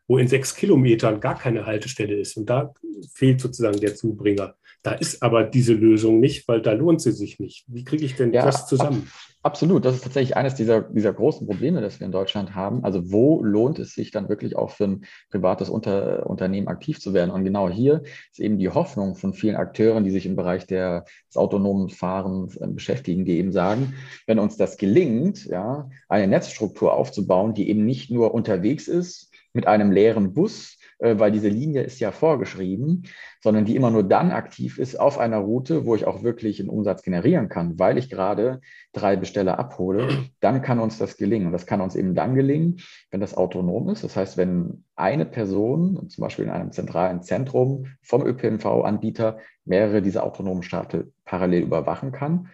wo 0.06 0.18
in 0.18 0.28
sechs 0.28 0.54
Kilometern 0.54 1.20
gar 1.20 1.38
keine 1.38 1.66
Haltestelle 1.66 2.14
ist. 2.14 2.36
Und 2.36 2.46
da 2.46 2.72
fehlt 3.14 3.40
sozusagen 3.40 3.80
der 3.80 3.94
Zubringer. 3.94 4.54
Da 4.82 4.92
ist 4.92 5.22
aber 5.22 5.44
diese 5.44 5.74
Lösung 5.74 6.20
nicht, 6.20 6.46
weil 6.46 6.62
da 6.62 6.72
lohnt 6.72 7.00
sie 7.00 7.10
sich 7.10 7.40
nicht. 7.40 7.64
Wie 7.66 7.84
kriege 7.84 8.04
ich 8.04 8.14
denn 8.14 8.32
ja, 8.32 8.44
das 8.44 8.66
zusammen? 8.66 9.08
Ab, 9.42 9.52
absolut, 9.52 9.84
das 9.84 9.96
ist 9.96 10.04
tatsächlich 10.04 10.36
eines 10.36 10.54
dieser, 10.54 10.82
dieser 10.82 11.12
großen 11.12 11.48
Probleme, 11.48 11.80
das 11.80 11.98
wir 11.98 12.06
in 12.06 12.12
Deutschland 12.12 12.54
haben. 12.54 12.84
Also 12.84 13.10
wo 13.10 13.42
lohnt 13.42 13.80
es 13.80 13.94
sich 13.94 14.12
dann 14.12 14.28
wirklich 14.28 14.54
auch 14.54 14.70
für 14.70 14.84
ein 14.84 15.04
privates 15.30 15.68
Unter, 15.68 16.30
Unternehmen 16.30 16.68
aktiv 16.68 17.00
zu 17.00 17.12
werden? 17.12 17.32
Und 17.32 17.44
genau 17.44 17.68
hier 17.68 18.02
ist 18.30 18.38
eben 18.38 18.58
die 18.58 18.68
Hoffnung 18.68 19.16
von 19.16 19.34
vielen 19.34 19.56
Akteuren, 19.56 20.04
die 20.04 20.12
sich 20.12 20.26
im 20.26 20.36
Bereich 20.36 20.66
der, 20.66 21.04
des 21.28 21.36
autonomen 21.36 21.88
Fahrens 21.88 22.56
äh, 22.56 22.68
beschäftigen, 22.68 23.24
die 23.24 23.38
eben 23.38 23.50
sagen, 23.50 23.94
wenn 24.26 24.38
uns 24.38 24.56
das 24.56 24.76
gelingt, 24.76 25.44
ja, 25.46 25.90
eine 26.08 26.28
Netzstruktur 26.28 26.94
aufzubauen, 26.94 27.52
die 27.52 27.68
eben 27.68 27.84
nicht 27.84 28.12
nur 28.12 28.32
unterwegs 28.32 28.86
ist 28.86 29.32
mit 29.52 29.66
einem 29.66 29.90
leeren 29.90 30.34
Bus, 30.34 30.77
weil 30.98 31.30
diese 31.30 31.48
Linie 31.48 31.82
ist 31.82 32.00
ja 32.00 32.10
vorgeschrieben, 32.10 33.04
sondern 33.40 33.64
die 33.64 33.76
immer 33.76 33.90
nur 33.90 34.02
dann 34.02 34.32
aktiv 34.32 34.78
ist 34.78 34.98
auf 34.98 35.18
einer 35.18 35.38
Route, 35.38 35.86
wo 35.86 35.94
ich 35.94 36.06
auch 36.06 36.22
wirklich 36.22 36.58
einen 36.58 36.68
Umsatz 36.68 37.02
generieren 37.02 37.48
kann, 37.48 37.78
weil 37.78 37.98
ich 37.98 38.10
gerade 38.10 38.60
drei 38.92 39.16
Besteller 39.16 39.58
abhole, 39.58 40.08
dann 40.40 40.60
kann 40.60 40.80
uns 40.80 40.98
das 40.98 41.16
gelingen. 41.16 41.46
Und 41.46 41.52
das 41.52 41.66
kann 41.66 41.80
uns 41.80 41.94
eben 41.94 42.14
dann 42.14 42.34
gelingen, 42.34 42.80
wenn 43.10 43.20
das 43.20 43.36
autonom 43.36 43.88
ist. 43.90 44.02
Das 44.02 44.16
heißt, 44.16 44.36
wenn 44.36 44.84
eine 44.96 45.24
Person, 45.24 46.08
zum 46.08 46.22
Beispiel 46.22 46.46
in 46.46 46.50
einem 46.50 46.72
zentralen 46.72 47.22
Zentrum 47.22 47.86
vom 48.02 48.26
ÖPNV-Anbieter, 48.26 49.38
mehrere 49.64 50.02
dieser 50.02 50.24
autonomen 50.24 50.62
Stapel 50.62 51.12
parallel 51.24 51.62
überwachen 51.62 52.10
kann. 52.10 52.48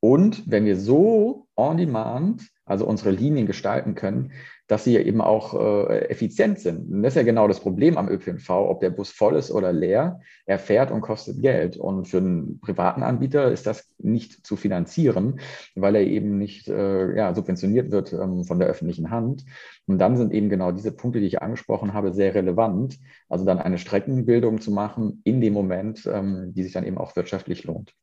Und 0.00 0.50
wenn 0.50 0.64
wir 0.64 0.76
so 0.76 1.46
on 1.56 1.76
demand, 1.76 2.50
also 2.66 2.86
unsere 2.86 3.10
Linien 3.10 3.46
gestalten 3.46 3.94
können, 3.94 4.32
dass 4.66 4.84
sie 4.84 4.96
eben 4.96 5.20
auch 5.20 5.54
äh, 5.54 6.08
effizient 6.08 6.58
sind. 6.58 6.90
Und 6.90 7.02
das 7.02 7.12
ist 7.12 7.16
ja 7.16 7.22
genau 7.22 7.48
das 7.48 7.60
Problem 7.60 7.98
am 7.98 8.08
ÖPNV, 8.08 8.48
ob 8.48 8.80
der 8.80 8.90
Bus 8.90 9.10
voll 9.10 9.36
ist 9.36 9.50
oder 9.50 9.72
leer, 9.72 10.20
er 10.46 10.58
fährt 10.58 10.90
und 10.90 11.02
kostet 11.02 11.42
Geld. 11.42 11.76
Und 11.76 12.08
für 12.08 12.18
einen 12.18 12.60
privaten 12.60 13.02
Anbieter 13.02 13.52
ist 13.52 13.66
das 13.66 13.90
nicht 13.98 14.46
zu 14.46 14.56
finanzieren, 14.56 15.40
weil 15.74 15.96
er 15.96 16.02
eben 16.02 16.38
nicht 16.38 16.68
äh, 16.68 17.14
ja, 17.14 17.34
subventioniert 17.34 17.90
wird 17.90 18.12
ähm, 18.14 18.44
von 18.44 18.58
der 18.58 18.68
öffentlichen 18.68 19.10
Hand. 19.10 19.44
Und 19.86 19.98
dann 19.98 20.16
sind 20.16 20.32
eben 20.32 20.48
genau 20.48 20.72
diese 20.72 20.92
Punkte, 20.92 21.20
die 21.20 21.26
ich 21.26 21.42
angesprochen 21.42 21.92
habe, 21.92 22.12
sehr 22.12 22.34
relevant. 22.34 22.98
Also 23.28 23.44
dann 23.44 23.58
eine 23.58 23.78
Streckenbildung 23.78 24.60
zu 24.60 24.70
machen 24.70 25.20
in 25.24 25.42
dem 25.42 25.52
Moment, 25.52 26.08
ähm, 26.10 26.52
die 26.54 26.62
sich 26.62 26.72
dann 26.72 26.86
eben 26.86 26.96
auch 26.96 27.14
wirtschaftlich 27.16 27.64
lohnt. 27.64 27.94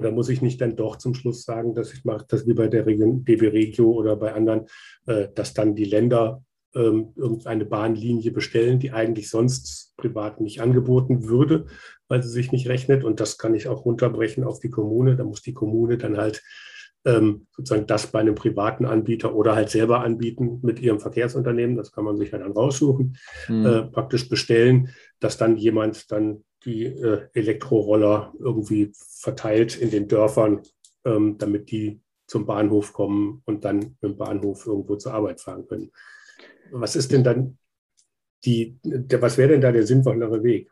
Oder 0.00 0.12
muss 0.12 0.30
ich 0.30 0.40
nicht 0.40 0.60
dann 0.62 0.76
doch 0.76 0.96
zum 0.96 1.14
Schluss 1.14 1.44
sagen, 1.44 1.74
dass 1.74 1.92
ich 1.92 2.06
mache 2.06 2.24
das 2.26 2.46
wie 2.46 2.54
bei 2.54 2.68
der 2.68 2.86
Region, 2.86 3.22
DB 3.22 3.48
Regio 3.48 3.90
oder 3.92 4.16
bei 4.16 4.32
anderen, 4.32 4.66
äh, 5.06 5.28
dass 5.34 5.52
dann 5.52 5.74
die 5.74 5.84
Länder 5.84 6.42
ähm, 6.74 7.12
irgendeine 7.16 7.66
Bahnlinie 7.66 8.30
bestellen, 8.30 8.78
die 8.78 8.92
eigentlich 8.92 9.28
sonst 9.28 9.94
privat 9.98 10.40
nicht 10.40 10.62
angeboten 10.62 11.28
würde, 11.28 11.66
weil 12.08 12.22
sie 12.22 12.30
sich 12.30 12.50
nicht 12.50 12.66
rechnet. 12.68 13.04
Und 13.04 13.20
das 13.20 13.36
kann 13.36 13.54
ich 13.54 13.68
auch 13.68 13.84
runterbrechen 13.84 14.42
auf 14.42 14.58
die 14.58 14.70
Kommune. 14.70 15.16
Da 15.16 15.24
muss 15.24 15.42
die 15.42 15.52
Kommune 15.52 15.98
dann 15.98 16.16
halt 16.16 16.42
ähm, 17.04 17.46
sozusagen 17.56 17.86
das 17.86 18.06
bei 18.06 18.20
einem 18.20 18.34
privaten 18.34 18.86
Anbieter 18.86 19.34
oder 19.34 19.54
halt 19.54 19.68
selber 19.68 20.00
anbieten 20.00 20.60
mit 20.62 20.80
ihrem 20.80 21.00
Verkehrsunternehmen. 21.00 21.76
Das 21.76 21.92
kann 21.92 22.04
man 22.04 22.16
sich 22.16 22.30
ja 22.30 22.38
dann 22.38 22.52
raussuchen, 22.52 23.18
mhm. 23.48 23.66
äh, 23.66 23.82
praktisch 23.82 24.28
bestellen, 24.30 24.88
dass 25.18 25.36
dann 25.36 25.56
jemand 25.56 26.10
dann 26.10 26.44
die 26.64 26.84
äh, 26.84 27.28
Elektroroller 27.32 28.32
irgendwie 28.38 28.92
verteilt 28.94 29.76
in 29.76 29.90
den 29.90 30.08
Dörfern, 30.08 30.62
ähm, 31.04 31.38
damit 31.38 31.70
die 31.70 32.00
zum 32.26 32.46
Bahnhof 32.46 32.92
kommen 32.92 33.42
und 33.46 33.64
dann 33.64 33.96
dem 34.02 34.16
Bahnhof 34.16 34.66
irgendwo 34.66 34.96
zur 34.96 35.14
Arbeit 35.14 35.40
fahren 35.40 35.66
können. 35.66 35.90
Was 36.70 36.96
ist 36.96 37.12
denn 37.12 37.24
dann 37.24 37.58
die, 38.44 38.78
der, 38.84 39.20
was 39.20 39.36
wäre 39.36 39.50
denn 39.50 39.60
da 39.60 39.72
der 39.72 39.86
sinnvollere 39.86 40.42
Weg? 40.42 40.70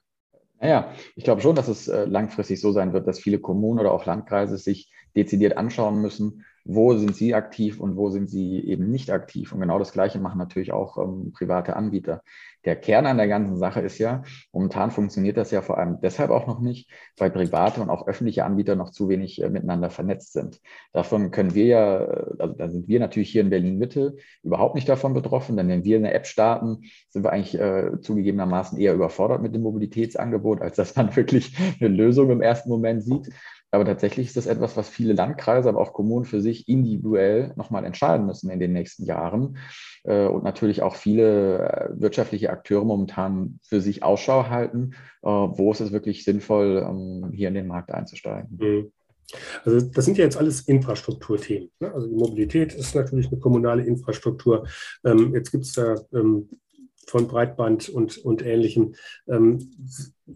Naja, 0.60 0.92
ich 1.14 1.24
glaube 1.24 1.40
schon, 1.40 1.56
dass 1.56 1.68
es 1.68 1.88
äh, 1.88 2.04
langfristig 2.04 2.60
so 2.60 2.72
sein 2.72 2.92
wird, 2.92 3.06
dass 3.06 3.20
viele 3.20 3.38
Kommunen 3.38 3.80
oder 3.80 3.92
auch 3.92 4.06
Landkreise 4.06 4.58
sich 4.58 4.92
dezidiert 5.16 5.56
anschauen 5.56 6.00
müssen, 6.00 6.44
wo 6.64 6.96
sind 6.96 7.16
sie 7.16 7.34
aktiv 7.34 7.80
und 7.80 7.96
wo 7.96 8.10
sind 8.10 8.28
sie 8.28 8.60
eben 8.60 8.90
nicht 8.90 9.10
aktiv. 9.10 9.52
Und 9.52 9.60
genau 9.60 9.78
das 9.78 9.92
Gleiche 9.92 10.18
machen 10.18 10.38
natürlich 10.38 10.72
auch 10.72 10.98
ähm, 10.98 11.32
private 11.32 11.76
Anbieter. 11.76 12.22
Der 12.68 12.76
Kern 12.76 13.06
an 13.06 13.16
der 13.16 13.28
ganzen 13.28 13.56
Sache 13.56 13.80
ist 13.80 13.96
ja, 13.96 14.24
momentan 14.52 14.90
funktioniert 14.90 15.38
das 15.38 15.50
ja 15.50 15.62
vor 15.62 15.78
allem 15.78 16.02
deshalb 16.02 16.30
auch 16.30 16.46
noch 16.46 16.60
nicht, 16.60 16.90
weil 17.16 17.30
private 17.30 17.80
und 17.80 17.88
auch 17.88 18.06
öffentliche 18.06 18.44
Anbieter 18.44 18.76
noch 18.76 18.90
zu 18.90 19.08
wenig 19.08 19.42
äh, 19.42 19.48
miteinander 19.48 19.88
vernetzt 19.88 20.34
sind. 20.34 20.60
Davon 20.92 21.30
können 21.30 21.54
wir 21.54 21.64
ja, 21.64 22.04
äh, 22.04 22.26
also 22.38 22.54
da 22.54 22.68
sind 22.68 22.86
wir 22.86 23.00
natürlich 23.00 23.30
hier 23.30 23.40
in 23.40 23.48
Berlin-Mitte 23.48 24.16
überhaupt 24.42 24.74
nicht 24.74 24.86
davon 24.86 25.14
betroffen, 25.14 25.56
denn 25.56 25.68
wenn 25.68 25.84
wir 25.84 25.96
eine 25.96 26.12
App 26.12 26.26
starten, 26.26 26.82
sind 27.08 27.24
wir 27.24 27.32
eigentlich 27.32 27.58
äh, 27.58 28.02
zugegebenermaßen 28.02 28.78
eher 28.78 28.92
überfordert 28.92 29.40
mit 29.40 29.54
dem 29.54 29.62
Mobilitätsangebot, 29.62 30.60
als 30.60 30.76
dass 30.76 30.94
man 30.94 31.16
wirklich 31.16 31.56
eine 31.80 31.88
Lösung 31.88 32.30
im 32.30 32.42
ersten 32.42 32.68
Moment 32.68 33.02
sieht. 33.02 33.30
Aber 33.70 33.84
tatsächlich 33.84 34.28
ist 34.28 34.36
das 34.36 34.46
etwas, 34.46 34.76
was 34.76 34.88
viele 34.88 35.12
Landkreise, 35.12 35.68
aber 35.68 35.80
auch 35.80 35.92
Kommunen 35.92 36.24
für 36.24 36.40
sich 36.40 36.68
individuell 36.68 37.52
nochmal 37.56 37.84
entscheiden 37.84 38.26
müssen 38.26 38.50
in 38.50 38.60
den 38.60 38.72
nächsten 38.72 39.04
Jahren. 39.04 39.58
Äh, 40.04 40.26
und 40.26 40.42
natürlich 40.42 40.82
auch 40.82 40.96
viele 40.96 41.94
wirtschaftliche 41.94 42.50
Akteure 42.58 42.84
momentan 42.84 43.58
für 43.62 43.80
sich 43.80 44.02
Ausschau 44.02 44.48
halten, 44.48 44.92
äh, 45.22 45.28
wo 45.28 45.72
ist 45.72 45.80
es 45.80 45.92
wirklich 45.92 46.24
sinnvoll, 46.24 46.84
ähm, 46.88 47.30
hier 47.32 47.48
in 47.48 47.54
den 47.54 47.66
Markt 47.66 47.92
einzusteigen. 47.92 48.58
Mhm. 48.60 48.92
Also 49.64 49.86
das 49.86 50.04
sind 50.04 50.16
ja 50.16 50.24
jetzt 50.24 50.38
alles 50.38 50.62
Infrastrukturthemen. 50.62 51.70
Ne? 51.80 51.92
Also 51.92 52.06
die 52.08 52.14
Mobilität 52.14 52.74
ist 52.74 52.94
natürlich 52.94 53.30
eine 53.30 53.40
kommunale 53.40 53.84
Infrastruktur. 53.84 54.66
Ähm, 55.04 55.34
jetzt 55.34 55.50
gibt 55.50 55.64
es 55.64 55.72
da 55.72 55.96
ähm, 56.14 56.48
von 57.06 57.26
Breitband 57.26 57.88
und, 57.88 58.18
und 58.18 58.44
Ähnlichem, 58.44 58.94
ähm, 59.28 59.70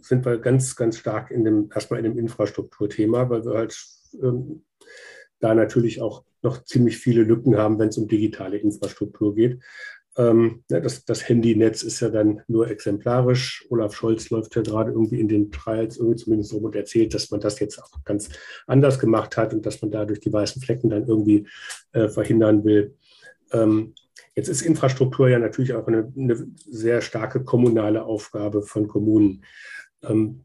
sind 0.00 0.24
wir 0.24 0.38
ganz, 0.38 0.76
ganz 0.76 0.98
stark 0.98 1.30
in 1.30 1.44
dem, 1.44 1.70
erstmal 1.74 2.00
in 2.00 2.04
dem 2.04 2.18
Infrastrukturthema, 2.18 3.28
weil 3.28 3.44
wir 3.44 3.54
halt 3.54 3.76
ähm, 4.22 4.64
da 5.40 5.54
natürlich 5.54 6.00
auch 6.00 6.24
noch 6.42 6.64
ziemlich 6.64 6.98
viele 6.98 7.22
Lücken 7.22 7.56
haben, 7.56 7.78
wenn 7.78 7.88
es 7.88 7.98
um 7.98 8.08
digitale 8.08 8.58
Infrastruktur 8.58 9.34
geht. 9.34 9.60
Ähm, 10.16 10.62
ja, 10.70 10.80
das, 10.80 11.04
das 11.04 11.28
Handynetz 11.28 11.82
ist 11.82 12.00
ja 12.00 12.10
dann 12.10 12.42
nur 12.46 12.68
exemplarisch. 12.70 13.64
Olaf 13.70 13.94
Scholz 13.94 14.28
läuft 14.30 14.54
ja 14.56 14.62
gerade 14.62 14.90
irgendwie 14.90 15.20
in 15.20 15.28
den 15.28 15.50
Trials 15.50 15.96
irgendwie 15.96 16.16
zumindest 16.16 16.52
rum 16.52 16.64
und 16.64 16.76
erzählt, 16.76 17.14
dass 17.14 17.30
man 17.30 17.40
das 17.40 17.58
jetzt 17.60 17.82
auch 17.82 18.04
ganz 18.04 18.28
anders 18.66 18.98
gemacht 18.98 19.36
hat 19.36 19.54
und 19.54 19.64
dass 19.64 19.80
man 19.80 19.90
dadurch 19.90 20.20
die 20.20 20.32
weißen 20.32 20.60
Flecken 20.60 20.90
dann 20.90 21.06
irgendwie 21.06 21.46
äh, 21.92 22.08
verhindern 22.08 22.64
will. 22.64 22.94
Ähm, 23.52 23.94
Jetzt 24.34 24.48
ist 24.48 24.62
Infrastruktur 24.62 25.28
ja 25.28 25.38
natürlich 25.38 25.74
auch 25.74 25.86
eine, 25.86 26.10
eine 26.16 26.46
sehr 26.56 27.02
starke 27.02 27.44
kommunale 27.44 28.04
Aufgabe 28.04 28.62
von 28.62 28.88
Kommunen. 28.88 29.44
Ähm, 30.02 30.44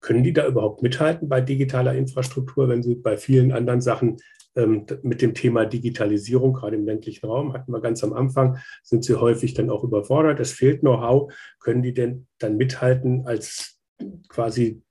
können 0.00 0.22
die 0.22 0.34
da 0.34 0.46
überhaupt 0.46 0.82
mithalten 0.82 1.30
bei 1.30 1.40
digitaler 1.40 1.94
Infrastruktur, 1.94 2.68
wenn 2.68 2.82
sie 2.82 2.94
bei 2.94 3.16
vielen 3.16 3.52
anderen 3.52 3.80
Sachen 3.80 4.18
mit 4.54 5.22
dem 5.22 5.34
Thema 5.34 5.66
Digitalisierung, 5.66 6.52
gerade 6.52 6.76
im 6.76 6.86
ländlichen 6.86 7.26
Raum, 7.26 7.52
hatten 7.52 7.72
wir 7.72 7.80
ganz 7.80 8.04
am 8.04 8.12
Anfang, 8.12 8.58
sind 8.82 9.04
sie 9.04 9.16
häufig 9.16 9.54
dann 9.54 9.70
auch 9.70 9.82
überfordert. 9.82 10.40
Es 10.40 10.52
fehlt 10.52 10.80
Know-how. 10.80 11.32
Können 11.60 11.82
die 11.82 11.94
denn 11.94 12.26
dann 12.38 12.56
mithalten 12.56 13.26
als 13.26 13.78
quasi 14.28 14.82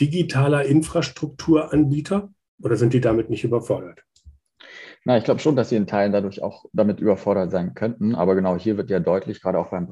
digitaler 0.00 0.64
Infrastrukturanbieter 0.64 2.32
oder 2.62 2.76
sind 2.76 2.92
die 2.92 3.00
damit 3.00 3.30
nicht 3.30 3.44
überfordert? 3.44 4.02
Na, 5.04 5.18
ich 5.18 5.24
glaube 5.24 5.40
schon, 5.40 5.54
dass 5.54 5.68
sie 5.68 5.76
in 5.76 5.86
Teilen 5.86 6.12
dadurch 6.12 6.42
auch 6.42 6.64
damit 6.72 6.98
überfordert 6.98 7.50
sein 7.50 7.74
könnten. 7.74 8.14
Aber 8.14 8.34
genau 8.34 8.56
hier 8.56 8.76
wird 8.76 8.90
ja 8.90 9.00
deutlich, 9.00 9.42
gerade 9.42 9.58
auch 9.58 9.70
beim 9.70 9.86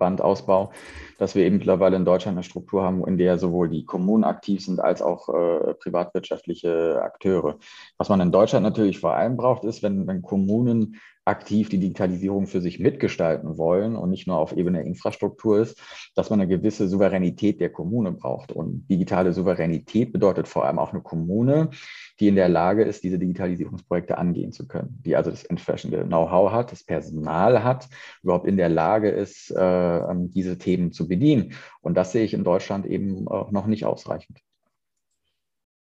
Breitausbandausbau, 0.00 0.72
dass 1.18 1.34
wir 1.34 1.44
eben 1.44 1.58
mittlerweile 1.58 1.96
in 1.96 2.04
Deutschland 2.04 2.36
eine 2.36 2.42
Struktur 2.42 2.82
haben, 2.82 3.06
in 3.06 3.18
der 3.18 3.38
sowohl 3.38 3.68
die 3.68 3.84
Kommunen 3.84 4.24
aktiv 4.24 4.64
sind 4.64 4.80
als 4.80 5.02
auch 5.02 5.28
äh, 5.28 5.74
privatwirtschaftliche 5.74 7.00
Akteure. 7.02 7.58
Was 7.98 8.08
man 8.08 8.20
in 8.20 8.32
Deutschland 8.32 8.64
natürlich 8.64 8.98
vor 8.98 9.14
allem 9.14 9.36
braucht, 9.36 9.64
ist, 9.64 9.82
wenn, 9.82 10.06
wenn 10.06 10.22
Kommunen 10.22 10.96
aktiv 11.24 11.68
die 11.68 11.78
Digitalisierung 11.78 12.46
für 12.46 12.60
sich 12.60 12.80
mitgestalten 12.80 13.58
wollen 13.58 13.94
und 13.94 14.10
nicht 14.10 14.26
nur 14.26 14.38
auf 14.38 14.52
Ebene 14.52 14.78
der 14.78 14.86
Infrastruktur 14.86 15.60
ist, 15.60 15.80
dass 16.14 16.30
man 16.30 16.40
eine 16.40 16.48
gewisse 16.48 16.88
Souveränität 16.88 17.60
der 17.60 17.70
Kommune 17.70 18.12
braucht. 18.12 18.52
Und 18.52 18.88
digitale 18.88 19.32
Souveränität 19.32 20.12
bedeutet 20.12 20.48
vor 20.48 20.64
allem 20.64 20.78
auch 20.78 20.92
eine 20.92 21.02
Kommune, 21.02 21.70
die 22.18 22.28
in 22.28 22.36
der 22.36 22.48
Lage 22.48 22.84
ist, 22.84 23.04
diese 23.04 23.18
Digitalisierungsprojekte 23.18 24.18
angehen 24.18 24.52
zu 24.52 24.66
können, 24.66 25.00
die 25.04 25.14
also 25.14 25.30
das 25.30 25.44
entsprechende 25.44 26.04
Know-how 26.04 26.50
hat, 26.52 26.72
das 26.72 26.84
Personal 26.84 27.62
hat, 27.62 27.88
überhaupt 28.22 28.46
in 28.46 28.56
der 28.56 28.68
Lage 28.68 29.10
ist, 29.10 29.50
äh, 29.50 30.02
diese 30.28 30.58
Themen 30.58 30.92
zu 30.92 31.06
bedienen. 31.06 31.52
Und 31.80 31.94
das 31.94 32.12
sehe 32.12 32.24
ich 32.24 32.34
in 32.34 32.44
Deutschland 32.44 32.86
eben 32.86 33.28
auch 33.28 33.50
noch 33.50 33.66
nicht 33.66 33.84
ausreichend. 33.84 34.40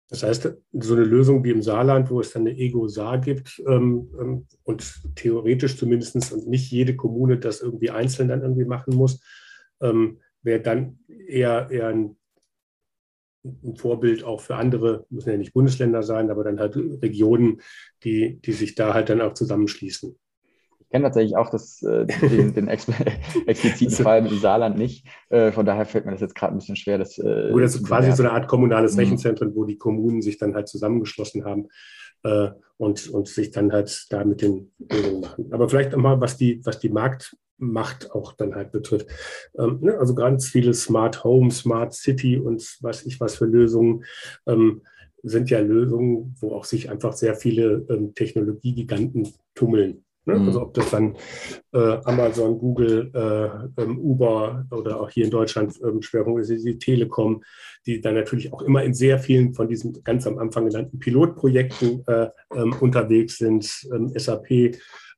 Das 0.09 0.23
heißt, 0.23 0.55
so 0.73 0.95
eine 0.95 1.05
Lösung 1.05 1.43
wie 1.43 1.51
im 1.51 1.63
Saarland, 1.63 2.11
wo 2.11 2.21
es 2.21 2.33
dann 2.33 2.43
eine 2.43 2.57
Ego-Saar 2.57 3.21
gibt 3.21 3.61
ähm, 3.67 4.09
ähm, 4.21 4.47
und 4.63 5.17
theoretisch 5.17 5.77
zumindest 5.77 6.33
und 6.33 6.47
nicht 6.47 6.71
jede 6.71 6.95
Kommune 6.95 7.39
das 7.39 7.61
irgendwie 7.61 7.91
einzeln 7.91 8.29
dann 8.29 8.43
irgendwie 8.43 8.67
machen 8.67 8.95
muss, 8.95 9.21
ähm, 9.81 10.21
wäre 10.43 10.61
dann 10.61 11.01
eher, 11.09 11.69
eher 11.71 11.89
ein, 11.89 12.17
ein, 13.45 13.77
Vorbild 13.77 14.23
auch 14.23 14.41
für 14.41 14.55
andere, 14.55 15.07
müssen 15.11 15.31
ja 15.31 15.37
nicht 15.37 15.53
Bundesländer 15.53 16.05
sein, 16.05 16.31
aber 16.31 16.45
dann 16.45 16.61
halt 16.61 16.77
Regionen, 16.77 17.61
die, 18.05 18.41
die 18.41 18.53
sich 18.53 18.77
da 18.77 18.95
halt 18.95 19.09
dann 19.09 19.21
auch 19.21 19.35
zusammenschließen. 19.35 20.17
Ich 20.87 20.93
kenne 20.93 21.05
tatsächlich 21.05 21.37
auch 21.37 21.51
das, 21.51 21.83
äh, 21.83 22.07
den, 22.07 22.55
den 22.55 22.69
expliziten 23.47 23.91
Fall 23.91 24.23
mit 24.23 24.31
dem 24.31 24.39
Saarland 24.39 24.79
nicht. 24.79 25.05
Äh, 25.31 25.51
von 25.51 25.67
daher 25.67 25.85
fällt 25.85 26.07
mir 26.07 26.13
das 26.13 26.21
jetzt 26.21 26.37
gerade 26.37 26.55
ein 26.55 26.59
bisschen 26.59 26.77
schwer. 26.77 26.97
Das, 26.97 27.19
äh, 27.19 27.51
Oder 27.53 27.65
ist 27.65 27.85
quasi 27.85 28.13
so 28.13 28.23
eine 28.23 28.33
Art 28.33 28.47
kommunales. 28.47 28.97
Rechenzentrum, 28.97 29.53
wo 29.57 29.65
die 29.65 29.79
Kommunen 29.79 30.23
sich 30.23 30.39
dann 30.39 30.55
halt 30.55 30.69
zusammengeschlossen 30.69 31.45
haben 31.45 31.67
äh, 32.23 32.51
und, 32.77 33.09
und 33.09 33.27
sich 33.27 33.51
dann 33.51 33.73
halt 33.73 34.07
da 34.11 34.25
mit 34.25 34.43
den 34.43 34.73
Lösungen 34.79 35.21
machen. 35.23 35.53
Aber 35.53 35.69
vielleicht 35.69 35.91
nochmal, 35.91 36.21
was 36.21 36.37
die, 36.37 36.61
was 36.65 36.79
die 36.79 36.89
Marktmacht 36.89 38.13
auch 38.13 38.33
dann 38.35 38.55
halt 38.55 38.71
betrifft. 38.71 39.09
Ähm, 39.59 39.81
ne? 39.81 39.99
Also 39.99 40.15
ganz 40.15 40.49
viele 40.49 40.73
Smart 40.73 41.25
Home, 41.25 41.51
Smart 41.51 41.95
City 41.95 42.39
und 42.39 42.79
was 42.81 43.05
ich 43.05 43.19
was 43.19 43.35
für 43.35 43.47
Lösungen. 43.47 44.05
Ähm, 44.47 44.83
sind 45.23 45.51
ja 45.51 45.59
Lösungen, 45.59 46.37
wo 46.41 46.53
auch 46.53 46.65
sich 46.65 46.89
einfach 46.89 47.13
sehr 47.13 47.35
viele 47.35 47.85
ähm, 47.91 48.15
Technologiegiganten 48.15 49.29
tummeln. 49.57 50.06
Ne? 50.27 50.35
Mhm. 50.39 50.47
Also 50.49 50.63
ob 50.63 50.75
das 50.75 50.91
dann 50.91 51.17
äh, 51.73 51.99
Amazon, 52.05 52.59
Google, 52.59 53.11
äh, 53.15 53.83
ähm, 53.83 53.99
Uber 53.99 54.67
oder 54.71 55.01
auch 55.01 55.11
hier 55.11 55.25
in 55.25 55.31
Deutschland 55.31 55.79
ähm, 55.83 56.03
Schwerpunkt 56.03 56.43
ist 56.43 56.65
die 56.65 56.79
Telekom, 56.79 57.43
die 57.87 58.01
dann 58.01 58.15
natürlich 58.15 58.53
auch 58.53 58.63
immer 58.63 58.83
in 58.83 58.93
sehr 58.93 59.19
vielen 59.19 59.55
von 59.55 59.69
diesen 59.69 60.03
ganz 60.05 60.27
am 60.27 60.39
Anfang 60.39 60.67
genannten 60.67 60.99
Pilotprojekten 60.99 62.05
äh, 62.07 62.29
ähm, 62.55 62.75
unterwegs 62.81 63.39
sind. 63.39 63.87
Ähm, 63.93 64.13
SAP 64.17 64.77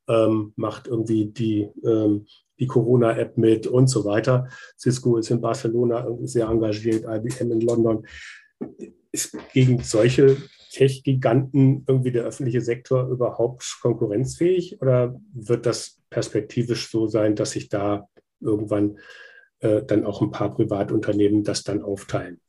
ähm, 0.08 0.52
macht 0.56 0.86
irgendwie 0.86 1.26
die 1.26 1.68
ähm, 1.84 2.26
die 2.58 2.66
Corona-App 2.66 3.38
mit 3.38 3.66
und 3.68 3.86
so 3.86 4.04
weiter. 4.04 4.48
Cisco 4.76 5.16
ist 5.16 5.30
in 5.30 5.40
Barcelona 5.40 6.06
sehr 6.24 6.48
engagiert, 6.48 7.04
IBM 7.04 7.52
in 7.52 7.60
London. 7.60 8.04
Ist 9.12 9.36
gegen 9.52 9.80
solche 9.82 10.36
Tech-Giganten 10.70 11.84
irgendwie 11.86 12.12
der 12.12 12.24
öffentliche 12.24 12.60
Sektor 12.60 13.08
überhaupt 13.08 13.78
konkurrenzfähig 13.80 14.80
oder 14.80 15.18
wird 15.32 15.66
das 15.66 15.98
perspektivisch 16.10 16.90
so 16.90 17.06
sein, 17.06 17.34
dass 17.36 17.52
sich 17.52 17.68
da 17.68 18.08
irgendwann 18.40 18.98
äh, 19.60 19.82
dann 19.82 20.04
auch 20.04 20.22
ein 20.22 20.30
paar 20.30 20.54
Privatunternehmen 20.54 21.42
das 21.42 21.64
dann 21.64 21.82
aufteilen? 21.82 22.40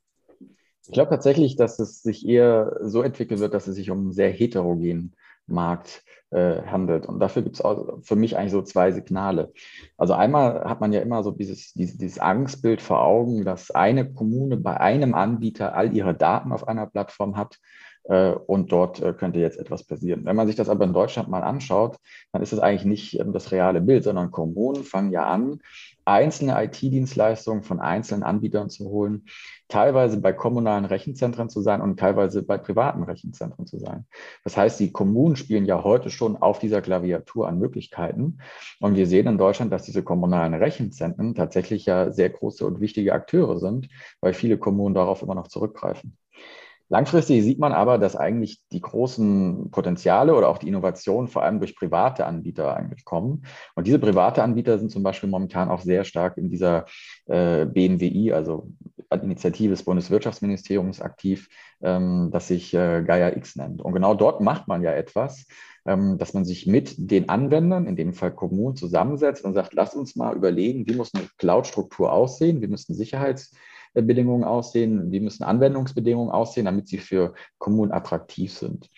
Ich 0.86 0.92
glaube 0.92 1.10
tatsächlich, 1.10 1.56
dass 1.56 1.78
es 1.78 2.02
sich 2.02 2.26
eher 2.26 2.78
so 2.82 3.02
entwickeln 3.02 3.40
wird, 3.40 3.54
dass 3.54 3.66
es 3.68 3.76
sich 3.76 3.90
um 3.90 3.98
einen 3.98 4.12
sehr 4.12 4.30
heterogenen 4.30 5.14
Markt 5.46 6.02
äh, 6.30 6.62
handelt. 6.62 7.06
Und 7.06 7.20
dafür 7.20 7.42
gibt 7.42 7.60
es 7.60 7.62
für 8.02 8.16
mich 8.16 8.36
eigentlich 8.36 8.52
so 8.52 8.62
zwei 8.62 8.92
Signale. 8.92 9.52
Also 9.96 10.14
einmal 10.14 10.64
hat 10.64 10.80
man 10.80 10.92
ja 10.92 11.00
immer 11.00 11.22
so 11.22 11.32
dieses, 11.32 11.72
dieses, 11.74 11.98
dieses 11.98 12.18
Angstbild 12.18 12.80
vor 12.80 13.02
Augen, 13.02 13.44
dass 13.44 13.70
eine 13.70 14.12
Kommune 14.12 14.56
bei 14.56 14.78
einem 14.78 15.14
Anbieter 15.14 15.74
all 15.74 15.94
ihre 15.94 16.14
Daten 16.14 16.52
auf 16.52 16.66
einer 16.66 16.86
Plattform 16.86 17.36
hat 17.36 17.58
und 18.04 18.72
dort 18.72 19.00
äh, 19.00 19.12
könnte 19.12 19.38
jetzt 19.38 19.58
etwas 19.58 19.84
passieren. 19.84 20.24
Wenn 20.24 20.36
man 20.36 20.46
sich 20.46 20.56
das 20.56 20.68
aber 20.68 20.84
in 20.84 20.92
Deutschland 20.92 21.28
mal 21.28 21.42
anschaut, 21.42 21.96
dann 22.32 22.42
ist 22.42 22.52
es 22.52 22.58
eigentlich 22.58 22.84
nicht 22.84 23.20
ähm, 23.20 23.32
das 23.32 23.52
reale 23.52 23.80
Bild, 23.80 24.04
sondern 24.04 24.30
Kommunen 24.30 24.84
fangen 24.84 25.12
ja 25.12 25.26
an, 25.26 25.60
einzelne 26.04 26.62
IT-Dienstleistungen 26.64 27.62
von 27.62 27.78
einzelnen 27.78 28.22
Anbietern 28.22 28.68
zu 28.68 28.88
holen, 28.90 29.26
teilweise 29.68 30.20
bei 30.20 30.32
kommunalen 30.32 30.84
Rechenzentren 30.84 31.48
zu 31.48 31.60
sein 31.60 31.80
und 31.80 32.00
teilweise 32.00 32.42
bei 32.42 32.58
privaten 32.58 33.04
Rechenzentren 33.04 33.66
zu 33.66 33.78
sein. 33.78 34.06
Das 34.42 34.56
heißt, 34.56 34.80
die 34.80 34.92
Kommunen 34.92 35.36
spielen 35.36 35.66
ja 35.66 35.84
heute 35.84 36.10
schon 36.10 36.36
auf 36.36 36.58
dieser 36.58 36.82
Klaviatur 36.82 37.46
an 37.46 37.58
Möglichkeiten. 37.58 38.38
Und 38.80 38.96
wir 38.96 39.06
sehen 39.06 39.28
in 39.28 39.38
Deutschland, 39.38 39.72
dass 39.72 39.84
diese 39.84 40.02
kommunalen 40.02 40.54
Rechenzentren 40.54 41.34
tatsächlich 41.34 41.86
ja 41.86 42.10
sehr 42.10 42.30
große 42.30 42.66
und 42.66 42.80
wichtige 42.80 43.12
Akteure 43.12 43.58
sind, 43.58 43.88
weil 44.20 44.34
viele 44.34 44.58
Kommunen 44.58 44.94
darauf 44.94 45.22
immer 45.22 45.34
noch 45.36 45.48
zurückgreifen. 45.48 46.16
Langfristig 46.92 47.44
sieht 47.44 47.60
man 47.60 47.72
aber, 47.72 47.98
dass 47.98 48.16
eigentlich 48.16 48.60
die 48.72 48.80
großen 48.80 49.70
Potenziale 49.70 50.34
oder 50.34 50.48
auch 50.48 50.58
die 50.58 50.66
Innovationen 50.66 51.28
vor 51.28 51.44
allem 51.44 51.60
durch 51.60 51.76
private 51.76 52.26
Anbieter 52.26 52.76
eigentlich 52.76 53.04
kommen. 53.04 53.44
Und 53.76 53.86
diese 53.86 54.00
private 54.00 54.42
Anbieter 54.42 54.76
sind 54.76 54.90
zum 54.90 55.04
Beispiel 55.04 55.28
momentan 55.28 55.70
auch 55.70 55.82
sehr 55.82 56.02
stark 56.02 56.36
in 56.36 56.50
dieser 56.50 56.86
äh, 57.26 57.64
BNWI, 57.64 58.32
also 58.32 58.72
Initiative 59.22 59.70
des 59.70 59.84
Bundeswirtschaftsministeriums 59.84 61.00
aktiv, 61.00 61.48
ähm, 61.80 62.30
das 62.32 62.48
sich 62.48 62.74
äh, 62.74 63.04
Gaia 63.04 63.36
X 63.36 63.54
nennt. 63.54 63.80
Und 63.80 63.92
genau 63.92 64.14
dort 64.14 64.40
macht 64.40 64.66
man 64.66 64.82
ja 64.82 64.90
etwas, 64.90 65.46
ähm, 65.86 66.18
dass 66.18 66.34
man 66.34 66.44
sich 66.44 66.66
mit 66.66 66.94
den 66.98 67.28
Anwendern, 67.28 67.86
in 67.86 67.94
dem 67.94 68.14
Fall 68.14 68.32
Kommunen, 68.32 68.74
zusammensetzt 68.74 69.44
und 69.44 69.54
sagt, 69.54 69.74
lass 69.74 69.94
uns 69.94 70.16
mal 70.16 70.34
überlegen, 70.34 70.88
wie 70.88 70.96
muss 70.96 71.14
eine 71.14 71.28
Cloud-Struktur 71.38 72.12
aussehen, 72.12 72.60
wie 72.62 72.66
müssen 72.66 72.94
Sicherheits- 72.94 73.52
Bedingungen 73.94 74.44
aussehen, 74.44 75.10
wie 75.10 75.20
müssen 75.20 75.44
Anwendungsbedingungen 75.44 76.32
aussehen, 76.32 76.66
damit 76.66 76.88
sie 76.88 76.98
für 76.98 77.34
Kommunen 77.58 77.92
attraktiv 77.92 78.52
sind. 78.52 78.88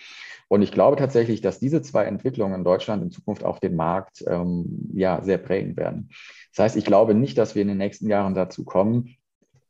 Und 0.48 0.60
ich 0.60 0.70
glaube 0.70 0.96
tatsächlich, 0.96 1.40
dass 1.40 1.60
diese 1.60 1.80
zwei 1.80 2.04
Entwicklungen 2.04 2.54
in 2.56 2.64
Deutschland 2.64 3.02
in 3.02 3.10
Zukunft 3.10 3.42
auf 3.42 3.58
dem 3.58 3.74
Markt 3.74 4.22
ähm, 4.26 4.90
ja, 4.92 5.22
sehr 5.22 5.38
prägen 5.38 5.76
werden. 5.78 6.10
Das 6.54 6.64
heißt, 6.64 6.76
ich 6.76 6.84
glaube 6.84 7.14
nicht, 7.14 7.38
dass 7.38 7.54
wir 7.54 7.62
in 7.62 7.68
den 7.68 7.78
nächsten 7.78 8.06
Jahren 8.06 8.34
dazu 8.34 8.64
kommen, 8.64 9.16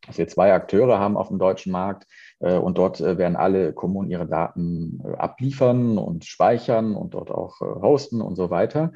dass 0.06 0.18
wir 0.18 0.26
zwei 0.26 0.52
Akteure 0.52 0.98
haben 0.98 1.16
auf 1.16 1.28
dem 1.28 1.38
deutschen 1.38 1.70
Markt 1.70 2.08
äh, 2.40 2.56
und 2.56 2.78
dort 2.78 3.00
äh, 3.00 3.16
werden 3.18 3.36
alle 3.36 3.72
Kommunen 3.72 4.10
ihre 4.10 4.26
Daten 4.26 5.00
äh, 5.04 5.16
abliefern 5.16 5.98
und 5.98 6.24
speichern 6.24 6.96
und 6.96 7.14
dort 7.14 7.30
auch 7.30 7.60
äh, 7.60 7.64
hosten 7.64 8.20
und 8.20 8.34
so 8.34 8.50
weiter, 8.50 8.92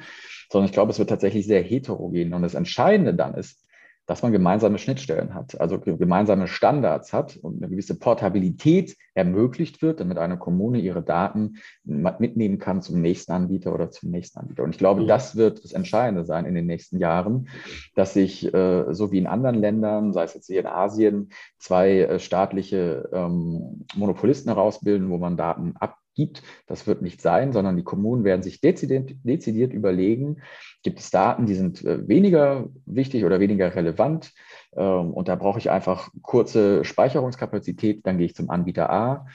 sondern 0.51 0.65
ich 0.65 0.73
glaube, 0.73 0.91
es 0.91 0.99
wird 0.99 1.09
tatsächlich 1.09 1.47
sehr 1.47 1.63
heterogen. 1.63 2.33
Und 2.33 2.41
das 2.41 2.55
Entscheidende 2.55 3.13
dann 3.13 3.33
ist, 3.35 3.65
dass 4.07 4.23
man 4.23 4.31
gemeinsame 4.31 4.79
Schnittstellen 4.79 5.35
hat, 5.35 5.59
also 5.59 5.79
gemeinsame 5.79 6.47
Standards 6.47 7.11
hat 7.11 7.37
und 7.37 7.57
eine 7.57 7.69
gewisse 7.69 7.99
Portabilität 7.99 8.95
ermöglicht 9.13 9.81
wird, 9.81 9.99
damit 9.99 10.17
eine 10.17 10.37
Kommune 10.37 10.79
ihre 10.79 11.03
Daten 11.03 11.57
mitnehmen 11.83 12.57
kann 12.57 12.81
zum 12.81 13.01
nächsten 13.01 13.33
Anbieter 13.33 13.73
oder 13.73 13.91
zum 13.91 14.09
nächsten 14.09 14.39
Anbieter. 14.39 14.63
Und 14.63 14.71
ich 14.71 14.77
glaube, 14.77 15.01
ja. 15.01 15.07
das 15.07 15.35
wird 15.35 15.63
das 15.63 15.73
Entscheidende 15.73 16.25
sein 16.25 16.45
in 16.45 16.55
den 16.55 16.65
nächsten 16.65 16.99
Jahren, 16.99 17.49
dass 17.95 18.13
sich 18.13 18.51
äh, 18.53 18.93
so 18.93 19.11
wie 19.11 19.17
in 19.17 19.27
anderen 19.27 19.57
Ländern, 19.57 20.13
sei 20.13 20.23
es 20.23 20.33
jetzt 20.33 20.47
hier 20.47 20.61
in 20.61 20.67
Asien, 20.67 21.29
zwei 21.57 21.99
äh, 21.99 22.19
staatliche 22.19 23.09
ähm, 23.11 23.85
Monopolisten 23.95 24.49
herausbilden, 24.49 25.09
wo 25.09 25.17
man 25.17 25.35
Daten 25.35 25.73
ab 25.79 25.97
gibt. 26.17 26.43
Das 26.65 26.85
wird 26.87 27.01
nicht 27.01 27.21
sein, 27.21 27.53
sondern 27.53 27.77
die 27.77 27.83
Kommunen 27.83 28.25
werden 28.25 28.43
sich 28.43 28.59
dezidiert, 28.59 29.11
dezidiert 29.23 29.71
überlegen, 29.71 30.41
gibt 30.83 30.99
es 30.99 31.09
Daten, 31.09 31.45
die 31.45 31.55
sind 31.55 31.85
äh, 31.85 32.05
weniger 32.07 32.67
wichtig 32.85 33.23
oder 33.23 33.39
weniger 33.39 33.73
relevant 33.73 34.33
ähm, 34.75 35.13
und 35.13 35.29
da 35.29 35.35
brauche 35.35 35.59
ich 35.59 35.69
einfach 35.69 36.09
kurze 36.21 36.83
Speicherungskapazität, 36.83 38.05
dann 38.05 38.17
gehe 38.17 38.25
ich 38.25 38.35
zum 38.35 38.49
Anbieter 38.49 38.89
A 38.89 39.27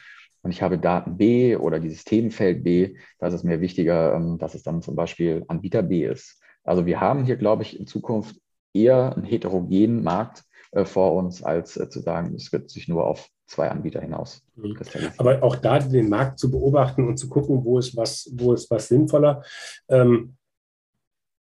und 0.43 0.51
ich 0.51 0.61
habe 0.61 0.79
Daten 0.79 1.17
B 1.17 1.57
oder 1.57 1.81
dieses 1.81 2.05
Themenfeld 2.05 2.65
B, 2.65 2.97
da 3.19 3.29
ist 3.29 3.35
es 3.35 3.45
mir 3.45 3.61
wichtiger, 3.61 4.15
ähm, 4.15 4.39
dass 4.39 4.55
es 4.55 4.63
dann 4.63 4.83
zum 4.83 4.97
Beispiel 4.97 5.45
Anbieter 5.49 5.83
B 5.83 6.05
ist. 6.05 6.43
Also 6.65 6.85
wir 6.85 7.01
haben 7.01 7.25
hier, 7.25 7.37
glaube 7.37 7.63
ich, 7.63 7.79
in 7.79 7.87
Zukunft 7.87 8.37
eher 8.75 9.17
einen 9.17 9.25
heterogenen 9.25 10.03
Markt 10.03 10.45
äh, 10.73 10.85
vor 10.85 11.15
uns, 11.15 11.43
als 11.43 11.77
äh, 11.77 11.89
zu 11.89 12.01
sagen, 12.01 12.35
es 12.35 12.53
wird 12.53 12.71
sich 12.71 12.89
nur 12.89 13.07
auf 13.07 13.29
zwei 13.53 13.69
Anbieter 13.71 14.01
hinaus. 14.01 14.43
Mhm. 14.57 14.77
Aber 15.19 15.43
auch 15.43 15.57
da 15.57 15.79
den 15.79 16.09
Markt 16.09 16.39
zu 16.39 16.51
beobachten 16.51 17.07
und 17.07 17.19
zu 17.19 17.29
gucken, 17.29 17.65
wo 17.65 17.79
ist 17.79 17.97
was, 17.97 18.31
wo 18.35 18.55
ist 18.55 18.71
was 18.71 18.89
sinnvoller. 18.89 19.45
Ähm, 19.89 20.37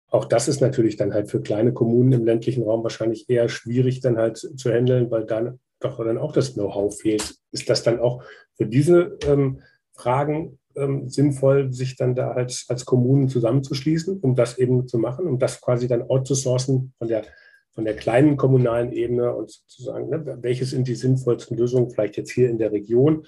auch 0.08 0.24
das 0.24 0.48
ist 0.48 0.60
natürlich 0.60 0.96
dann 0.96 1.14
halt 1.14 1.30
für 1.30 1.40
kleine 1.40 1.72
Kommunen 1.72 2.12
im 2.12 2.24
ländlichen 2.24 2.64
Raum 2.64 2.82
wahrscheinlich 2.82 3.30
eher 3.30 3.48
schwierig 3.48 4.00
dann 4.00 4.18
halt 4.18 4.38
zu 4.38 4.72
handeln, 4.72 5.10
weil 5.10 5.24
dann 5.24 5.60
doch 5.78 6.04
dann 6.04 6.18
auch 6.18 6.32
das 6.32 6.54
Know-how 6.54 6.94
fehlt. 6.94 7.36
Ist 7.52 7.70
das 7.70 7.84
dann 7.84 8.00
auch 8.00 8.22
für 8.56 8.66
diese 8.66 9.16
ähm, 9.24 9.60
Fragen 9.92 10.58
ähm, 10.74 11.08
sinnvoll, 11.08 11.72
sich 11.72 11.96
dann 11.96 12.16
da 12.16 12.34
halt 12.34 12.64
als 12.68 12.84
Kommunen 12.84 13.28
zusammenzuschließen, 13.28 14.18
um 14.20 14.34
das 14.34 14.58
eben 14.58 14.88
zu 14.88 14.98
machen, 14.98 15.26
um 15.26 15.38
das 15.38 15.60
quasi 15.60 15.86
dann 15.86 16.02
outzusourcen 16.02 16.92
von 16.98 17.08
der, 17.08 17.22
von 17.80 17.86
der 17.86 17.96
kleinen 17.96 18.36
kommunalen 18.36 18.92
Ebene 18.92 19.34
und 19.34 19.50
sozusagen, 19.50 20.10
ne, 20.10 20.38
welche 20.42 20.66
sind 20.66 20.86
die 20.86 20.94
sinnvollsten 20.94 21.56
Lösungen, 21.56 21.88
vielleicht 21.88 22.18
jetzt 22.18 22.30
hier 22.30 22.50
in 22.50 22.58
der 22.58 22.72
Region, 22.72 23.24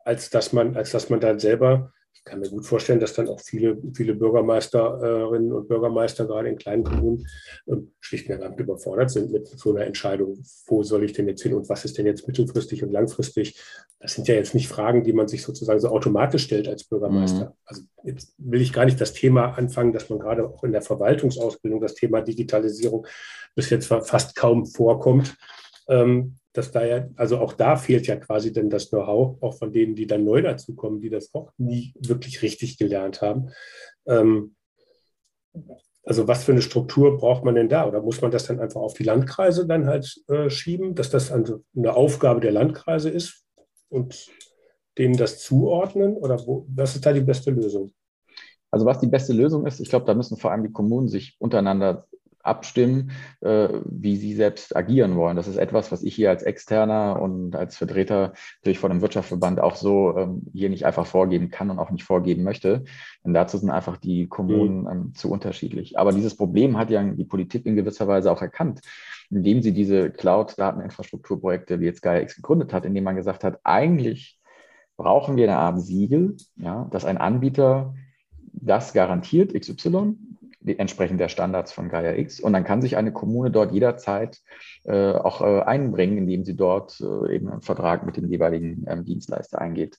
als 0.00 0.28
dass 0.28 0.52
man, 0.52 0.76
als 0.76 0.90
dass 0.90 1.08
man 1.08 1.18
dann 1.18 1.38
selber 1.38 1.94
kann 2.24 2.40
mir 2.40 2.48
gut 2.48 2.66
vorstellen, 2.66 3.00
dass 3.00 3.14
dann 3.14 3.28
auch 3.28 3.40
viele, 3.40 3.78
viele 3.94 4.14
Bürgermeisterinnen 4.14 5.52
und 5.52 5.68
Bürgermeister 5.68 6.26
gerade 6.26 6.48
in 6.48 6.58
kleinen 6.58 6.84
Kommunen 6.84 7.26
ähm, 7.68 7.92
schlicht 8.00 8.26
und 8.26 8.32
ergreifend 8.32 8.60
überfordert 8.60 9.10
sind 9.10 9.32
mit 9.32 9.46
so 9.46 9.74
einer 9.74 9.86
Entscheidung, 9.86 10.42
wo 10.66 10.82
soll 10.82 11.04
ich 11.04 11.12
denn 11.12 11.28
jetzt 11.28 11.42
hin 11.42 11.54
und 11.54 11.68
was 11.68 11.84
ist 11.84 11.98
denn 11.98 12.06
jetzt 12.06 12.26
mittelfristig 12.26 12.82
und 12.82 12.92
langfristig. 12.92 13.60
Das 14.00 14.14
sind 14.14 14.28
ja 14.28 14.34
jetzt 14.34 14.54
nicht 14.54 14.68
Fragen, 14.68 15.04
die 15.04 15.12
man 15.12 15.28
sich 15.28 15.42
sozusagen 15.42 15.80
so 15.80 15.88
automatisch 15.88 16.44
stellt 16.44 16.68
als 16.68 16.84
Bürgermeister. 16.84 17.46
Mhm. 17.46 17.52
Also 17.64 17.82
jetzt 18.04 18.34
will 18.38 18.60
ich 18.60 18.72
gar 18.72 18.84
nicht 18.84 19.00
das 19.00 19.12
Thema 19.12 19.56
anfangen, 19.56 19.92
dass 19.92 20.10
man 20.10 20.18
gerade 20.18 20.48
auch 20.48 20.62
in 20.64 20.72
der 20.72 20.82
Verwaltungsausbildung 20.82 21.80
das 21.80 21.94
Thema 21.94 22.20
Digitalisierung 22.20 23.06
bis 23.54 23.70
jetzt 23.70 23.86
fast 23.86 24.36
kaum 24.36 24.66
vorkommt. 24.66 25.36
Ähm, 25.88 26.36
dass 26.52 26.72
da 26.72 26.84
ja, 26.84 27.06
also 27.16 27.38
auch 27.38 27.52
da 27.52 27.76
fehlt 27.76 28.06
ja 28.06 28.16
quasi 28.16 28.52
dann 28.52 28.70
das 28.70 28.88
Know-how, 28.88 29.42
auch 29.42 29.58
von 29.58 29.72
denen, 29.72 29.94
die 29.94 30.06
dann 30.06 30.24
neu 30.24 30.40
dazukommen, 30.40 31.00
die 31.00 31.10
das 31.10 31.34
auch 31.34 31.52
nie 31.58 31.92
wirklich 31.98 32.42
richtig 32.42 32.78
gelernt 32.78 33.20
haben. 33.20 33.50
Ähm, 34.06 34.56
also 36.02 36.28
was 36.28 36.44
für 36.44 36.52
eine 36.52 36.62
Struktur 36.62 37.18
braucht 37.18 37.44
man 37.44 37.56
denn 37.56 37.68
da? 37.68 37.86
Oder 37.86 38.00
muss 38.00 38.20
man 38.20 38.30
das 38.30 38.46
dann 38.46 38.60
einfach 38.60 38.80
auf 38.80 38.94
die 38.94 39.02
Landkreise 39.02 39.66
dann 39.66 39.86
halt 39.86 40.22
äh, 40.28 40.48
schieben, 40.48 40.94
dass 40.94 41.10
das 41.10 41.32
also 41.32 41.64
eine 41.76 41.94
Aufgabe 41.94 42.40
der 42.40 42.52
Landkreise 42.52 43.10
ist 43.10 43.44
und 43.88 44.28
denen 44.98 45.16
das 45.16 45.40
zuordnen? 45.40 46.16
Oder 46.16 46.38
wo, 46.46 46.64
was 46.68 46.94
ist 46.94 47.04
da 47.04 47.12
die 47.12 47.20
beste 47.20 47.50
Lösung? 47.50 47.90
Also 48.70 48.86
was 48.86 49.00
die 49.00 49.08
beste 49.08 49.32
Lösung 49.32 49.66
ist, 49.66 49.80
ich 49.80 49.88
glaube, 49.88 50.06
da 50.06 50.14
müssen 50.14 50.36
vor 50.36 50.52
allem 50.52 50.62
die 50.62 50.72
Kommunen 50.72 51.08
sich 51.08 51.36
untereinander 51.38 52.06
abstimmen, 52.46 53.10
äh, 53.40 53.68
wie 53.84 54.16
sie 54.16 54.34
selbst 54.34 54.76
agieren 54.76 55.16
wollen. 55.16 55.36
Das 55.36 55.48
ist 55.48 55.56
etwas, 55.56 55.92
was 55.92 56.02
ich 56.02 56.14
hier 56.14 56.30
als 56.30 56.42
Externer 56.42 57.20
und 57.20 57.56
als 57.56 57.76
Vertreter 57.76 58.32
durch 58.64 58.78
von 58.78 58.90
einem 58.90 59.00
Wirtschaftsverband 59.00 59.60
auch 59.60 59.76
so 59.76 60.16
ähm, 60.16 60.42
hier 60.52 60.70
nicht 60.70 60.86
einfach 60.86 61.06
vorgeben 61.06 61.50
kann 61.50 61.70
und 61.70 61.78
auch 61.78 61.90
nicht 61.90 62.04
vorgeben 62.04 62.42
möchte. 62.42 62.84
Denn 63.24 63.34
dazu 63.34 63.58
sind 63.58 63.70
einfach 63.70 63.96
die 63.96 64.28
Kommunen 64.28 64.82
mhm. 64.82 64.88
ähm, 64.88 65.14
zu 65.14 65.30
unterschiedlich. 65.30 65.98
Aber 65.98 66.12
dieses 66.12 66.36
Problem 66.36 66.78
hat 66.78 66.90
ja 66.90 67.02
die 67.02 67.24
Politik 67.24 67.66
in 67.66 67.76
gewisser 67.76 68.08
Weise 68.08 68.30
auch 68.30 68.42
erkannt, 68.42 68.80
indem 69.30 69.62
sie 69.62 69.72
diese 69.72 70.10
Cloud-Dateninfrastrukturprojekte 70.10 71.80
wie 71.80 71.86
jetzt 71.86 72.02
GaiaX 72.02 72.36
gegründet 72.36 72.72
hat, 72.72 72.84
indem 72.84 73.04
man 73.04 73.16
gesagt 73.16 73.44
hat, 73.44 73.58
eigentlich 73.64 74.38
brauchen 74.96 75.36
wir 75.36 75.44
eine 75.44 75.58
Art 75.58 75.80
Siegel, 75.80 76.36
ja, 76.56 76.88
dass 76.90 77.04
ein 77.04 77.18
Anbieter 77.18 77.94
das 78.52 78.92
garantiert, 78.92 79.54
XY, 79.54 80.14
entsprechend 80.66 81.20
der 81.20 81.28
Standards 81.28 81.72
von 81.72 81.88
Gaia 81.88 82.14
X. 82.14 82.40
Und 82.40 82.52
dann 82.52 82.64
kann 82.64 82.82
sich 82.82 82.96
eine 82.96 83.12
Kommune 83.12 83.50
dort 83.50 83.72
jederzeit 83.72 84.40
äh, 84.84 85.12
auch 85.12 85.40
äh, 85.40 85.62
einbringen, 85.62 86.18
indem 86.18 86.44
sie 86.44 86.56
dort 86.56 87.00
äh, 87.00 87.34
eben 87.34 87.48
einen 87.48 87.62
Vertrag 87.62 88.04
mit 88.04 88.16
dem 88.16 88.28
jeweiligen 88.28 88.84
ähm, 88.88 89.04
Dienstleister 89.04 89.60
eingeht. 89.60 89.98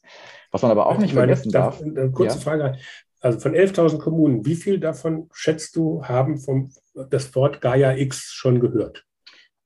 Was 0.52 0.62
man 0.62 0.72
aber 0.72 0.88
auch 0.88 0.98
nicht 0.98 1.16
meine, 1.16 1.28
vergessen 1.28 1.52
darf. 1.52 1.82
Eine 1.82 2.12
kurze 2.12 2.38
ja? 2.38 2.42
Frage. 2.42 2.78
Also 3.20 3.40
von 3.40 3.54
11.000 3.54 3.98
Kommunen, 3.98 4.46
wie 4.46 4.56
viel 4.56 4.80
davon 4.80 5.30
schätzt 5.34 5.76
du, 5.76 6.04
haben 6.04 6.38
vom, 6.38 6.72
das 7.10 7.34
Wort 7.36 7.62
Gaia 7.62 7.96
X 7.96 8.32
schon 8.32 8.60
gehört? 8.60 9.08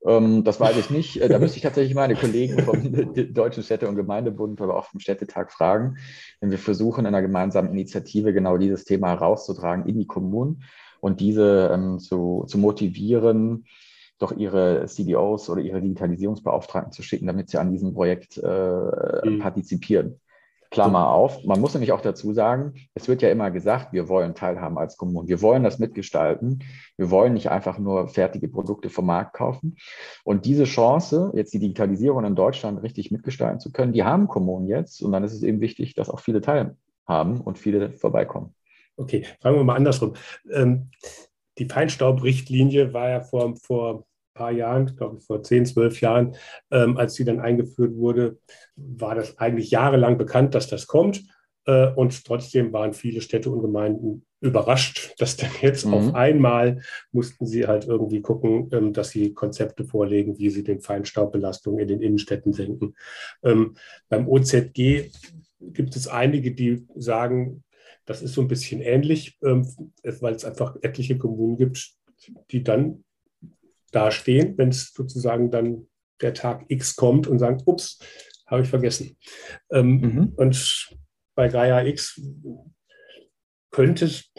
Ähm, 0.04 0.42
das 0.42 0.58
weiß 0.58 0.76
ich 0.78 0.90
nicht. 0.90 1.20
Äh, 1.20 1.28
da 1.28 1.38
müsste 1.38 1.58
ich 1.58 1.62
tatsächlich 1.62 1.94
meine 1.94 2.14
Kollegen 2.14 2.58
vom 2.62 3.14
Deutschen 3.34 3.62
Städte- 3.62 3.88
und 3.88 3.96
Gemeindebund, 3.96 4.60
aber 4.60 4.76
auch 4.76 4.86
vom 4.86 5.00
Städtetag 5.00 5.52
fragen, 5.52 5.98
wenn 6.40 6.50
wir 6.50 6.58
versuchen, 6.58 7.00
in 7.00 7.06
einer 7.06 7.22
gemeinsamen 7.22 7.70
Initiative 7.70 8.32
genau 8.32 8.56
dieses 8.56 8.84
Thema 8.84 9.10
herauszutragen 9.10 9.86
in 9.86 9.98
die 9.98 10.06
Kommunen 10.06 10.62
und 11.02 11.20
diese 11.20 11.70
ähm, 11.74 11.98
zu, 11.98 12.44
zu 12.46 12.58
motivieren, 12.58 13.66
doch 14.18 14.32
ihre 14.36 14.86
CDOs 14.86 15.50
oder 15.50 15.60
ihre 15.60 15.80
Digitalisierungsbeauftragten 15.80 16.92
zu 16.92 17.02
schicken, 17.02 17.26
damit 17.26 17.50
sie 17.50 17.58
an 17.58 17.72
diesem 17.72 17.92
Projekt 17.92 18.38
äh, 18.38 19.28
mhm. 19.28 19.40
partizipieren. 19.40 20.20
Klammer 20.70 21.08
auf, 21.08 21.44
man 21.44 21.60
muss 21.60 21.74
nämlich 21.74 21.92
auch 21.92 22.00
dazu 22.00 22.32
sagen, 22.32 22.74
es 22.94 23.06
wird 23.06 23.20
ja 23.20 23.28
immer 23.28 23.50
gesagt, 23.50 23.92
wir 23.92 24.08
wollen 24.08 24.34
teilhaben 24.34 24.78
als 24.78 24.96
Kommunen, 24.96 25.28
wir 25.28 25.42
wollen 25.42 25.64
das 25.64 25.78
mitgestalten, 25.78 26.60
wir 26.96 27.10
wollen 27.10 27.34
nicht 27.34 27.50
einfach 27.50 27.78
nur 27.78 28.08
fertige 28.08 28.48
Produkte 28.48 28.88
vom 28.88 29.04
Markt 29.04 29.34
kaufen. 29.34 29.76
Und 30.24 30.46
diese 30.46 30.64
Chance, 30.64 31.30
jetzt 31.34 31.52
die 31.52 31.58
Digitalisierung 31.58 32.24
in 32.24 32.34
Deutschland 32.34 32.82
richtig 32.82 33.10
mitgestalten 33.10 33.60
zu 33.60 33.70
können, 33.70 33.92
die 33.92 34.04
haben 34.04 34.28
Kommunen 34.28 34.66
jetzt. 34.66 35.02
Und 35.02 35.12
dann 35.12 35.24
ist 35.24 35.34
es 35.34 35.42
eben 35.42 35.60
wichtig, 35.60 35.94
dass 35.94 36.08
auch 36.08 36.20
viele 36.20 36.40
teilhaben 36.40 37.42
und 37.42 37.58
viele 37.58 37.92
vorbeikommen. 37.92 38.54
Okay, 38.96 39.24
fragen 39.40 39.56
wir 39.56 39.64
mal 39.64 39.76
andersrum. 39.76 40.14
Ähm, 40.50 40.90
die 41.58 41.66
Feinstaubrichtlinie 41.66 42.92
war 42.92 43.08
ja 43.08 43.20
vor, 43.20 43.56
vor 43.56 43.98
ein 44.00 44.04
paar 44.34 44.52
Jahren, 44.52 44.94
glaube 44.96 45.18
ich 45.18 45.24
vor 45.24 45.42
10, 45.42 45.66
12 45.66 46.00
Jahren, 46.00 46.36
ähm, 46.70 46.96
als 46.96 47.14
sie 47.14 47.24
dann 47.24 47.40
eingeführt 47.40 47.96
wurde, 47.96 48.38
war 48.76 49.14
das 49.14 49.38
eigentlich 49.38 49.70
jahrelang 49.70 50.18
bekannt, 50.18 50.54
dass 50.54 50.68
das 50.68 50.86
kommt. 50.86 51.22
Äh, 51.64 51.88
und 51.94 52.24
trotzdem 52.24 52.72
waren 52.72 52.92
viele 52.92 53.20
Städte 53.20 53.50
und 53.50 53.62
Gemeinden 53.62 54.26
überrascht, 54.40 55.14
dass 55.18 55.36
dann 55.36 55.50
jetzt 55.60 55.86
mhm. 55.86 55.94
auf 55.94 56.14
einmal 56.14 56.80
mussten 57.12 57.46
sie 57.46 57.66
halt 57.66 57.86
irgendwie 57.86 58.20
gucken, 58.20 58.68
ähm, 58.72 58.92
dass 58.92 59.10
sie 59.10 59.34
Konzepte 59.34 59.84
vorlegen, 59.84 60.38
wie 60.38 60.50
sie 60.50 60.64
den 60.64 60.80
Feinstaubbelastung 60.80 61.78
in 61.78 61.88
den 61.88 62.00
Innenstädten 62.00 62.52
senken. 62.52 62.94
Ähm, 63.42 63.76
beim 64.08 64.28
OZG 64.28 65.10
gibt 65.60 65.94
es 65.94 66.08
einige, 66.08 66.52
die 66.52 66.86
sagen, 66.96 67.62
das 68.04 68.22
ist 68.22 68.34
so 68.34 68.40
ein 68.40 68.48
bisschen 68.48 68.80
ähnlich, 68.80 69.38
ähm, 69.42 69.66
weil 70.20 70.34
es 70.34 70.44
einfach 70.44 70.76
etliche 70.82 71.18
Kommunen 71.18 71.56
gibt, 71.56 71.92
die 72.50 72.62
dann 72.62 73.04
dastehen, 73.92 74.56
wenn 74.58 74.70
es 74.70 74.92
sozusagen 74.92 75.50
dann 75.50 75.86
der 76.20 76.34
Tag 76.34 76.64
X 76.68 76.96
kommt 76.96 77.26
und 77.26 77.38
sagen, 77.38 77.62
ups, 77.64 77.98
habe 78.46 78.62
ich 78.62 78.68
vergessen. 78.68 79.16
Ähm, 79.70 80.00
mhm. 80.00 80.32
Und 80.36 80.96
bei 81.34 81.48
Gaia 81.48 81.84
X 81.84 82.20
könnte 83.70 84.04
es 84.06 84.30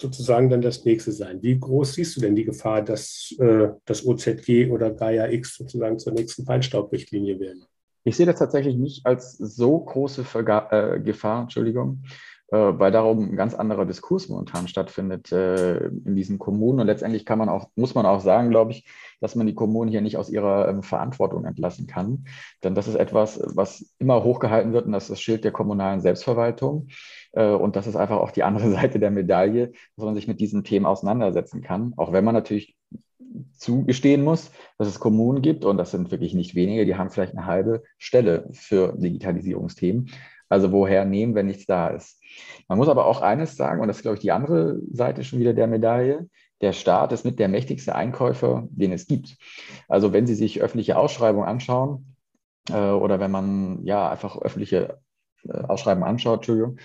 sozusagen 0.00 0.48
dann 0.48 0.62
das 0.62 0.84
nächste 0.84 1.12
sein. 1.12 1.42
Wie 1.42 1.58
groß 1.58 1.94
siehst 1.94 2.16
du 2.16 2.20
denn 2.20 2.36
die 2.36 2.44
Gefahr, 2.44 2.82
dass 2.82 3.34
äh, 3.38 3.68
das 3.84 4.06
OZG 4.06 4.70
oder 4.70 4.92
Gaia 4.92 5.28
X 5.28 5.56
sozusagen 5.56 5.98
zur 5.98 6.12
nächsten 6.12 6.44
Feinstaubrichtlinie 6.44 7.38
werden? 7.40 7.64
Ich 8.04 8.16
sehe 8.16 8.26
das 8.26 8.38
tatsächlich 8.38 8.76
nicht 8.76 9.04
als 9.04 9.32
so 9.32 9.78
große 9.78 10.24
Verga 10.24 10.68
äh, 10.70 11.00
Gefahr, 11.00 11.42
Entschuldigung, 11.42 12.04
äh, 12.04 12.37
weil 12.56 12.90
darum 12.90 13.30
ein 13.30 13.36
ganz 13.36 13.54
anderer 13.54 13.84
Diskurs 13.84 14.28
momentan 14.28 14.68
stattfindet 14.68 15.30
äh, 15.32 15.88
in 15.88 16.16
diesen 16.16 16.38
Kommunen. 16.38 16.80
Und 16.80 16.86
letztendlich 16.86 17.26
kann 17.26 17.38
man 17.38 17.48
auch, 17.48 17.68
muss 17.76 17.94
man 17.94 18.06
auch 18.06 18.20
sagen, 18.20 18.48
glaube 18.48 18.72
ich, 18.72 18.88
dass 19.20 19.34
man 19.34 19.46
die 19.46 19.54
Kommunen 19.54 19.90
hier 19.90 20.00
nicht 20.00 20.16
aus 20.16 20.30
ihrer 20.30 20.68
ähm, 20.68 20.82
Verantwortung 20.82 21.44
entlassen 21.44 21.86
kann. 21.86 22.24
Denn 22.64 22.74
das 22.74 22.88
ist 22.88 22.94
etwas, 22.94 23.40
was 23.54 23.94
immer 23.98 24.24
hochgehalten 24.24 24.72
wird 24.72 24.86
und 24.86 24.92
das 24.92 25.04
ist 25.04 25.10
das 25.10 25.20
Schild 25.20 25.44
der 25.44 25.52
kommunalen 25.52 26.00
Selbstverwaltung. 26.00 26.88
Äh, 27.32 27.50
und 27.50 27.76
das 27.76 27.86
ist 27.86 27.96
einfach 27.96 28.18
auch 28.18 28.30
die 28.30 28.44
andere 28.44 28.70
Seite 28.72 28.98
der 28.98 29.10
Medaille, 29.10 29.72
dass 29.96 30.04
man 30.06 30.14
sich 30.14 30.28
mit 30.28 30.40
diesen 30.40 30.64
Themen 30.64 30.86
auseinandersetzen 30.86 31.60
kann. 31.60 31.92
Auch 31.96 32.12
wenn 32.12 32.24
man 32.24 32.34
natürlich 32.34 32.76
zugestehen 33.52 34.22
muss, 34.22 34.50
dass 34.78 34.88
es 34.88 35.00
Kommunen 35.00 35.42
gibt, 35.42 35.64
und 35.64 35.76
das 35.76 35.90
sind 35.90 36.10
wirklich 36.10 36.34
nicht 36.34 36.54
wenige, 36.54 36.86
die 36.86 36.96
haben 36.96 37.10
vielleicht 37.10 37.36
eine 37.36 37.46
halbe 37.46 37.82
Stelle 37.98 38.48
für 38.52 38.94
Digitalisierungsthemen. 38.96 40.10
Also 40.48 40.72
woher 40.72 41.04
nehmen, 41.04 41.34
wenn 41.34 41.46
nichts 41.46 41.66
da 41.66 41.88
ist? 41.88 42.20
Man 42.68 42.78
muss 42.78 42.88
aber 42.88 43.06
auch 43.06 43.20
eines 43.20 43.56
sagen, 43.56 43.80
und 43.80 43.88
das 43.88 43.98
ist, 43.98 44.02
glaube 44.02 44.16
ich, 44.16 44.20
die 44.20 44.32
andere 44.32 44.78
Seite 44.92 45.24
schon 45.24 45.38
wieder 45.38 45.54
der 45.54 45.66
Medaille. 45.66 46.28
Der 46.60 46.72
Staat 46.72 47.12
ist 47.12 47.24
mit 47.24 47.38
der 47.38 47.48
mächtigste 47.48 47.94
Einkäufer, 47.94 48.66
den 48.70 48.92
es 48.92 49.06
gibt. 49.06 49.36
Also 49.88 50.12
wenn 50.12 50.26
Sie 50.26 50.34
sich 50.34 50.60
öffentliche 50.60 50.96
Ausschreibungen 50.96 51.48
anschauen 51.48 52.16
äh, 52.70 52.90
oder 52.90 53.20
wenn 53.20 53.30
man 53.30 53.84
ja 53.84 54.10
einfach 54.10 54.36
öffentliche 54.36 54.98
äh, 55.48 55.58
Ausschreibungen 55.64 56.08
anschaut, 56.08 56.40
Entschuldigung, 56.40 56.78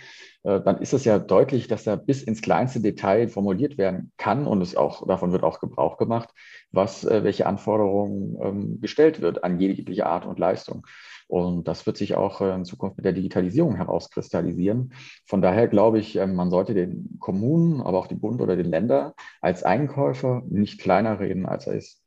äh, 0.43 0.62
dann 0.62 0.80
ist 0.80 0.93
es 0.93 1.06
ja 1.06 1.20
deutlich, 1.20 1.68
dass 1.68 1.84
da 1.84 1.95
bis 1.95 2.22
ins 2.22 2.41
kleinste 2.41 2.82
Detail 2.82 3.30
formuliert 3.30 3.78
werden 3.78 4.12
kann 4.18 4.45
und 4.45 4.62
es 4.62 4.76
auch, 4.76 5.08
davon 5.08 5.32
wird 5.32 5.43
auch 5.43 5.60
Gebrauch 5.60 5.97
gemacht, 5.97 6.30
was, 6.72 7.04
äh, 7.06 7.24
welche 7.24 7.45
Anforderungen 7.45 8.38
ähm, 8.41 8.82
gestellt 8.82 9.22
wird 9.22 9.43
an 9.43 9.60
jegliche 9.60 10.06
Art 10.06 10.26
und 10.26 10.39
Leistung. 10.39 10.86
Und 11.28 11.68
das 11.68 11.86
wird 11.86 11.97
sich 11.97 12.16
auch 12.16 12.41
in 12.41 12.66
Zukunft 12.66 12.97
mit 12.97 13.06
der 13.06 13.14
Digitalisierung 13.14 13.76
herauskristallisieren. 13.76 14.93
Von 15.26 15.41
daher 15.41 15.68
glaube 15.68 15.97
ich, 15.99 16.18
ähm, 16.18 16.36
man 16.36 16.51
sollte 16.51 16.74
den 16.74 17.18
Kommunen, 17.20 17.82
aber 17.82 17.97
auch 17.97 18.08
die 18.08 18.16
Bund 18.16 18.41
oder 18.41 18.56
den 18.56 18.70
Länder 18.70 19.16
als 19.41 19.64
Einkäufer 19.64 20.43
nicht 20.47 20.80
kleiner 20.82 21.20
reden, 21.20 21.45
als 21.45 21.66
er 21.66 21.74
ist. 21.74 22.01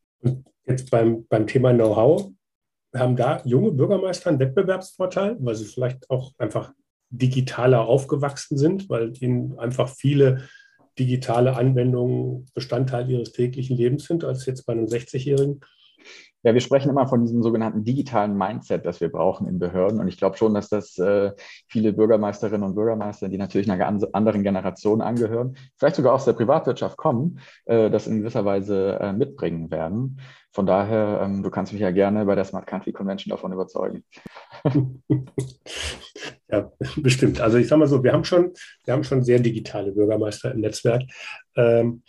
Jetzt 0.67 0.91
beim, 0.91 1.27
beim 1.29 1.47
Thema 1.47 1.73
Know-how 1.73 2.31
haben 2.99 3.17
da 3.17 3.43
junge 3.45 3.73
Bürgermeister 3.73 4.31
einen 4.31 4.39
Wettbewerbsvorteil, 4.39 5.37
weil 5.41 5.55
sie 5.55 5.65
vielleicht 5.65 6.11
auch 6.11 6.33
einfach 6.39 6.73
digitaler 7.11 7.87
aufgewachsen 7.87 8.59
sind, 8.59 8.89
weil 8.89 9.13
ihnen 9.21 9.59
einfach 9.59 9.89
viele 9.89 10.49
digitale 10.99 11.57
Anwendungen 11.57 12.47
Bestandteil 12.55 13.11
ihres 13.11 13.33
täglichen 13.33 13.77
Lebens 13.77 14.05
sind, 14.05 14.25
als 14.25 14.47
jetzt 14.47 14.65
bei 14.67 14.73
einem 14.73 14.87
60-Jährigen? 14.87 15.61
Ja, 16.47 16.55
wir 16.55 16.61
sprechen 16.61 16.91
immer 16.91 17.09
von 17.09 17.23
diesem 17.23 17.43
sogenannten 17.43 17.83
digitalen 17.83 18.39
Mindset, 18.39 18.87
das 18.87 19.01
wir 19.01 19.11
brauchen 19.11 19.49
in 19.49 19.59
Behörden. 19.59 19.99
Und 19.99 20.07
ich 20.07 20.17
glaube 20.17 20.37
schon, 20.37 20.55
dass 20.55 20.69
das 20.69 20.97
äh, 20.97 21.33
viele 21.67 21.93
Bürgermeisterinnen 21.93 22.63
und 22.63 22.77
Bürgermeister, 22.77 23.29
die 23.29 23.37
natürlich 23.37 23.69
einer 23.69 23.85
anderen 24.13 24.45
Generation 24.45 25.01
angehören, 25.01 25.57
vielleicht 25.77 25.97
sogar 25.97 26.15
aus 26.15 26.25
der 26.25 26.35
Privatwirtschaft 26.35 26.97
kommen, 26.97 27.41
äh, 27.65 27.91
das 27.91 28.07
in 28.07 28.21
gewisser 28.21 28.45
Weise 28.45 28.97
äh, 29.01 29.13
mitbringen 29.13 29.73
werden. 29.73 30.21
Von 30.53 30.67
daher, 30.67 31.21
ähm, 31.21 31.43
du 31.43 31.51
kannst 31.51 31.73
mich 31.73 31.83
ja 31.83 31.91
gerne 31.91 32.25
bei 32.27 32.37
der 32.37 32.45
Smart 32.45 32.69
Country 32.69 32.93
Convention 32.93 33.33
davon 33.33 33.53
überzeugen. 33.53 34.05
ja, 36.49 36.71
bestimmt. 36.99 37.41
Also 37.41 37.59
ich 37.59 37.67
sage 37.67 37.81
mal 37.81 37.89
so, 37.89 38.05
wir 38.05 38.13
haben 38.13 38.23
schon, 38.23 38.53
wir 38.85 38.95
haben 38.95 39.03
schon 39.03 39.25
sehr 39.25 39.41
digitale 39.41 39.91
Bürgermeister 39.91 40.53
im 40.53 40.61
Netzwerk. 40.61 41.03
Ähm, 41.57 42.05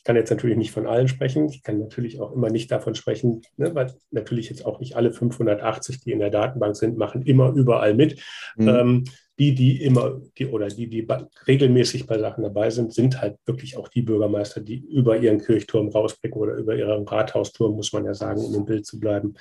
ich 0.00 0.04
kann 0.04 0.16
jetzt 0.16 0.30
natürlich 0.30 0.56
nicht 0.56 0.70
von 0.70 0.86
allen 0.86 1.08
sprechen. 1.08 1.50
Ich 1.50 1.62
kann 1.62 1.78
natürlich 1.78 2.22
auch 2.22 2.32
immer 2.32 2.48
nicht 2.48 2.70
davon 2.72 2.94
sprechen, 2.94 3.42
ne, 3.58 3.74
weil 3.74 3.92
natürlich 4.10 4.48
jetzt 4.48 4.64
auch 4.64 4.80
nicht 4.80 4.96
alle 4.96 5.12
580, 5.12 6.00
die 6.00 6.12
in 6.12 6.20
der 6.20 6.30
Datenbank 6.30 6.74
sind, 6.74 6.96
machen 6.96 7.20
immer 7.20 7.52
überall 7.52 7.92
mit. 7.92 8.18
Mhm. 8.56 8.68
Ähm, 8.68 9.04
die, 9.38 9.54
die 9.54 9.82
immer, 9.82 10.18
die 10.38 10.46
oder 10.46 10.68
die, 10.68 10.88
die 10.88 11.06
regelmäßig 11.46 12.06
bei 12.06 12.18
Sachen 12.18 12.44
dabei 12.44 12.70
sind, 12.70 12.94
sind 12.94 13.20
halt 13.20 13.36
wirklich 13.44 13.76
auch 13.76 13.88
die 13.88 14.00
Bürgermeister, 14.00 14.62
die 14.62 14.78
über 14.78 15.18
ihren 15.18 15.38
Kirchturm 15.38 15.90
rausblicken 15.90 16.40
oder 16.40 16.54
über 16.54 16.74
ihren 16.74 17.06
Rathausturm, 17.06 17.74
muss 17.74 17.92
man 17.92 18.06
ja 18.06 18.14
sagen, 18.14 18.40
um 18.42 18.54
im 18.54 18.64
Bild 18.64 18.86
zu 18.86 18.98
bleiben. 18.98 19.34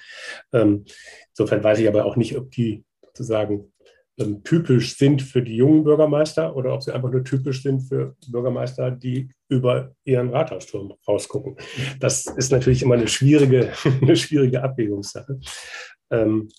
Ähm, 0.52 0.84
insofern 1.30 1.64
weiß 1.64 1.80
ich 1.80 1.88
aber 1.88 2.04
auch 2.04 2.18
nicht, 2.18 2.38
ob 2.38 2.52
die 2.52 2.84
sozusagen 3.06 3.72
ähm, 4.20 4.44
typisch 4.44 4.98
sind 4.98 5.22
für 5.22 5.42
die 5.42 5.56
jungen 5.56 5.84
Bürgermeister 5.84 6.56
oder 6.56 6.74
ob 6.74 6.84
sie 6.84 6.94
einfach 6.94 7.10
nur 7.10 7.24
typisch 7.24 7.64
sind 7.64 7.82
für 7.82 8.16
Bürgermeister, 8.28 8.92
die 8.92 9.30
über 9.48 9.92
ihren 10.04 10.30
Rathausturm 10.30 10.94
rausgucken. 11.08 11.56
Das 12.00 12.26
ist 12.26 12.52
natürlich 12.52 12.84
immer 12.84 12.96
eine 12.96 13.08
schwierige, 13.08 13.72
eine 14.02 14.16
schwierige 14.16 14.62
Abwägungssache. 14.62 15.40
Ähm, 16.12 16.50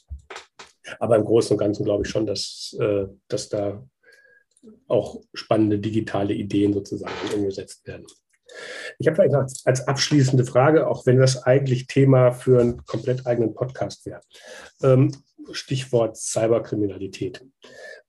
aber 0.99 1.17
im 1.17 1.25
Großen 1.25 1.55
und 1.55 1.59
Ganzen 1.59 1.85
glaube 1.85 2.05
ich 2.05 2.11
schon, 2.11 2.27
dass, 2.27 2.77
äh, 2.81 3.07
dass 3.29 3.49
da 3.49 3.85
auch 4.89 5.21
spannende 5.35 5.79
digitale 5.79 6.35
Ideen 6.35 6.73
sozusagen 6.73 7.15
umgesetzt 7.35 7.87
werden. 7.87 8.07
Ich 8.99 9.07
habe 9.07 9.15
vielleicht 9.15 9.33
noch 9.33 9.47
als 9.65 9.87
abschließende 9.87 10.45
Frage, 10.45 10.89
auch 10.89 11.07
wenn 11.07 11.19
das 11.19 11.45
eigentlich 11.45 11.87
Thema 11.87 12.33
für 12.33 12.61
einen 12.61 12.85
komplett 12.85 13.27
eigenen 13.27 13.55
Podcast 13.55 14.05
wäre. 14.07 14.21
Ähm, 14.83 15.13
Stichwort 15.53 16.16
Cyberkriminalität. 16.16 17.45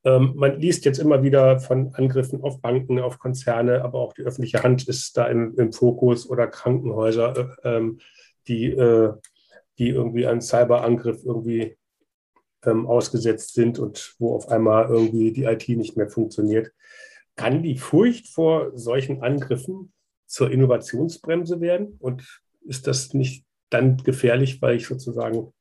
Ähm, 0.03 0.33
man 0.35 0.59
liest 0.59 0.85
jetzt 0.85 0.99
immer 0.99 1.23
wieder 1.23 1.59
von 1.59 1.93
Angriffen 1.93 2.41
auf 2.41 2.61
Banken, 2.61 2.99
auf 2.99 3.19
Konzerne, 3.19 3.83
aber 3.83 3.99
auch 3.99 4.13
die 4.13 4.23
öffentliche 4.23 4.63
Hand 4.63 4.87
ist 4.87 5.15
da 5.17 5.27
im, 5.27 5.55
im 5.57 5.71
Fokus 5.71 6.29
oder 6.29 6.47
Krankenhäuser, 6.47 7.57
äh, 7.63 7.77
ähm, 7.77 7.99
die, 8.47 8.71
äh, 8.71 9.13
die 9.77 9.89
irgendwie 9.89 10.25
einen 10.25 10.41
Cyberangriff 10.41 11.23
irgendwie 11.23 11.77
ähm, 12.65 12.87
ausgesetzt 12.87 13.53
sind 13.53 13.79
und 13.79 14.15
wo 14.19 14.35
auf 14.35 14.49
einmal 14.49 14.89
irgendwie 14.89 15.31
die 15.31 15.43
IT 15.43 15.67
nicht 15.69 15.97
mehr 15.97 16.09
funktioniert. 16.09 16.71
Kann 17.35 17.63
die 17.63 17.77
Furcht 17.77 18.27
vor 18.27 18.71
solchen 18.77 19.21
Angriffen 19.23 19.93
zur 20.25 20.51
Innovationsbremse 20.51 21.61
werden? 21.61 21.97
Und 21.99 22.41
ist 22.65 22.87
das 22.87 23.13
nicht 23.13 23.45
dann 23.69 23.97
gefährlich, 23.97 24.61
weil 24.61 24.75
ich 24.75 24.87
sozusagen 24.87 25.53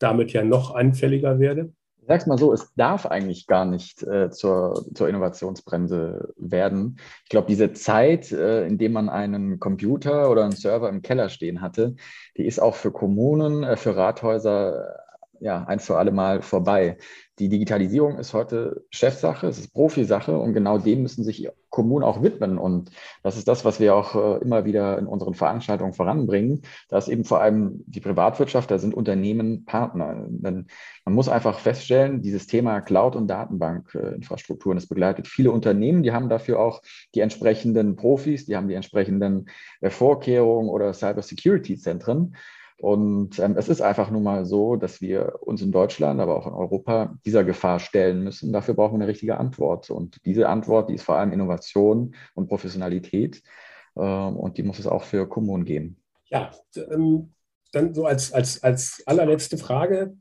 damit 0.00 0.32
ja 0.32 0.42
noch 0.42 0.74
anfälliger 0.74 1.38
werde? 1.38 1.72
Ich 2.00 2.08
sag's 2.08 2.26
mal 2.26 2.38
so, 2.38 2.52
es 2.52 2.74
darf 2.74 3.06
eigentlich 3.06 3.46
gar 3.46 3.64
nicht 3.64 4.02
äh, 4.02 4.30
zur, 4.30 4.84
zur 4.94 5.08
Innovationsbremse 5.08 6.34
werden. 6.36 6.98
Ich 7.22 7.28
glaube, 7.28 7.46
diese 7.46 7.72
Zeit, 7.72 8.32
äh, 8.32 8.66
in 8.66 8.78
der 8.78 8.90
man 8.90 9.08
einen 9.08 9.60
Computer 9.60 10.28
oder 10.30 10.42
einen 10.42 10.52
Server 10.56 10.88
im 10.88 11.02
Keller 11.02 11.28
stehen 11.28 11.60
hatte, 11.60 11.94
die 12.36 12.46
ist 12.46 12.60
auch 12.60 12.74
für 12.74 12.90
Kommunen, 12.90 13.62
äh, 13.62 13.76
für 13.76 13.96
Rathäuser 13.96 14.96
ja, 15.40 15.64
ein 15.64 15.80
für 15.80 15.96
alle 15.96 16.12
Mal 16.12 16.42
vorbei. 16.42 16.98
Die 17.38 17.48
Digitalisierung 17.48 18.18
ist 18.18 18.34
heute 18.34 18.84
Chefsache, 18.90 19.46
es 19.46 19.58
ist 19.58 19.72
Profisache 19.72 20.36
und 20.38 20.52
genau 20.52 20.76
dem 20.76 21.00
müssen 21.00 21.24
sich 21.24 21.48
Kommunen 21.70 22.04
auch 22.04 22.22
widmen. 22.22 22.58
Und 22.58 22.90
das 23.22 23.38
ist 23.38 23.48
das, 23.48 23.64
was 23.64 23.80
wir 23.80 23.94
auch 23.94 24.14
äh, 24.14 24.42
immer 24.42 24.66
wieder 24.66 24.98
in 24.98 25.06
unseren 25.06 25.32
Veranstaltungen 25.32 25.94
voranbringen. 25.94 26.60
Da 26.90 26.98
ist 26.98 27.08
eben 27.08 27.24
vor 27.24 27.40
allem 27.40 27.82
die 27.86 28.00
Privatwirtschaft, 28.00 28.70
da 28.70 28.78
sind 28.78 28.92
Unternehmen 28.92 29.64
Partner. 29.64 30.26
Denn 30.28 30.66
man 31.06 31.14
muss 31.14 31.30
einfach 31.30 31.58
feststellen, 31.58 32.20
dieses 32.20 32.46
Thema 32.46 32.82
Cloud- 32.82 33.16
und 33.16 33.28
Datenbankinfrastrukturen, 33.28 34.76
das 34.76 34.88
begleitet 34.88 35.26
viele 35.26 35.50
Unternehmen, 35.52 36.02
die 36.02 36.12
haben 36.12 36.28
dafür 36.28 36.60
auch 36.60 36.82
die 37.14 37.20
entsprechenden 37.20 37.96
Profis, 37.96 38.44
die 38.44 38.56
haben 38.56 38.68
die 38.68 38.74
entsprechenden 38.74 39.48
äh, 39.80 39.88
Vorkehrungen 39.88 40.68
oder 40.68 40.92
Cybersecurity-Zentren. 40.92 42.34
Und 42.80 43.38
ähm, 43.38 43.58
es 43.58 43.68
ist 43.68 43.82
einfach 43.82 44.10
nun 44.10 44.22
mal 44.22 44.46
so, 44.46 44.76
dass 44.76 45.02
wir 45.02 45.36
uns 45.42 45.60
in 45.60 45.70
Deutschland, 45.70 46.18
aber 46.18 46.38
auch 46.38 46.46
in 46.46 46.54
Europa 46.54 47.14
dieser 47.26 47.44
Gefahr 47.44 47.78
stellen 47.78 48.24
müssen. 48.24 48.54
Dafür 48.54 48.72
brauchen 48.72 48.94
wir 48.94 49.02
eine 49.02 49.06
richtige 49.06 49.36
Antwort. 49.36 49.90
Und 49.90 50.16
diese 50.24 50.48
Antwort, 50.48 50.88
die 50.88 50.94
ist 50.94 51.02
vor 51.02 51.16
allem 51.16 51.32
Innovation 51.32 52.14
und 52.34 52.48
Professionalität. 52.48 53.42
Ähm, 53.98 54.34
und 54.34 54.56
die 54.56 54.62
muss 54.62 54.78
es 54.78 54.86
auch 54.86 55.02
für 55.02 55.28
Kommunen 55.28 55.66
geben. 55.66 55.98
Ja, 56.30 56.52
ähm, 56.90 57.34
dann 57.72 57.92
so 57.92 58.06
als, 58.06 58.32
als, 58.32 58.62
als 58.62 59.02
allerletzte 59.04 59.58
Frage. 59.58 60.16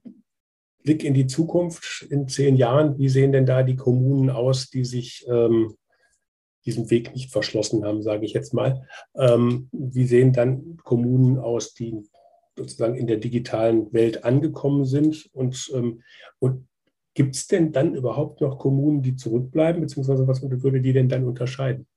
Blick 0.84 1.06
in 1.06 1.14
die 1.14 1.28
Zukunft 1.28 2.08
in 2.10 2.28
zehn 2.28 2.58
Jahren. 2.58 2.98
Wie 2.98 3.10
sehen 3.10 3.32
denn 3.32 3.46
da 3.46 3.64
die 3.64 3.78
Kommunen 3.78 4.30
aus, 4.30 4.70
die 4.70 4.84
sich 4.84 5.26
ähm, 5.30 5.76
diesem 6.66 6.90
Weg 6.90 7.14
nicht 7.14 7.32
verschlossen 7.32 7.86
haben, 7.86 8.02
sage 8.02 8.26
ich 8.26 8.34
jetzt 8.34 8.54
mal? 8.54 8.86
Ähm, 9.16 9.70
wie 9.72 10.06
sehen 10.06 10.34
dann 10.34 10.76
Kommunen 10.84 11.38
aus, 11.38 11.74
die 11.74 12.04
sozusagen 12.60 12.96
in 12.96 13.08
der 13.08 13.18
digitalen 13.18 13.92
Welt 13.94 14.24
angekommen 14.24 14.86
sind. 14.86 15.30
Und, 15.34 15.72
ähm, 15.74 16.04
und 16.40 16.68
gibt 17.14 17.36
es 17.36 17.48
denn 17.48 17.72
dann 17.72 17.96
überhaupt 17.96 18.42
noch 18.42 18.60
Kommunen, 18.60 19.02
die 19.02 19.16
zurückbleiben, 19.16 19.82
beziehungsweise 19.82 20.28
was 20.28 20.42
würde 20.42 20.82
die 20.82 20.94
denn 20.94 21.10
dann 21.10 21.26
unterscheiden? 21.26 21.88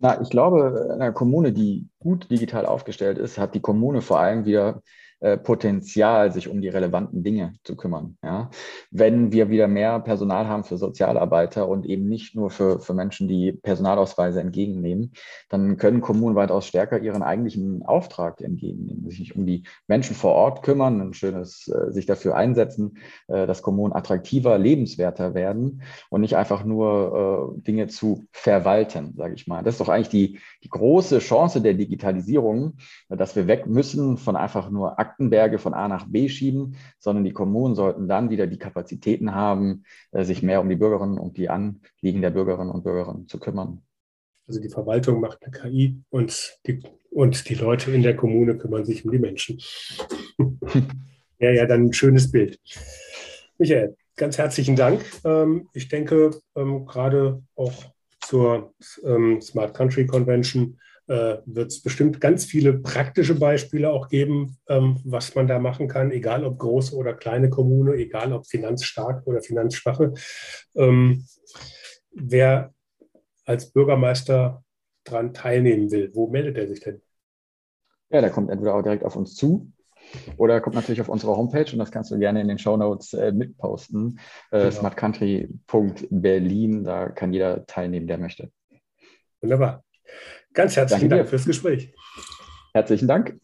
Na, 0.00 0.20
ich 0.20 0.30
glaube, 0.30 0.90
eine 0.92 1.12
Kommune, 1.12 1.52
die 1.52 1.88
gut 1.98 2.30
digital 2.30 2.66
aufgestellt 2.66 3.18
ist, 3.18 3.38
hat 3.38 3.54
die 3.54 3.60
Kommune 3.60 4.00
vor 4.00 4.20
allem 4.20 4.44
wieder 4.44 4.82
Potenzial, 5.20 6.32
sich 6.32 6.48
um 6.48 6.60
die 6.60 6.68
relevanten 6.68 7.24
Dinge 7.24 7.54
zu 7.64 7.76
kümmern. 7.76 8.16
Ja? 8.22 8.50
Wenn 8.90 9.32
wir 9.32 9.50
wieder 9.50 9.66
mehr 9.66 9.98
Personal 10.00 10.46
haben 10.46 10.64
für 10.64 10.78
Sozialarbeiter 10.78 11.68
und 11.68 11.86
eben 11.86 12.08
nicht 12.08 12.36
nur 12.36 12.50
für, 12.50 12.80
für 12.80 12.94
Menschen, 12.94 13.26
die 13.26 13.52
Personalausweise 13.52 14.40
entgegennehmen, 14.40 15.12
dann 15.48 15.76
können 15.76 16.00
Kommunen 16.00 16.36
weitaus 16.36 16.66
stärker 16.66 17.00
ihren 17.00 17.22
eigentlichen 17.22 17.84
Auftrag 17.84 18.40
entgegennehmen, 18.40 19.10
sich 19.10 19.34
um 19.34 19.46
die 19.46 19.64
Menschen 19.88 20.14
vor 20.14 20.34
Ort 20.34 20.62
kümmern, 20.62 21.00
ein 21.00 21.14
schönes, 21.14 21.68
äh, 21.68 21.92
sich 21.92 22.06
dafür 22.06 22.36
einsetzen, 22.36 22.98
äh, 23.26 23.46
dass 23.46 23.62
Kommunen 23.62 23.92
attraktiver, 23.92 24.56
lebenswerter 24.58 25.34
werden 25.34 25.82
und 26.10 26.20
nicht 26.20 26.36
einfach 26.36 26.64
nur 26.64 27.56
Dinge 27.66 27.88
zu 27.88 28.24
verwalten, 28.32 29.14
sage 29.16 29.34
ich 29.34 29.46
mal. 29.46 29.62
Das 29.62 29.74
ist 29.74 29.80
doch 29.80 29.88
eigentlich 29.88 30.08
die, 30.08 30.38
die 30.62 30.68
große 30.68 31.18
Chance 31.18 31.60
der 31.60 31.74
Digitalisierung, 31.74 32.76
dass 33.08 33.36
wir 33.36 33.46
weg 33.46 33.66
müssen 33.66 34.16
von 34.16 34.36
einfach 34.36 34.70
nur 34.70 34.98
Aktenberge 35.08 35.58
von 35.58 35.74
A 35.74 35.88
nach 35.88 36.06
B 36.06 36.28
schieben, 36.28 36.76
sondern 36.98 37.24
die 37.24 37.32
Kommunen 37.32 37.74
sollten 37.74 38.08
dann 38.08 38.30
wieder 38.30 38.46
die 38.46 38.58
Kapazitäten 38.58 39.34
haben, 39.34 39.84
äh, 40.12 40.24
sich 40.24 40.42
mehr 40.42 40.60
um 40.60 40.68
die 40.68 40.76
Bürgerinnen 40.76 41.18
und 41.18 41.36
die 41.36 41.48
Anliegen 41.48 42.22
der 42.22 42.30
Bürgerinnen 42.30 42.70
und 42.70 42.84
Bürger 42.84 43.18
zu 43.26 43.38
kümmern. 43.38 43.82
Also 44.46 44.60
die 44.60 44.70
Verwaltung 44.70 45.20
macht 45.20 45.42
eine 45.42 45.52
KI 45.52 46.02
und 46.10 46.58
die, 46.66 46.82
und 47.10 47.48
die 47.48 47.54
Leute 47.54 47.90
in 47.90 48.02
der 48.02 48.16
Kommune 48.16 48.56
kümmern 48.56 48.84
sich 48.84 49.04
um 49.04 49.12
die 49.12 49.18
Menschen. 49.18 49.60
ja, 51.38 51.50
ja, 51.50 51.66
dann 51.66 51.86
ein 51.86 51.92
schönes 51.92 52.30
Bild. 52.30 52.58
Michael, 53.58 53.96
ganz 54.16 54.38
herzlichen 54.38 54.76
Dank. 54.76 55.04
Ähm, 55.24 55.68
ich 55.74 55.88
denke, 55.88 56.30
ähm, 56.54 56.86
gerade 56.86 57.42
auch 57.56 57.74
zur 58.20 58.74
ähm, 59.04 59.40
Smart 59.40 59.74
Country 59.74 60.06
Convention 60.06 60.78
äh, 61.08 61.38
wird 61.46 61.72
es 61.72 61.82
bestimmt 61.82 62.20
ganz 62.20 62.44
viele 62.44 62.74
praktische 62.74 63.34
Beispiele 63.34 63.90
auch 63.90 64.08
geben, 64.08 64.58
ähm, 64.68 65.00
was 65.04 65.34
man 65.34 65.46
da 65.46 65.58
machen 65.58 65.88
kann, 65.88 66.10
egal 66.10 66.44
ob 66.44 66.58
große 66.58 66.94
oder 66.94 67.14
kleine 67.14 67.48
Kommune, 67.50 67.94
egal 67.94 68.32
ob 68.32 68.46
finanzstark 68.46 69.26
oder 69.26 69.40
finanzschwache. 69.40 70.12
Ähm, 70.76 71.26
wer 72.12 72.74
als 73.44 73.72
Bürgermeister 73.72 74.62
daran 75.04 75.32
teilnehmen 75.32 75.90
will, 75.90 76.10
wo 76.14 76.28
meldet 76.28 76.58
er 76.58 76.68
sich 76.68 76.80
denn? 76.80 77.00
Ja, 78.10 78.20
der 78.20 78.30
kommt 78.30 78.50
entweder 78.50 78.74
auch 78.74 78.82
direkt 78.82 79.04
auf 79.04 79.16
uns 79.16 79.34
zu 79.34 79.72
oder 80.36 80.60
kommt 80.60 80.76
natürlich 80.76 81.00
auf 81.00 81.08
unsere 81.08 81.34
Homepage 81.36 81.72
und 81.72 81.78
das 81.78 81.90
kannst 81.90 82.10
du 82.10 82.18
gerne 82.18 82.42
in 82.42 82.48
den 82.48 82.58
Show 82.58 82.76
Notes 82.76 83.14
äh, 83.14 83.32
mitposten. 83.32 84.20
Äh, 84.50 84.58
genau. 84.58 84.72
smartcountry.berlin, 84.72 86.84
da 86.84 87.08
kann 87.08 87.32
jeder 87.32 87.64
teilnehmen, 87.66 88.06
der 88.06 88.18
möchte. 88.18 88.52
Wunderbar. 89.40 89.82
Ganz 90.58 90.74
herzlichen 90.74 91.08
Dank 91.08 91.28
fürs 91.28 91.44
Gespräch. 91.44 91.94
Herzlichen 92.74 93.06
Dank. 93.06 93.38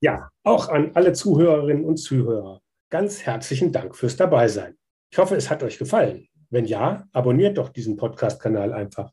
Ja, 0.00 0.28
auch 0.42 0.68
an 0.68 0.90
alle 0.94 1.12
Zuhörerinnen 1.12 1.84
und 1.84 1.98
Zuhörer. 1.98 2.60
Ganz 2.90 3.22
herzlichen 3.22 3.70
Dank 3.70 3.94
fürs 3.94 4.16
Dabeisein. 4.16 4.76
Ich 5.08 5.18
hoffe, 5.18 5.36
es 5.36 5.50
hat 5.50 5.62
euch 5.62 5.78
gefallen. 5.78 6.26
Wenn 6.50 6.64
ja, 6.64 7.06
abonniert 7.12 7.58
doch 7.58 7.68
diesen 7.68 7.96
Podcast-Kanal 7.96 8.72
einfach. 8.72 9.12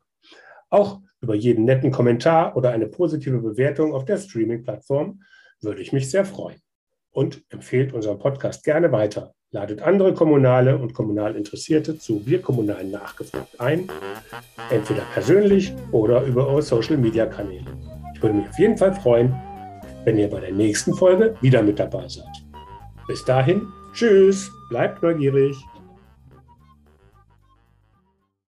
Auch 0.72 1.02
über 1.22 1.36
jeden 1.36 1.66
netten 1.66 1.92
Kommentar 1.92 2.58
oder 2.58 2.72
eine 2.72 2.88
positive 2.88 3.38
Bewertung 3.38 3.94
auf 3.94 4.06
der 4.06 4.18
Streaming-Plattform 4.18 5.22
würde 5.62 5.84
ich 5.84 5.94
mich 5.94 6.10
sehr 6.10 6.26
freuen. 6.26 6.60
Und 7.12 7.44
empfehlt 7.50 7.94
unseren 7.94 8.18
Podcast 8.18 8.64
gerne 8.64 8.92
weiter. 8.92 9.35
Ladet 9.56 9.82
andere 9.84 10.14
Kommunale 10.14 10.78
und 10.78 10.94
kommunal 10.94 11.34
Interessierte 11.34 11.98
zu 11.98 12.22
Wir 12.26 12.42
Kommunalen 12.42 12.92
nachgefragt 12.92 13.58
ein, 13.58 13.88
entweder 14.70 15.04
persönlich 15.14 15.74
oder 15.94 16.24
über 16.24 16.46
eure 16.50 16.62
Social-Media-Kanäle. 16.62 17.64
Ich 18.14 18.22
würde 18.22 18.36
mich 18.36 18.50
auf 18.50 18.60
jeden 18.60 18.78
Fall 18.78 18.94
freuen, 18.94 19.34
wenn 20.04 20.18
ihr 20.18 20.30
bei 20.30 20.42
der 20.42 20.52
nächsten 20.52 20.94
Folge 20.94 21.38
wieder 21.40 21.64
mit 21.64 21.80
dabei 21.80 22.06
seid. 22.10 22.26
Bis 23.08 23.24
dahin, 23.24 23.62
tschüss, 23.94 24.52
bleibt 24.68 25.02
neugierig. 25.02 25.56